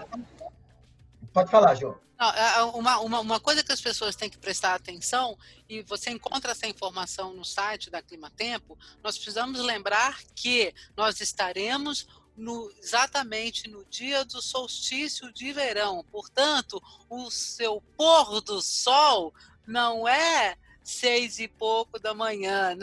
Pode 1.33 1.51
falar, 1.51 1.75
João. 1.75 2.04
Não, 2.17 2.29
é, 2.31 2.57
é 2.57 2.63
uma, 2.63 2.99
uma, 2.99 3.19
uma, 3.19 3.39
coisa 3.39 3.63
que 3.63 3.71
as 3.71 3.81
pessoas 3.81 4.15
têm 4.15 4.29
que 4.29 4.37
prestar 4.37 4.73
atenção, 4.73 5.37
e 5.67 5.81
você 5.81 6.09
encontra 6.09 6.51
essa 6.51 6.67
informação 6.67 7.33
no 7.33 7.43
site 7.43 7.89
da 7.89 8.01
Clima 8.01 8.29
Tempo, 8.29 8.77
nós 9.03 9.15
precisamos 9.17 9.59
lembrar 9.59 10.21
que 10.33 10.73
nós 10.95 11.19
estaremos 11.19 12.07
no, 12.37 12.71
exatamente 12.81 13.69
no 13.69 13.85
dia 13.85 14.23
do 14.25 14.41
solstício 14.41 15.31
de 15.33 15.51
verão. 15.53 16.05
Portanto, 16.11 16.81
o 17.09 17.29
seu 17.29 17.81
pôr 17.97 18.41
do 18.41 18.61
sol 18.61 19.33
não 19.65 20.07
é 20.07 20.57
seis 20.83 21.39
e 21.39 21.47
pouco 21.47 21.99
da 21.99 22.13
manhã. 22.13 22.77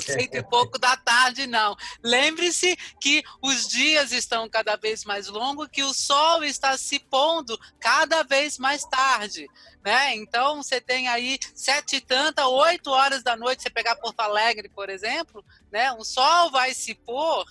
Seis 0.00 0.28
e 0.32 0.42
pouco 0.42 0.78
da 0.78 0.96
tarde, 0.96 1.46
não. 1.46 1.76
Lembre-se 2.02 2.76
que 3.00 3.22
os 3.42 3.66
dias 3.66 4.12
estão 4.12 4.48
cada 4.48 4.76
vez 4.76 5.04
mais 5.04 5.28
longos, 5.28 5.68
que 5.68 5.82
o 5.82 5.92
sol 5.92 6.44
está 6.44 6.76
se 6.78 6.98
pondo 6.98 7.58
cada 7.80 8.22
vez 8.22 8.58
mais 8.58 8.84
tarde. 8.84 9.48
Né? 9.84 10.14
Então, 10.16 10.62
você 10.62 10.80
tem 10.80 11.08
aí 11.08 11.38
sete 11.54 11.96
e 11.96 12.00
tanta, 12.00 12.46
oito 12.46 12.90
horas 12.90 13.22
da 13.22 13.36
noite, 13.36 13.62
você 13.62 13.70
pegar 13.70 13.96
Porto 13.96 14.20
Alegre, 14.20 14.68
por 14.68 14.88
exemplo, 14.88 15.44
né? 15.70 15.92
o 15.92 16.04
sol 16.04 16.50
vai 16.50 16.72
se 16.72 16.94
pôr 16.94 17.44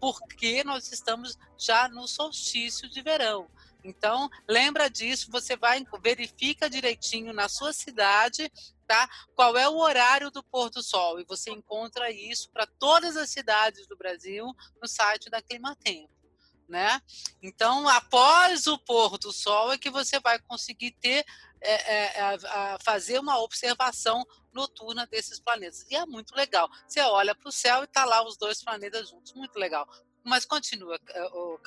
porque 0.00 0.64
nós 0.64 0.90
estamos 0.90 1.38
já 1.58 1.88
no 1.88 2.08
solstício 2.08 2.88
de 2.88 3.02
verão. 3.02 3.46
Então, 3.84 4.28
lembra 4.48 4.88
disso, 4.88 5.30
você 5.30 5.56
vai 5.56 5.84
verifica 6.02 6.68
direitinho 6.68 7.32
na 7.32 7.48
sua 7.48 7.72
cidade 7.72 8.50
Qual 9.34 9.56
é 9.56 9.68
o 9.68 9.78
horário 9.78 10.30
do 10.30 10.42
pôr 10.42 10.70
do 10.70 10.82
sol? 10.82 11.20
E 11.20 11.24
você 11.24 11.50
encontra 11.50 12.10
isso 12.10 12.50
para 12.50 12.66
todas 12.66 13.16
as 13.16 13.30
cidades 13.30 13.86
do 13.86 13.96
Brasil 13.96 14.46
no 14.80 14.88
site 14.88 15.30
da 15.30 15.42
Climatempo. 15.42 16.10
Né? 16.68 17.00
Então, 17.42 17.88
após 17.88 18.68
o 18.68 18.78
pôr 18.78 19.18
do 19.18 19.32
sol 19.32 19.72
é 19.72 19.78
que 19.78 19.90
você 19.90 20.20
vai 20.20 20.38
conseguir 20.38 20.92
ter 21.00 21.24
é, 21.60 21.96
é, 21.96 22.20
a, 22.22 22.78
fazer 22.84 23.18
uma 23.18 23.40
observação 23.40 24.24
noturna 24.52 25.06
desses 25.06 25.40
planetas. 25.40 25.84
E 25.90 25.96
é 25.96 26.06
muito 26.06 26.34
legal. 26.34 26.68
Você 26.86 27.00
olha 27.00 27.34
para 27.34 27.48
o 27.48 27.52
céu 27.52 27.82
e 27.82 27.84
está 27.84 28.04
lá 28.04 28.24
os 28.24 28.36
dois 28.36 28.62
planetas 28.62 29.08
juntos. 29.10 29.34
Muito 29.34 29.58
legal. 29.58 29.86
Mas 30.24 30.44
continua, 30.44 30.98
o. 31.32 31.58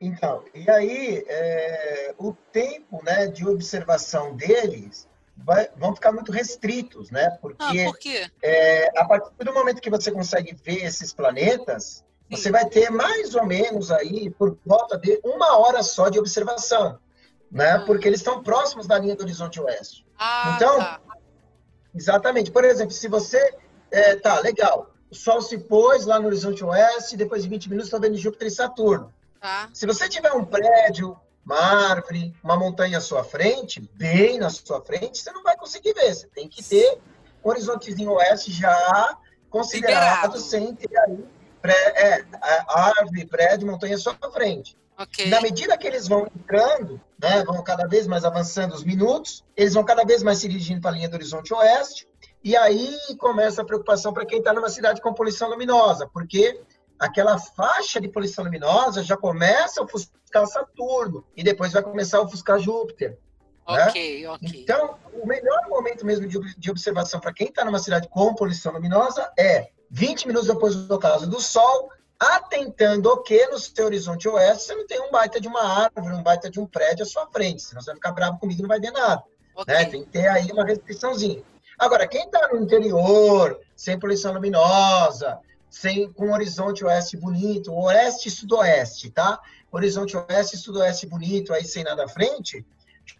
Então, 0.00 0.44
e 0.54 0.70
aí 0.70 1.24
é, 1.26 2.14
o 2.18 2.32
tempo 2.32 3.02
né, 3.02 3.26
de 3.26 3.46
observação 3.46 4.36
deles 4.36 5.08
vai, 5.36 5.68
vão 5.76 5.94
ficar 5.94 6.12
muito 6.12 6.32
restritos, 6.32 7.10
né? 7.10 7.30
Porque 7.40 7.62
ah, 7.62 7.84
por 7.84 7.98
quê? 7.98 8.30
É, 8.42 8.98
a 8.98 9.04
partir 9.04 9.32
do 9.38 9.52
momento 9.52 9.80
que 9.80 9.90
você 9.90 10.10
consegue 10.10 10.54
ver 10.54 10.84
esses 10.84 11.12
planetas, 11.12 12.04
Sim. 12.28 12.36
você 12.36 12.50
vai 12.50 12.66
ter 12.68 12.90
mais 12.90 13.34
ou 13.34 13.44
menos 13.44 13.90
aí 13.90 14.30
por 14.30 14.58
volta 14.64 14.98
de 14.98 15.20
uma 15.22 15.58
hora 15.58 15.82
só 15.82 16.08
de 16.08 16.18
observação, 16.18 16.98
né? 17.50 17.72
Ah. 17.72 17.80
Porque 17.80 18.08
eles 18.08 18.20
estão 18.20 18.42
próximos 18.42 18.86
da 18.86 18.98
linha 18.98 19.14
do 19.14 19.22
horizonte 19.22 19.60
oeste. 19.60 20.06
Ah, 20.18 20.54
então, 20.56 20.78
tá. 20.78 21.00
exatamente. 21.94 22.50
Por 22.50 22.64
exemplo, 22.64 22.92
se 22.92 23.08
você 23.08 23.54
é, 23.90 24.16
tá 24.16 24.40
legal, 24.40 24.90
o 25.10 25.14
Sol 25.14 25.40
se 25.40 25.58
pôs 25.58 26.06
lá 26.06 26.18
no 26.18 26.26
horizonte 26.26 26.64
oeste, 26.64 27.16
depois 27.16 27.42
de 27.42 27.48
20 27.48 27.68
minutos 27.68 27.88
está 27.88 27.98
vendo 27.98 28.16
Júpiter 28.16 28.48
e 28.48 28.50
Saturno. 28.50 29.12
Tá. 29.40 29.68
Se 29.72 29.86
você 29.86 30.08
tiver 30.08 30.32
um 30.32 30.44
prédio 30.44 31.16
uma 31.46 31.90
árvore, 31.90 32.34
uma 32.42 32.56
montanha 32.56 32.98
à 32.98 33.00
sua 33.00 33.22
frente, 33.22 33.80
bem 33.94 34.38
na 34.38 34.50
sua 34.50 34.84
frente, 34.84 35.18
você 35.18 35.30
não 35.30 35.44
vai 35.44 35.56
conseguir 35.56 35.94
ver. 35.94 36.12
Você 36.12 36.26
tem 36.26 36.48
que 36.48 36.62
ter 36.62 36.98
um 37.44 37.48
horizontezinho 37.48 38.10
oeste 38.10 38.50
já 38.50 39.16
considerado 39.48 40.34
Liberado. 40.34 40.40
sem 40.40 40.74
ter 40.74 40.98
aí 40.98 41.24
pré, 41.62 41.74
é, 41.96 42.24
árvore, 42.68 43.26
prédio, 43.26 43.66
montanha 43.66 43.94
à 43.94 43.98
sua 43.98 44.16
frente. 44.32 44.76
Okay. 44.98 45.28
Na 45.28 45.40
medida 45.40 45.76
que 45.76 45.86
eles 45.86 46.08
vão 46.08 46.26
entrando, 46.34 47.00
né, 47.20 47.44
vão 47.44 47.62
cada 47.62 47.86
vez 47.86 48.06
mais 48.06 48.24
avançando 48.24 48.74
os 48.74 48.82
minutos, 48.82 49.44
eles 49.56 49.74
vão 49.74 49.84
cada 49.84 50.04
vez 50.04 50.22
mais 50.22 50.38
se 50.38 50.48
dirigindo 50.48 50.80
para 50.80 50.90
a 50.90 50.94
linha 50.94 51.08
do 51.08 51.14
horizonte 51.14 51.52
oeste, 51.52 52.08
e 52.42 52.56
aí 52.56 52.96
começa 53.18 53.60
a 53.60 53.64
preocupação 53.64 54.12
para 54.12 54.24
quem 54.24 54.38
está 54.38 54.54
numa 54.54 54.70
cidade 54.70 55.02
com 55.02 55.12
poluição 55.12 55.50
luminosa, 55.50 56.08
porque 56.12 56.60
aquela 56.98 57.38
faixa 57.38 58.00
de 58.00 58.08
poluição 58.08 58.44
luminosa 58.44 59.02
já 59.02 59.16
começa 59.16 59.80
a 59.80 59.84
ofuscar 59.84 60.46
Saturno 60.46 61.24
e 61.36 61.42
depois 61.42 61.72
vai 61.72 61.82
começar 61.82 62.18
a 62.18 62.22
ofuscar 62.22 62.58
Júpiter. 62.58 63.18
Ok, 63.66 64.22
né? 64.22 64.28
ok. 64.28 64.48
Então, 64.54 64.96
o 65.12 65.26
melhor 65.26 65.68
momento 65.68 66.06
mesmo 66.06 66.26
de, 66.26 66.38
de 66.56 66.70
observação 66.70 67.18
para 67.18 67.32
quem 67.32 67.48
está 67.48 67.64
numa 67.64 67.78
cidade 67.78 68.08
com 68.08 68.34
poluição 68.34 68.72
luminosa 68.72 69.30
é 69.38 69.70
20 69.90 70.28
minutos 70.28 70.48
depois 70.48 70.74
do 70.74 70.94
ocaso 70.94 71.28
do 71.28 71.40
Sol, 71.40 71.90
atentando 72.18 73.10
o 73.10 73.22
que 73.22 73.46
no 73.48 73.58
seu 73.58 73.86
horizonte 73.86 74.28
oeste 74.28 74.64
você 74.64 74.74
não 74.74 74.86
tem 74.86 75.00
um 75.00 75.10
baita 75.10 75.40
de 75.40 75.48
uma 75.48 75.62
árvore, 75.62 76.14
um 76.14 76.22
baita 76.22 76.48
de 76.48 76.58
um 76.60 76.66
prédio 76.66 77.02
à 77.02 77.06
sua 77.06 77.26
frente, 77.26 77.62
senão 77.62 77.82
você 77.82 77.86
vai 77.86 77.96
ficar 77.96 78.12
bravo 78.12 78.38
comigo 78.38 78.60
e 78.60 78.62
não 78.62 78.68
vai 78.68 78.80
ver 78.80 78.92
nada. 78.92 79.22
Okay. 79.54 79.74
Né? 79.74 79.84
Tem 79.86 80.04
que 80.04 80.10
ter 80.10 80.28
aí 80.28 80.50
uma 80.52 80.64
restriçãozinha. 80.64 81.42
Agora, 81.78 82.06
quem 82.06 82.24
está 82.24 82.48
no 82.48 82.62
interior, 82.62 83.60
sem 83.74 83.98
poluição 83.98 84.32
luminosa, 84.32 85.38
sem, 85.80 86.10
com 86.10 86.32
horizonte 86.32 86.82
oeste 86.84 87.18
bonito, 87.18 87.70
oeste 87.70 88.28
e 88.28 88.30
sudoeste, 88.30 89.10
tá? 89.10 89.38
Horizonte 89.70 90.16
oeste 90.16 90.56
e 90.56 90.58
sudoeste 90.58 91.06
bonito, 91.06 91.52
aí 91.52 91.66
sem 91.66 91.84
nada 91.84 92.04
à 92.04 92.08
frente, 92.08 92.64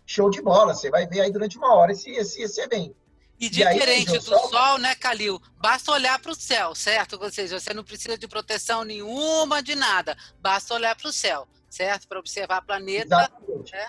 show 0.07 0.31
de 0.31 0.41
bola. 0.41 0.75
Você 0.75 0.89
vai 0.89 1.07
ver 1.07 1.21
aí 1.21 1.31
durante 1.31 1.59
uma 1.59 1.75
hora 1.75 1.93
esse, 1.93 2.11
esse, 2.13 2.41
esse 2.41 2.59
evento. 2.63 2.97
E 3.39 3.51
diferente 3.51 3.87
e 3.87 3.91
aí, 3.91 4.05
do 4.07 4.23
sol, 4.23 4.49
sol, 4.49 4.79
né, 4.79 4.95
Calil? 4.95 5.39
Basta 5.59 5.93
olhar 5.93 6.19
para 6.19 6.33
o 6.33 6.35
céu, 6.35 6.75
certo? 6.75 7.19
Ou 7.21 7.31
seja, 7.31 7.61
você 7.61 7.75
não 7.75 7.85
precisa 7.85 8.17
de 8.17 8.27
proteção 8.27 8.85
nenhuma, 8.85 9.63
de 9.63 9.75
nada. 9.75 10.17
Basta 10.41 10.73
olhar 10.73 10.97
para 10.97 11.11
o 11.11 11.13
céu, 11.13 11.47
certo? 11.69 12.09
Para 12.09 12.19
observar 12.19 12.63
o 12.63 12.67
planeta. 12.67 13.17
Exatamente. 13.17 13.73
Né? 13.73 13.89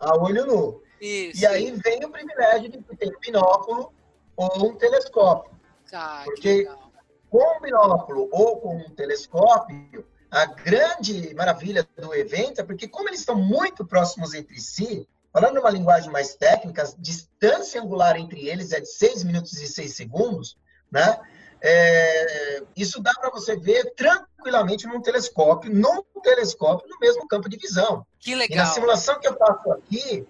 A 0.00 0.16
olho 0.16 0.46
nu. 0.46 0.82
Isso. 0.98 1.42
E 1.42 1.46
aí 1.46 1.72
vem 1.72 2.02
o 2.06 2.10
privilégio 2.10 2.70
de 2.70 2.78
ter 2.96 3.14
um 3.14 3.20
binóculo 3.20 3.92
ou 4.34 4.70
um 4.70 4.74
telescópio. 4.76 5.52
Ah, 5.92 6.22
porque 6.24 6.66
com 7.30 7.56
um 7.56 7.60
binóculo 7.60 8.28
ou 8.32 8.60
com 8.60 8.76
um 8.76 8.90
telescópio, 8.90 10.06
a 10.30 10.44
grande 10.44 11.34
maravilha 11.34 11.86
do 11.96 12.14
evento 12.14 12.60
é 12.60 12.64
porque, 12.64 12.86
como 12.86 13.08
eles 13.08 13.20
estão 13.20 13.36
muito 13.36 13.86
próximos 13.86 14.34
entre 14.34 14.60
si, 14.60 15.08
falando 15.32 15.58
uma 15.58 15.70
linguagem 15.70 16.10
mais 16.10 16.34
técnica, 16.34 16.82
a 16.82 16.92
distância 16.98 17.80
angular 17.80 18.16
entre 18.16 18.46
eles 18.48 18.72
é 18.72 18.80
de 18.80 18.88
6 18.88 19.24
minutos 19.24 19.52
e 19.54 19.66
6 19.66 19.94
segundos, 19.94 20.56
né? 20.90 21.18
É, 21.60 22.62
isso 22.76 23.02
dá 23.02 23.12
para 23.14 23.30
você 23.30 23.56
ver 23.56 23.92
tranquilamente 23.96 24.86
num 24.86 25.00
telescópio, 25.00 25.74
num 25.74 26.02
telescópio, 26.22 26.88
no 26.88 26.98
mesmo 27.00 27.26
campo 27.26 27.48
de 27.48 27.56
visão. 27.56 28.06
Que 28.20 28.34
legal. 28.34 28.56
E 28.56 28.56
na 28.56 28.66
simulação 28.66 29.18
que 29.18 29.26
eu 29.26 29.36
faço 29.36 29.72
aqui, 29.72 30.26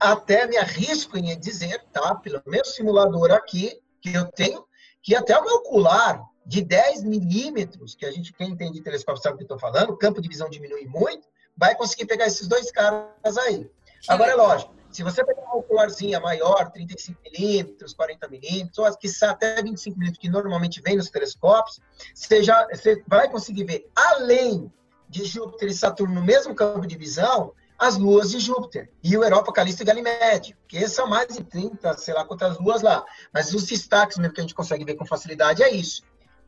até 0.00 0.46
me 0.46 0.56
arrisco 0.56 1.16
em 1.16 1.38
dizer, 1.38 1.84
tá? 1.92 2.14
Pelo 2.16 2.42
meu 2.46 2.64
simulador 2.64 3.30
aqui, 3.30 3.80
que 4.00 4.12
eu 4.12 4.26
tenho, 4.32 4.64
que 5.00 5.14
até 5.14 5.38
o 5.38 5.44
meu 5.44 5.56
ocular 5.56 6.20
de 6.44 6.62
10 6.62 7.04
milímetros, 7.04 7.94
que 7.94 8.04
a 8.04 8.10
gente, 8.10 8.32
quem 8.32 8.50
entende 8.50 8.74
de 8.74 8.82
telescópio 8.82 9.22
sabe 9.22 9.34
o 9.34 9.38
que 9.38 9.44
estou 9.44 9.58
falando, 9.58 9.90
o 9.90 9.96
campo 9.96 10.20
de 10.20 10.28
visão 10.28 10.48
diminui 10.48 10.86
muito, 10.86 11.28
vai 11.56 11.74
conseguir 11.74 12.06
pegar 12.06 12.26
esses 12.26 12.48
dois 12.48 12.70
caras 12.70 13.36
aí. 13.46 13.70
Agora, 14.08 14.32
é 14.32 14.34
lógico, 14.34 14.74
se 14.90 15.02
você 15.02 15.24
pegar 15.24 15.42
uma 15.42 15.56
ocularzinha 15.56 16.20
maior, 16.20 16.70
35 16.70 17.18
milímetros, 17.22 17.94
40 17.94 18.28
milímetros, 18.28 18.78
ou 18.78 18.96
que 18.96 19.08
até 19.24 19.62
25 19.62 19.96
milímetros, 19.96 20.20
que 20.20 20.28
normalmente 20.28 20.82
vem 20.82 20.96
nos 20.96 21.08
telescópios, 21.08 21.80
você, 22.14 22.42
já, 22.42 22.66
você 22.68 23.02
vai 23.06 23.30
conseguir 23.30 23.64
ver, 23.64 23.90
além 23.94 24.70
de 25.08 25.24
Júpiter 25.24 25.68
e 25.68 25.74
Saturno 25.74 26.14
no 26.14 26.22
mesmo 26.22 26.54
campo 26.54 26.86
de 26.86 26.96
visão, 26.96 27.52
as 27.78 27.96
luas 27.96 28.30
de 28.30 28.38
Júpiter, 28.38 28.90
e 29.02 29.16
o 29.16 29.24
Europa, 29.24 29.52
Calisto 29.52 29.82
e 29.82 29.86
Galimédio, 29.86 30.56
que 30.68 30.86
são 30.88 31.06
mais 31.06 31.28
de 31.28 31.42
30, 31.42 31.96
sei 31.98 32.14
lá 32.14 32.24
quantas 32.24 32.58
luas 32.58 32.80
lá. 32.82 33.04
Mas 33.32 33.52
os 33.52 33.64
destaques 33.64 34.18
mesmo 34.18 34.34
que 34.34 34.40
a 34.40 34.42
gente 34.44 34.54
consegue 34.54 34.84
ver 34.84 34.94
com 34.94 35.04
facilidade 35.04 35.62
é 35.62 35.70
isso. 35.70 36.02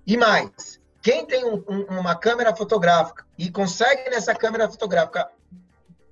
E 0.06 0.16
mais, 0.16 0.80
quem 1.02 1.26
tem 1.26 1.44
um, 1.44 1.62
um, 1.68 2.00
uma 2.00 2.14
câmera 2.14 2.54
fotográfica 2.54 3.26
e 3.38 3.50
consegue 3.50 4.10
nessa 4.10 4.34
câmera 4.34 4.68
fotográfica 4.68 5.28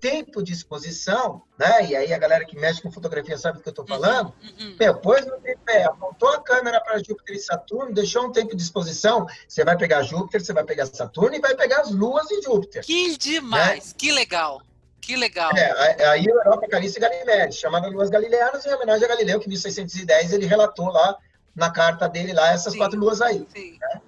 tempo 0.02 0.42
de 0.42 0.52
exposição, 0.52 1.42
né? 1.56 1.86
E 1.86 1.94
aí 1.94 2.12
a 2.12 2.18
galera 2.18 2.44
que 2.44 2.58
mexe 2.58 2.82
com 2.82 2.90
fotografia 2.90 3.38
sabe 3.38 3.58
do 3.58 3.62
que 3.62 3.68
eu 3.68 3.70
estou 3.70 3.86
falando. 3.86 4.34
Uhum, 4.42 4.66
uhum. 4.66 4.76
Meu, 4.78 4.96
pôs 4.96 5.24
no 5.24 5.38
tripé, 5.38 5.84
apontou 5.84 6.28
a 6.30 6.42
câmera 6.42 6.80
para 6.80 6.98
Júpiter 6.98 7.36
e 7.36 7.38
Saturno, 7.38 7.94
deixou 7.94 8.26
um 8.26 8.32
tempo 8.32 8.56
de 8.56 8.62
exposição, 8.62 9.26
você 9.46 9.64
vai 9.64 9.76
pegar 9.78 10.02
Júpiter, 10.02 10.44
você 10.44 10.52
vai 10.52 10.64
pegar 10.64 10.86
Saturno 10.86 11.36
e 11.36 11.40
vai 11.40 11.54
pegar 11.54 11.82
as 11.82 11.92
luas 11.92 12.26
de 12.26 12.42
Júpiter. 12.42 12.84
Que 12.84 13.16
demais, 13.16 13.90
né? 13.90 13.94
que 13.96 14.10
legal. 14.10 14.60
Que 15.00 15.16
legal. 15.16 15.50
É, 15.56 16.04
aí 16.06 16.26
a 16.28 16.32
Europa, 16.32 16.68
Calice 16.68 16.98
e 16.98 17.00
Galileia, 17.00 17.50
chamada 17.52 17.88
Luas 17.88 18.10
Galileanas, 18.10 18.66
em 18.66 18.74
homenagem 18.74 19.04
a 19.04 19.08
Galileu, 19.08 19.38
que 19.38 19.46
em 19.46 19.50
1610 19.50 20.32
ele 20.32 20.46
relatou 20.46 20.90
lá 20.90 21.16
na 21.54 21.70
carta 21.70 22.08
dele 22.08 22.32
lá 22.32 22.52
essas 22.52 22.72
sim, 22.72 22.78
quatro 22.78 22.98
luas 22.98 23.20
aí. 23.20 23.40
Né? 23.40 24.00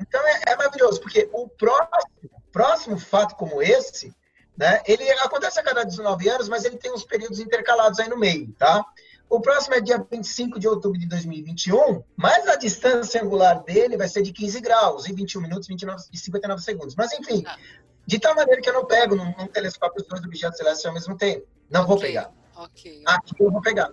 Então 0.00 0.20
é, 0.26 0.42
é, 0.48 0.56
maravilhoso, 0.56 1.00
porque 1.00 1.28
o 1.32 1.48
próximo, 1.48 2.30
próximo 2.50 2.98
fato 2.98 3.34
como 3.36 3.62
esse, 3.62 4.14
né, 4.56 4.82
ele 4.86 5.08
acontece 5.12 5.58
a 5.58 5.62
cada 5.62 5.84
19 5.84 6.28
anos, 6.28 6.48
mas 6.48 6.64
ele 6.64 6.76
tem 6.76 6.92
uns 6.92 7.04
períodos 7.04 7.40
intercalados 7.40 7.98
aí 7.98 8.08
no 8.08 8.18
meio, 8.18 8.52
tá? 8.52 8.84
O 9.32 9.40
próximo 9.40 9.74
é 9.74 9.80
dia 9.80 10.04
25 10.10 10.60
de 10.60 10.68
outubro 10.68 10.98
de 10.98 11.06
2021, 11.08 12.04
mas 12.14 12.46
a 12.48 12.56
distância 12.56 13.22
angular 13.22 13.62
dele 13.62 13.96
vai 13.96 14.06
ser 14.06 14.20
de 14.20 14.30
15 14.30 14.60
graus 14.60 15.08
e 15.08 15.12
21 15.14 15.40
minutos 15.40 15.66
29, 15.68 16.04
e 16.12 16.18
59 16.18 16.62
segundos. 16.62 16.94
Mas 16.94 17.12
enfim, 17.14 17.42
ah. 17.46 17.56
de 18.06 18.18
tal 18.18 18.34
maneira 18.34 18.60
que 18.60 18.68
eu 18.68 18.74
não 18.74 18.84
pego 18.84 19.16
num, 19.16 19.34
num 19.38 19.46
telescópio 19.46 20.02
os 20.02 20.06
dois 20.06 20.22
objetos 20.22 20.58
celestes 20.58 20.84
ao 20.84 20.92
mesmo 20.92 21.16
tempo. 21.16 21.46
Não 21.70 21.80
okay. 21.84 21.88
vou 21.88 21.98
pegar. 21.98 22.30
Okay. 22.54 23.02
Aqui 23.06 23.34
eu 23.40 23.50
vou 23.50 23.62
pegar. 23.62 23.90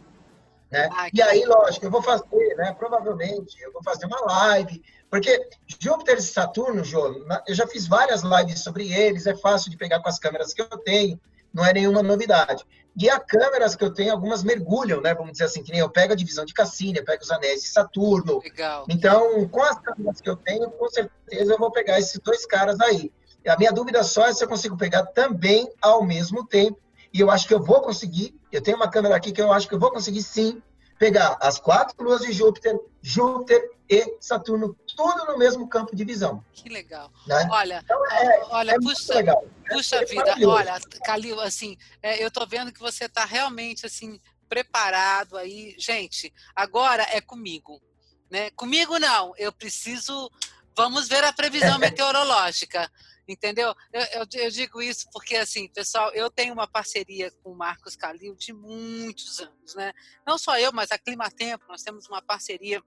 Né? 0.72 0.88
Ah, 0.92 1.10
e 1.12 1.22
aí, 1.22 1.44
lógico, 1.46 1.86
eu 1.86 1.92
vou 1.92 2.02
fazer, 2.02 2.56
né? 2.58 2.74
Provavelmente, 2.78 3.60
eu 3.62 3.72
vou 3.72 3.84
fazer 3.84 4.06
uma 4.06 4.22
live, 4.22 4.82
porque 5.10 5.50
Júpiter 5.80 6.18
e 6.18 6.22
Saturno, 6.22 6.84
Jô, 6.84 7.26
eu 7.48 7.56
já 7.56 7.66
fiz 7.66 7.88
várias 7.88 8.22
lives 8.22 8.62
sobre 8.62 8.92
eles, 8.92 9.26
é 9.26 9.36
fácil 9.36 9.72
de 9.72 9.78
pegar 9.78 10.00
com 10.00 10.10
as 10.10 10.20
câmeras 10.20 10.54
que 10.54 10.62
eu 10.62 10.68
tenho, 10.68 11.20
não 11.52 11.66
é 11.66 11.74
nenhuma 11.74 12.04
novidade. 12.04 12.64
E 12.96 13.10
as 13.10 13.20
câmeras 13.26 13.76
que 13.76 13.84
eu 13.84 13.94
tenho, 13.94 14.12
algumas 14.12 14.44
mergulham, 14.44 15.02
né? 15.02 15.14
Vamos 15.14 15.32
dizer 15.32 15.46
assim, 15.46 15.64
que 15.64 15.72
nem 15.72 15.80
eu 15.80 15.90
pego 15.90 16.14
a 16.14 16.16
divisão 16.16 16.46
de 16.46 16.54
Cassini, 16.54 17.02
pego 17.04 17.24
os 17.24 17.32
anéis 17.32 17.62
de 17.62 17.70
Saturno. 17.70 18.40
Legal. 18.40 18.86
Então, 18.90 19.48
com 19.48 19.64
as 19.64 19.80
câmeras 19.80 20.20
que 20.22 20.30
eu 20.30 20.36
tenho, 20.36 20.70
com 20.70 20.90
certeza 20.90 21.54
eu 21.54 21.58
vou 21.58 21.72
pegar 21.72 21.98
esses 21.98 22.20
dois 22.20 22.46
caras 22.46 22.80
aí. 22.82 23.12
A 23.48 23.58
minha 23.58 23.72
dúvida 23.72 24.04
só 24.04 24.28
é 24.28 24.34
se 24.34 24.44
eu 24.44 24.50
consigo 24.50 24.78
pegar 24.78 25.06
também 25.06 25.72
ao 25.82 26.04
mesmo 26.04 26.46
tempo. 26.46 26.78
E 27.14 27.20
eu 27.20 27.32
acho 27.32 27.48
que 27.48 27.54
eu 27.54 27.62
vou 27.62 27.82
conseguir. 27.82 28.40
Eu 28.52 28.62
tenho 28.62 28.78
uma 28.78 28.90
câmera 28.90 29.16
aqui 29.16 29.32
que 29.32 29.42
eu 29.42 29.52
acho 29.52 29.68
que 29.68 29.74
eu 29.74 29.80
vou 29.80 29.92
conseguir 29.92 30.22
sim 30.22 30.62
pegar 31.00 31.38
as 31.40 31.58
quatro 31.58 32.04
luas 32.04 32.22
de 32.22 32.34
Júpiter, 32.34 32.78
Júpiter 33.02 33.72
e 33.90 34.18
Saturno, 34.20 34.76
tudo 34.96 35.26
no 35.26 35.38
mesmo 35.38 35.68
campo 35.68 35.96
de 35.96 36.04
visão. 36.04 36.44
Que 36.52 36.68
legal. 36.68 37.10
Né? 37.26 37.48
Olha, 37.50 37.82
então, 37.84 38.06
é, 38.12 38.42
olha, 38.50 38.72
é 38.72 38.76
puxa, 38.76 39.16
legal. 39.16 39.44
puxa 39.70 39.96
é 39.96 40.06
vida, 40.06 40.36
olha, 40.46 40.78
Calil, 41.06 41.40
assim, 41.40 41.78
é, 42.04 42.22
eu 42.22 42.28
estou 42.28 42.46
vendo 42.46 42.74
que 42.74 42.80
você 42.80 43.06
está 43.06 43.24
realmente 43.24 43.86
assim 43.86 44.20
preparado 44.50 45.38
aí, 45.38 45.74
gente. 45.80 46.34
Agora 46.54 47.08
é 47.12 47.22
comigo, 47.22 47.82
né? 48.30 48.50
Comigo 48.52 49.00
não. 49.00 49.34
Eu 49.38 49.54
preciso. 49.54 50.30
Vamos 50.76 51.08
ver 51.08 51.24
a 51.24 51.34
previsão 51.34 51.78
meteorológica 51.80 52.92
entendeu? 53.32 53.74
Eu, 53.92 54.02
eu, 54.02 54.28
eu, 54.34 54.50
digo 54.52 54.82
isso 54.82 55.08
porque, 55.12 55.36
assim, 55.36 55.68
pessoal, 55.68 56.12
eu 56.14 56.30
tenho 56.30 56.54
uma 56.54 56.68
parceria 56.68 57.32
com 57.44 57.52
o 57.52 57.56
Marcos 57.56 57.96
Calil 57.96 58.36
de 58.36 58.54
muitos 58.54 59.40
anos, 59.40 59.76
né? 59.76 59.94
Não 60.26 60.38
só 60.38 60.58
eu, 60.60 60.72
mas 60.74 60.92
a 60.92 60.98
Climatempo, 60.98 61.66
nós 61.68 61.84
temos 61.84 62.08
uma 62.08 62.22
parceria 62.22 62.82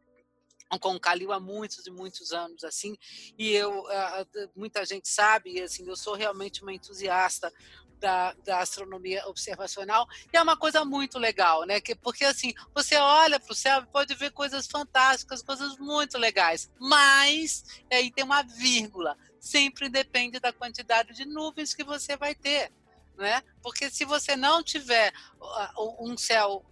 com 0.81 0.95
o 0.95 1.01
Calil 1.01 1.33
há 1.33 1.41
muitos 1.41 1.87
e 1.87 1.91
muitos 1.91 2.33
anos 2.33 2.65
assim 2.65 2.97
e 3.39 3.51
eu 3.51 3.85
muita 4.57 4.85
gente 4.87 5.07
sabe 5.07 5.61
assim 5.61 5.87
eu 5.87 5.95
sou 5.95 6.15
realmente 6.15 6.63
uma 6.63 6.73
entusiasta 6.73 7.53
da, 8.03 8.35
da, 8.45 8.59
astronomia 8.59 9.25
observacional 9.29 10.09
e 10.33 10.37
é 10.37 10.43
uma 10.43 10.57
coisa 10.57 10.85
muito 10.85 11.21
legal, 11.21 11.65
né? 11.65 11.81
Que, 11.81 11.95
porque 11.95 12.25
assim, 12.25 12.53
você 12.75 12.97
olha 12.97 13.39
para 13.39 13.53
o 13.53 13.55
céu 13.55 13.81
e 13.81 13.87
pode 13.87 14.13
ver 14.17 14.33
coisas 14.33 14.67
fantásticas, 14.67 15.41
coisas 15.41 15.79
muito 15.79 16.19
legais, 16.19 16.69
mas 16.81 17.65
aí 17.91 18.11
tem 18.11 18.25
uma 18.25 18.43
vírgula, 18.43 19.17
sempre 19.39 19.89
depende 19.89 20.41
da 20.41 20.53
quantidade 20.53 21.15
de 21.15 21.25
nuvens 21.25 21.73
que 21.73 21.85
você 21.85 22.17
vai 22.17 22.35
ter. 22.35 22.73
Né? 23.17 23.43
Porque 23.63 23.89
se 23.89 24.05
você 24.05 24.35
não 24.35 24.63
tiver 24.65 25.13
um 25.79 26.17
céu 26.17 26.65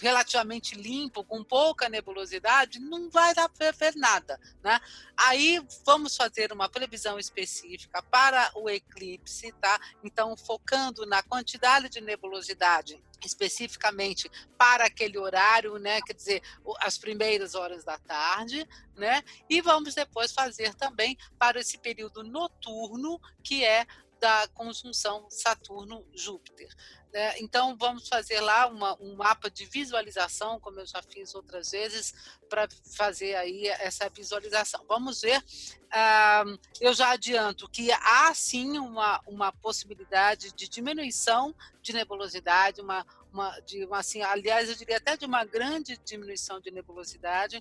relativamente 0.00 0.74
limpo, 0.74 1.24
com 1.24 1.44
pouca 1.44 1.88
nebulosidade, 1.88 2.78
não 2.78 3.10
vai 3.10 3.34
dar 3.34 3.48
para 3.48 3.70
ver 3.72 3.94
nada. 3.96 4.38
Né? 4.62 4.80
Aí 5.16 5.64
vamos 5.84 6.16
fazer 6.16 6.52
uma 6.52 6.68
previsão 6.68 7.18
específica 7.18 8.02
para 8.02 8.50
o 8.54 8.68
eclipse, 8.68 9.52
tá? 9.60 9.78
Então, 10.02 10.36
focando 10.36 11.06
na 11.06 11.22
quantidade 11.22 11.88
de 11.88 12.00
nebulosidade 12.00 13.02
especificamente 13.26 14.30
para 14.58 14.86
aquele 14.86 15.18
horário, 15.18 15.78
né? 15.78 16.00
Quer 16.02 16.14
dizer, 16.14 16.42
as 16.80 16.98
primeiras 16.98 17.54
horas 17.54 17.84
da 17.84 17.98
tarde, 17.98 18.66
né? 18.96 19.22
E 19.48 19.60
vamos 19.60 19.94
depois 19.94 20.32
fazer 20.32 20.74
também 20.74 21.16
para 21.38 21.60
esse 21.60 21.78
período 21.78 22.22
noturno, 22.22 23.20
que 23.42 23.64
é 23.64 23.86
da 24.22 24.46
conjunção 24.54 25.26
Saturno-Júpiter. 25.28 26.72
Né? 27.12 27.40
Então, 27.40 27.76
vamos 27.76 28.06
fazer 28.06 28.40
lá 28.40 28.68
uma, 28.68 28.96
um 29.02 29.16
mapa 29.16 29.50
de 29.50 29.66
visualização, 29.66 30.60
como 30.60 30.78
eu 30.78 30.86
já 30.86 31.02
fiz 31.02 31.34
outras 31.34 31.72
vezes, 31.72 32.14
para 32.48 32.68
fazer 32.96 33.34
aí 33.34 33.66
essa 33.66 34.08
visualização. 34.08 34.84
Vamos 34.86 35.22
ver. 35.22 35.42
Ah, 35.90 36.44
eu 36.80 36.94
já 36.94 37.10
adianto 37.10 37.68
que 37.68 37.90
há 37.90 38.32
sim 38.32 38.78
uma, 38.78 39.20
uma 39.26 39.50
possibilidade 39.50 40.52
de 40.52 40.68
diminuição 40.68 41.52
de 41.82 41.92
nebulosidade, 41.92 42.80
uma, 42.80 43.04
uma, 43.32 43.58
de 43.60 43.84
uma, 43.84 43.98
assim, 43.98 44.22
aliás, 44.22 44.68
eu 44.68 44.76
diria 44.76 44.98
até 44.98 45.16
de 45.16 45.26
uma 45.26 45.44
grande 45.44 45.98
diminuição 46.04 46.60
de 46.60 46.70
nebulosidade. 46.70 47.60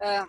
Ah, 0.00 0.28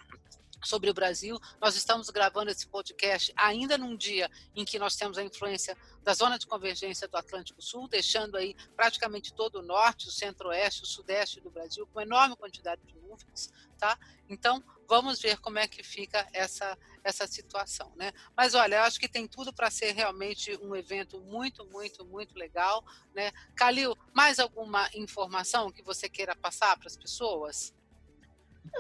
sobre 0.64 0.90
o 0.90 0.94
Brasil. 0.94 1.40
Nós 1.62 1.76
estamos 1.76 2.10
gravando 2.10 2.52
esse 2.52 2.68
podcast 2.68 3.32
ainda 3.36 3.78
num 3.78 3.96
dia 3.96 4.30
em 4.56 4.66
que 4.66 4.80
nós 4.80 4.96
temos 4.96 5.18
a 5.18 5.24
influência 5.24 5.78
da 6.04 6.14
zona 6.14 6.38
de 6.38 6.48
convergência 6.48 7.08
do 7.08 7.18
Atlântico 7.18 7.62
Sul, 7.62 7.88
deixando 7.88 8.38
aí 8.38 8.56
praticamente 8.76 9.34
todo 9.34 9.60
o 9.60 9.62
norte, 9.62 10.08
o 10.08 10.12
centro-oeste, 10.12 10.84
o 10.84 10.88
sudeste 10.88 11.40
do 11.42 11.50
Brasil 11.50 11.88
com 11.88 12.02
enorme 12.02 12.36
quantidade 12.36 12.82
de 12.86 12.96
nuvens, 12.96 13.52
tá? 13.78 13.98
Então, 14.30 14.64
vamos 14.88 15.20
ver 15.20 15.38
como 15.40 15.60
é 15.60 15.68
que 15.68 15.84
fica 15.84 16.28
essa 16.34 16.78
essa 17.08 17.26
situação, 17.26 17.92
né? 17.96 18.12
Mas 18.36 18.54
olha, 18.54 18.76
eu 18.76 18.84
acho 18.84 19.00
que 19.00 19.08
tem 19.08 19.26
tudo 19.28 19.54
para 19.54 19.72
ser 19.72 19.94
realmente 19.94 20.58
um 20.62 20.76
evento 20.76 21.22
muito, 21.22 21.66
muito, 21.66 22.06
muito 22.06 22.38
legal, 22.38 22.84
né? 23.16 23.32
Calil, 23.56 23.98
mais 24.14 24.40
alguma 24.40 24.90
informação 24.94 25.72
que 25.72 25.82
você 25.82 26.10
queira 26.10 26.36
passar 26.36 26.78
para 26.78 26.88
as 26.88 26.98
pessoas? 26.98 27.74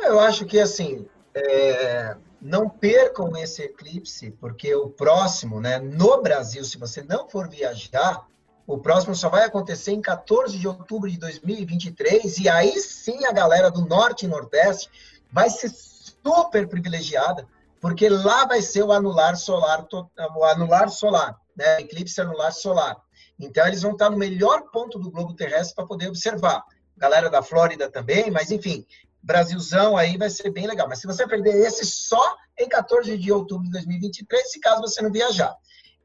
Eu 0.02 0.20
acho 0.20 0.46
que 0.46 0.60
assim, 0.60 1.10
é, 1.38 2.18
não 2.42 2.70
percam 2.70 3.36
esse 3.38 3.64
eclipse, 3.64 4.32
porque 4.32 4.74
o 4.74 4.90
próximo, 4.90 5.60
né, 5.60 5.80
no 5.80 6.22
Brasil, 6.22 6.64
se 6.64 6.78
você 6.78 7.04
não 7.04 7.30
for 7.30 7.50
viajar, 7.50 8.26
o 8.66 8.78
próximo 8.78 9.16
só 9.16 9.30
vai 9.30 9.44
acontecer 9.44 9.92
em 9.92 10.02
14 10.02 10.58
de 10.58 10.68
outubro 10.68 11.10
de 11.10 11.18
2023, 11.18 12.40
e 12.40 12.50
aí 12.50 12.80
sim 12.80 13.26
a 13.26 13.32
galera 13.32 13.72
do 13.72 13.86
Norte 13.86 14.26
e 14.26 14.28
Nordeste 14.28 14.90
vai 15.32 15.50
ser 15.50 15.70
super 15.70 16.68
privilegiada, 16.68 17.48
porque 17.80 18.10
lá 18.10 18.46
vai 18.46 18.62
ser 18.62 18.84
o 18.84 18.92
anular 18.92 19.38
solar, 19.38 19.88
o 20.36 20.44
anular 20.44 20.90
solar, 20.90 21.38
né, 21.56 21.80
eclipse 21.82 22.20
anular 22.20 22.52
solar. 22.52 22.98
Então 23.40 23.66
eles 23.68 23.84
vão 23.84 23.92
estar 23.92 24.10
no 24.10 24.18
melhor 24.18 24.64
ponto 24.72 25.00
do 25.00 25.12
globo 25.12 25.36
terrestre 25.36 25.76
para 25.76 25.86
poder 25.86 26.08
observar. 26.08 26.64
Galera 26.98 27.30
da 27.30 27.44
Flórida 27.44 27.90
também, 27.90 28.32
mas 28.32 28.50
enfim, 28.50 28.86
Brasilzão 29.28 29.98
aí 29.98 30.18
vai 30.18 30.30
ser 30.30 30.50
bem 30.52 30.66
legal. 30.66 30.88
Mas 30.88 31.00
se 31.00 31.06
você 31.06 31.28
perder 31.28 31.54
esse 31.68 31.86
só 31.86 32.38
em 32.58 32.70
14 32.70 33.18
de 33.18 33.30
outubro 33.30 33.66
de 33.66 33.72
2023, 33.72 34.50
se 34.50 34.60
caso 34.62 34.82
você 34.82 35.02
não 35.02 35.12
viajar. 35.12 35.54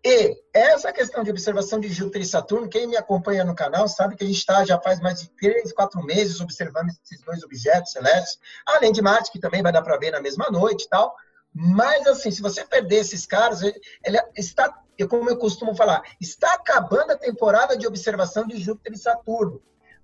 E 0.04 0.36
essa 0.52 0.92
questão 0.92 1.22
de 1.22 1.30
observação 1.30 1.78
de 1.78 1.88
Júpiter 1.88 2.22
e 2.22 2.26
Saturno, 2.26 2.68
quem 2.68 2.88
me 2.88 2.96
acompanha 2.96 3.44
no 3.44 3.54
canal 3.54 3.86
sabe 3.86 4.16
que 4.16 4.24
a 4.24 4.26
gente 4.26 4.38
está 4.38 4.64
já 4.64 4.76
faz 4.80 5.00
mais 5.00 5.20
de 5.20 5.30
três, 5.30 5.72
quatro 5.72 6.02
meses 6.02 6.40
observando 6.40 6.88
esses 6.88 7.24
dois 7.24 7.44
objetos 7.44 7.92
celestes, 7.92 8.40
além 8.66 8.90
de 8.90 9.00
Marte, 9.00 9.30
que 9.30 9.38
também 9.38 9.62
vai 9.62 9.70
dar 9.70 9.82
para 9.82 9.96
ver 9.96 10.10
na 10.10 10.20
mesma 10.20 10.50
noite 10.50 10.86
e 10.86 10.88
tal. 10.88 11.14
Mas, 11.54 12.04
assim, 12.08 12.32
se 12.32 12.42
você 12.42 12.64
perder 12.64 12.96
esses 12.96 13.24
caras, 13.24 13.62
ele 13.62 14.18
está, 14.36 14.76
como 15.08 15.30
eu 15.30 15.36
costumo 15.36 15.76
falar, 15.76 16.02
está 16.20 16.54
acabando 16.54 17.12
a 17.12 17.16
temporada 17.16 17.76
de 17.76 17.86
observação 17.86 18.44
de 18.44 18.56
Júpiter 18.60 18.94
e 18.94 18.98
Saturno. 18.98 19.62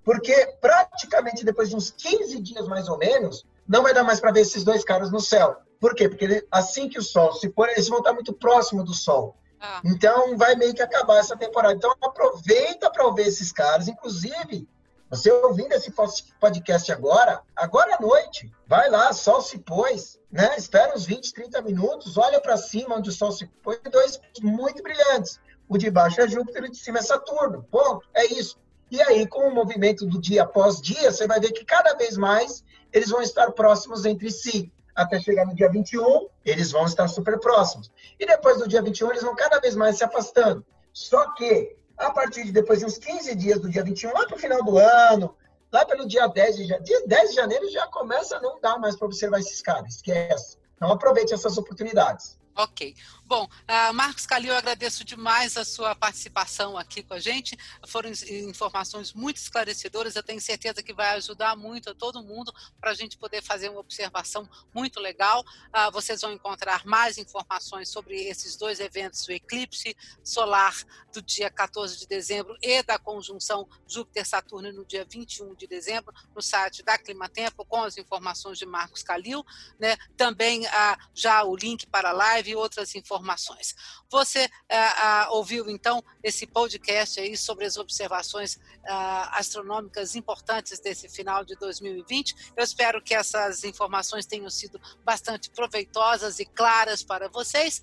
Porque 0.09 0.57
praticamente 0.59 1.45
depois 1.45 1.69
de 1.69 1.77
uns 1.77 1.91
15 1.91 2.41
dias 2.41 2.67
mais 2.67 2.89
ou 2.89 2.97
menos, 2.97 3.45
não 3.69 3.83
vai 3.83 3.93
dar 3.93 4.03
mais 4.03 4.19
para 4.19 4.33
ver 4.33 4.41
esses 4.41 4.65
dois 4.65 4.83
caras 4.83 5.11
no 5.11 5.21
céu. 5.21 5.59
Por 5.79 5.95
quê? 5.95 6.09
Porque 6.09 6.47
assim 6.51 6.89
que 6.89 6.99
o 6.99 7.03
Sol 7.03 7.35
se 7.35 7.51
pôr, 7.51 7.69
eles 7.69 7.91
vão 7.91 7.99
estar 7.99 8.15
muito 8.15 8.33
próximo 8.33 8.83
do 8.83 8.95
Sol. 8.95 9.37
Ah. 9.61 9.83
Então 9.85 10.35
vai 10.39 10.55
meio 10.55 10.73
que 10.73 10.81
acabar 10.81 11.19
essa 11.19 11.37
temporada. 11.37 11.75
Então 11.75 11.95
aproveita 12.01 12.91
para 12.91 13.11
ver 13.11 13.27
esses 13.27 13.53
caras. 13.53 13.87
Inclusive, 13.87 14.67
você 15.11 15.31
ouvindo 15.31 15.73
esse 15.73 15.93
podcast 16.41 16.91
agora, 16.91 17.43
agora 17.55 17.97
à 17.97 18.01
noite, 18.01 18.51
vai 18.67 18.89
lá, 18.89 19.13
Sol 19.13 19.43
se 19.43 19.59
pôs, 19.59 20.19
né? 20.33 20.57
Espera 20.57 20.95
uns 20.95 21.05
20, 21.05 21.35
30 21.35 21.61
minutos, 21.61 22.17
olha 22.17 22.41
para 22.41 22.57
cima 22.57 22.97
onde 22.97 23.11
o 23.11 23.13
Sol 23.13 23.31
se 23.31 23.45
pôs, 23.63 23.79
dois 23.93 24.19
muito 24.41 24.83
brilhantes. 24.83 25.39
O 25.69 25.77
de 25.77 25.91
baixo 25.91 26.19
é 26.23 26.27
Júpiter 26.27 26.65
e 26.65 26.69
o 26.69 26.71
de 26.71 26.79
cima 26.79 27.01
é 27.01 27.03
Saturno. 27.03 27.63
Ponto. 27.71 28.09
É 28.15 28.25
isso. 28.25 28.57
E 28.91 29.01
aí, 29.03 29.27
com 29.27 29.49
o 29.49 29.55
movimento 29.55 30.07
do 30.07 30.21
dia 30.21 30.43
após 30.43 30.81
dia, 30.81 31.13
você 31.13 31.27
vai 31.27 31.41
ver 31.41 31.53
que 31.53 31.65
cada 31.65 31.95
vez 31.95 32.17
mais 32.17 32.65
eles 32.93 33.11
vão 33.11 33.21
estar 33.21 33.51
próximos 33.53 34.05
entre 34.05 34.31
si. 34.31 34.73
Até 34.95 35.21
chegar 35.21 35.47
no 35.47 35.55
dia 35.55 35.71
21, 35.71 36.29
eles 36.45 36.73
vão 36.73 36.85
estar 36.85 37.07
super 37.07 37.39
próximos. 37.39 37.91
E 38.19 38.27
depois 38.27 38.59
do 38.59 38.67
dia 38.67 38.83
21, 38.83 39.11
eles 39.11 39.23
vão 39.23 39.37
cada 39.37 39.61
vez 39.61 39.77
mais 39.77 39.97
se 39.97 40.05
afastando. 40.05 40.65
Só 40.93 41.33
que, 41.35 41.77
a 41.97 42.11
partir 42.11 42.45
de 42.45 42.53
depois 42.53 42.81
de 42.81 42.87
uns 42.87 42.99
15 42.99 43.35
dias 43.37 43.61
do 43.61 43.69
dia 43.69 43.85
21, 43.85 44.13
lá 44.13 44.27
para 44.27 44.37
o 44.37 44.39
final 44.39 44.63
do 44.65 44.77
ano, 44.79 45.37
lá 45.73 45.85
pelo 45.85 46.07
dia 46.09 46.27
10 46.27 46.57
de, 46.57 46.63
janeiro, 46.65 46.85
dia 46.85 47.07
10 47.07 47.31
de 47.31 47.37
janeiro 47.37 47.71
já 47.71 47.87
começa 47.89 48.39
a 48.39 48.41
não 48.41 48.61
dar 48.61 48.79
mais 48.79 48.97
para 48.97 49.07
observar 49.07 49.39
esses 49.39 49.63
caras. 49.63 49.97
Esquece. 49.97 50.57
Então 50.75 50.91
aproveite 50.91 51.33
essas 51.35 51.57
oportunidades. 51.59 52.39
Ok. 52.57 52.95
Bom, 53.29 53.45
uh, 53.45 53.93
Marcos 53.93 54.25
Calil, 54.25 54.53
eu 54.53 54.57
agradeço 54.57 55.05
demais 55.05 55.59
a 55.59 55.63
sua 55.63 55.95
participação 55.95 56.79
aqui 56.79 57.03
com 57.03 57.13
a 57.13 57.21
gente. 57.21 57.59
Foram 57.87 58.11
informações 58.49 59.13
muito 59.13 59.37
esclarecedoras. 59.37 60.17
Eu 60.17 60.23
tenho 60.23 60.41
certeza 60.41 60.83
que 60.83 60.95
vai 60.95 61.11
ajudar 61.11 61.55
muito 61.55 61.91
a 61.91 61.95
todo 61.95 62.23
mundo 62.23 62.51
para 62.81 62.93
a 62.93 62.95
gente 62.95 63.19
poder 63.19 63.43
fazer 63.43 63.69
uma 63.69 63.81
observação 63.81 64.49
muito 64.75 64.99
legal. 64.99 65.43
Uh, 65.43 65.93
vocês 65.93 66.23
vão 66.23 66.33
encontrar 66.33 66.87
mais 66.87 67.19
informações 67.19 67.91
sobre 67.91 68.17
esses 68.17 68.57
dois 68.57 68.81
eventos, 68.81 69.29
o 69.29 69.33
eclipse 69.33 69.95
solar 70.25 70.75
do 71.13 71.21
dia 71.21 71.51
14 71.51 71.99
de 71.99 72.07
dezembro 72.07 72.57
e 72.63 72.83
da 72.83 72.99
conjunção 72.99 73.69
Júpiter-Saturno 73.87 74.73
no 74.73 74.87
dia 74.87 75.05
21 75.05 75.55
de 75.55 75.67
dezembro, 75.67 76.15
no 76.35 76.41
site 76.41 76.83
da 76.83 76.97
Climatempo, 76.97 77.63
com 77.67 77.83
as 77.83 77.99
informações 77.99 78.57
de 78.57 78.65
Marcos 78.65 79.03
Calil. 79.03 79.45
Né? 79.79 79.99
Também 80.17 80.65
uh, 80.65 80.97
já 81.13 81.45
o 81.45 81.55
link 81.55 81.87
para 81.89 82.09
a 82.09 82.13
live 82.13 82.53
e 82.53 82.57
outras 82.57 82.95
informações. 83.19 83.75
Você 84.09 84.49
ah, 84.71 85.27
ah, 85.27 85.31
ouviu 85.33 85.69
então 85.69 86.03
esse 86.23 86.47
podcast 86.47 87.21
aí 87.21 87.37
sobre 87.37 87.65
as 87.65 87.77
observações 87.77 88.59
ah, 88.87 89.39
astronômicas 89.39 90.15
importantes 90.15 90.79
desse 90.79 91.09
final 91.09 91.45
de 91.45 91.57
2020. 91.57 92.53
Eu 92.57 92.65
espero 92.65 93.03
que 93.03 93.15
essas 93.15 93.65
informações 93.65 94.25
tenham 94.25 94.49
sido 94.49 94.81
bastante 95.05 95.51
proveitosas 95.51 96.39
e 96.39 96.47
claras 96.47 97.03
para 97.03 97.29
vocês. 97.29 97.83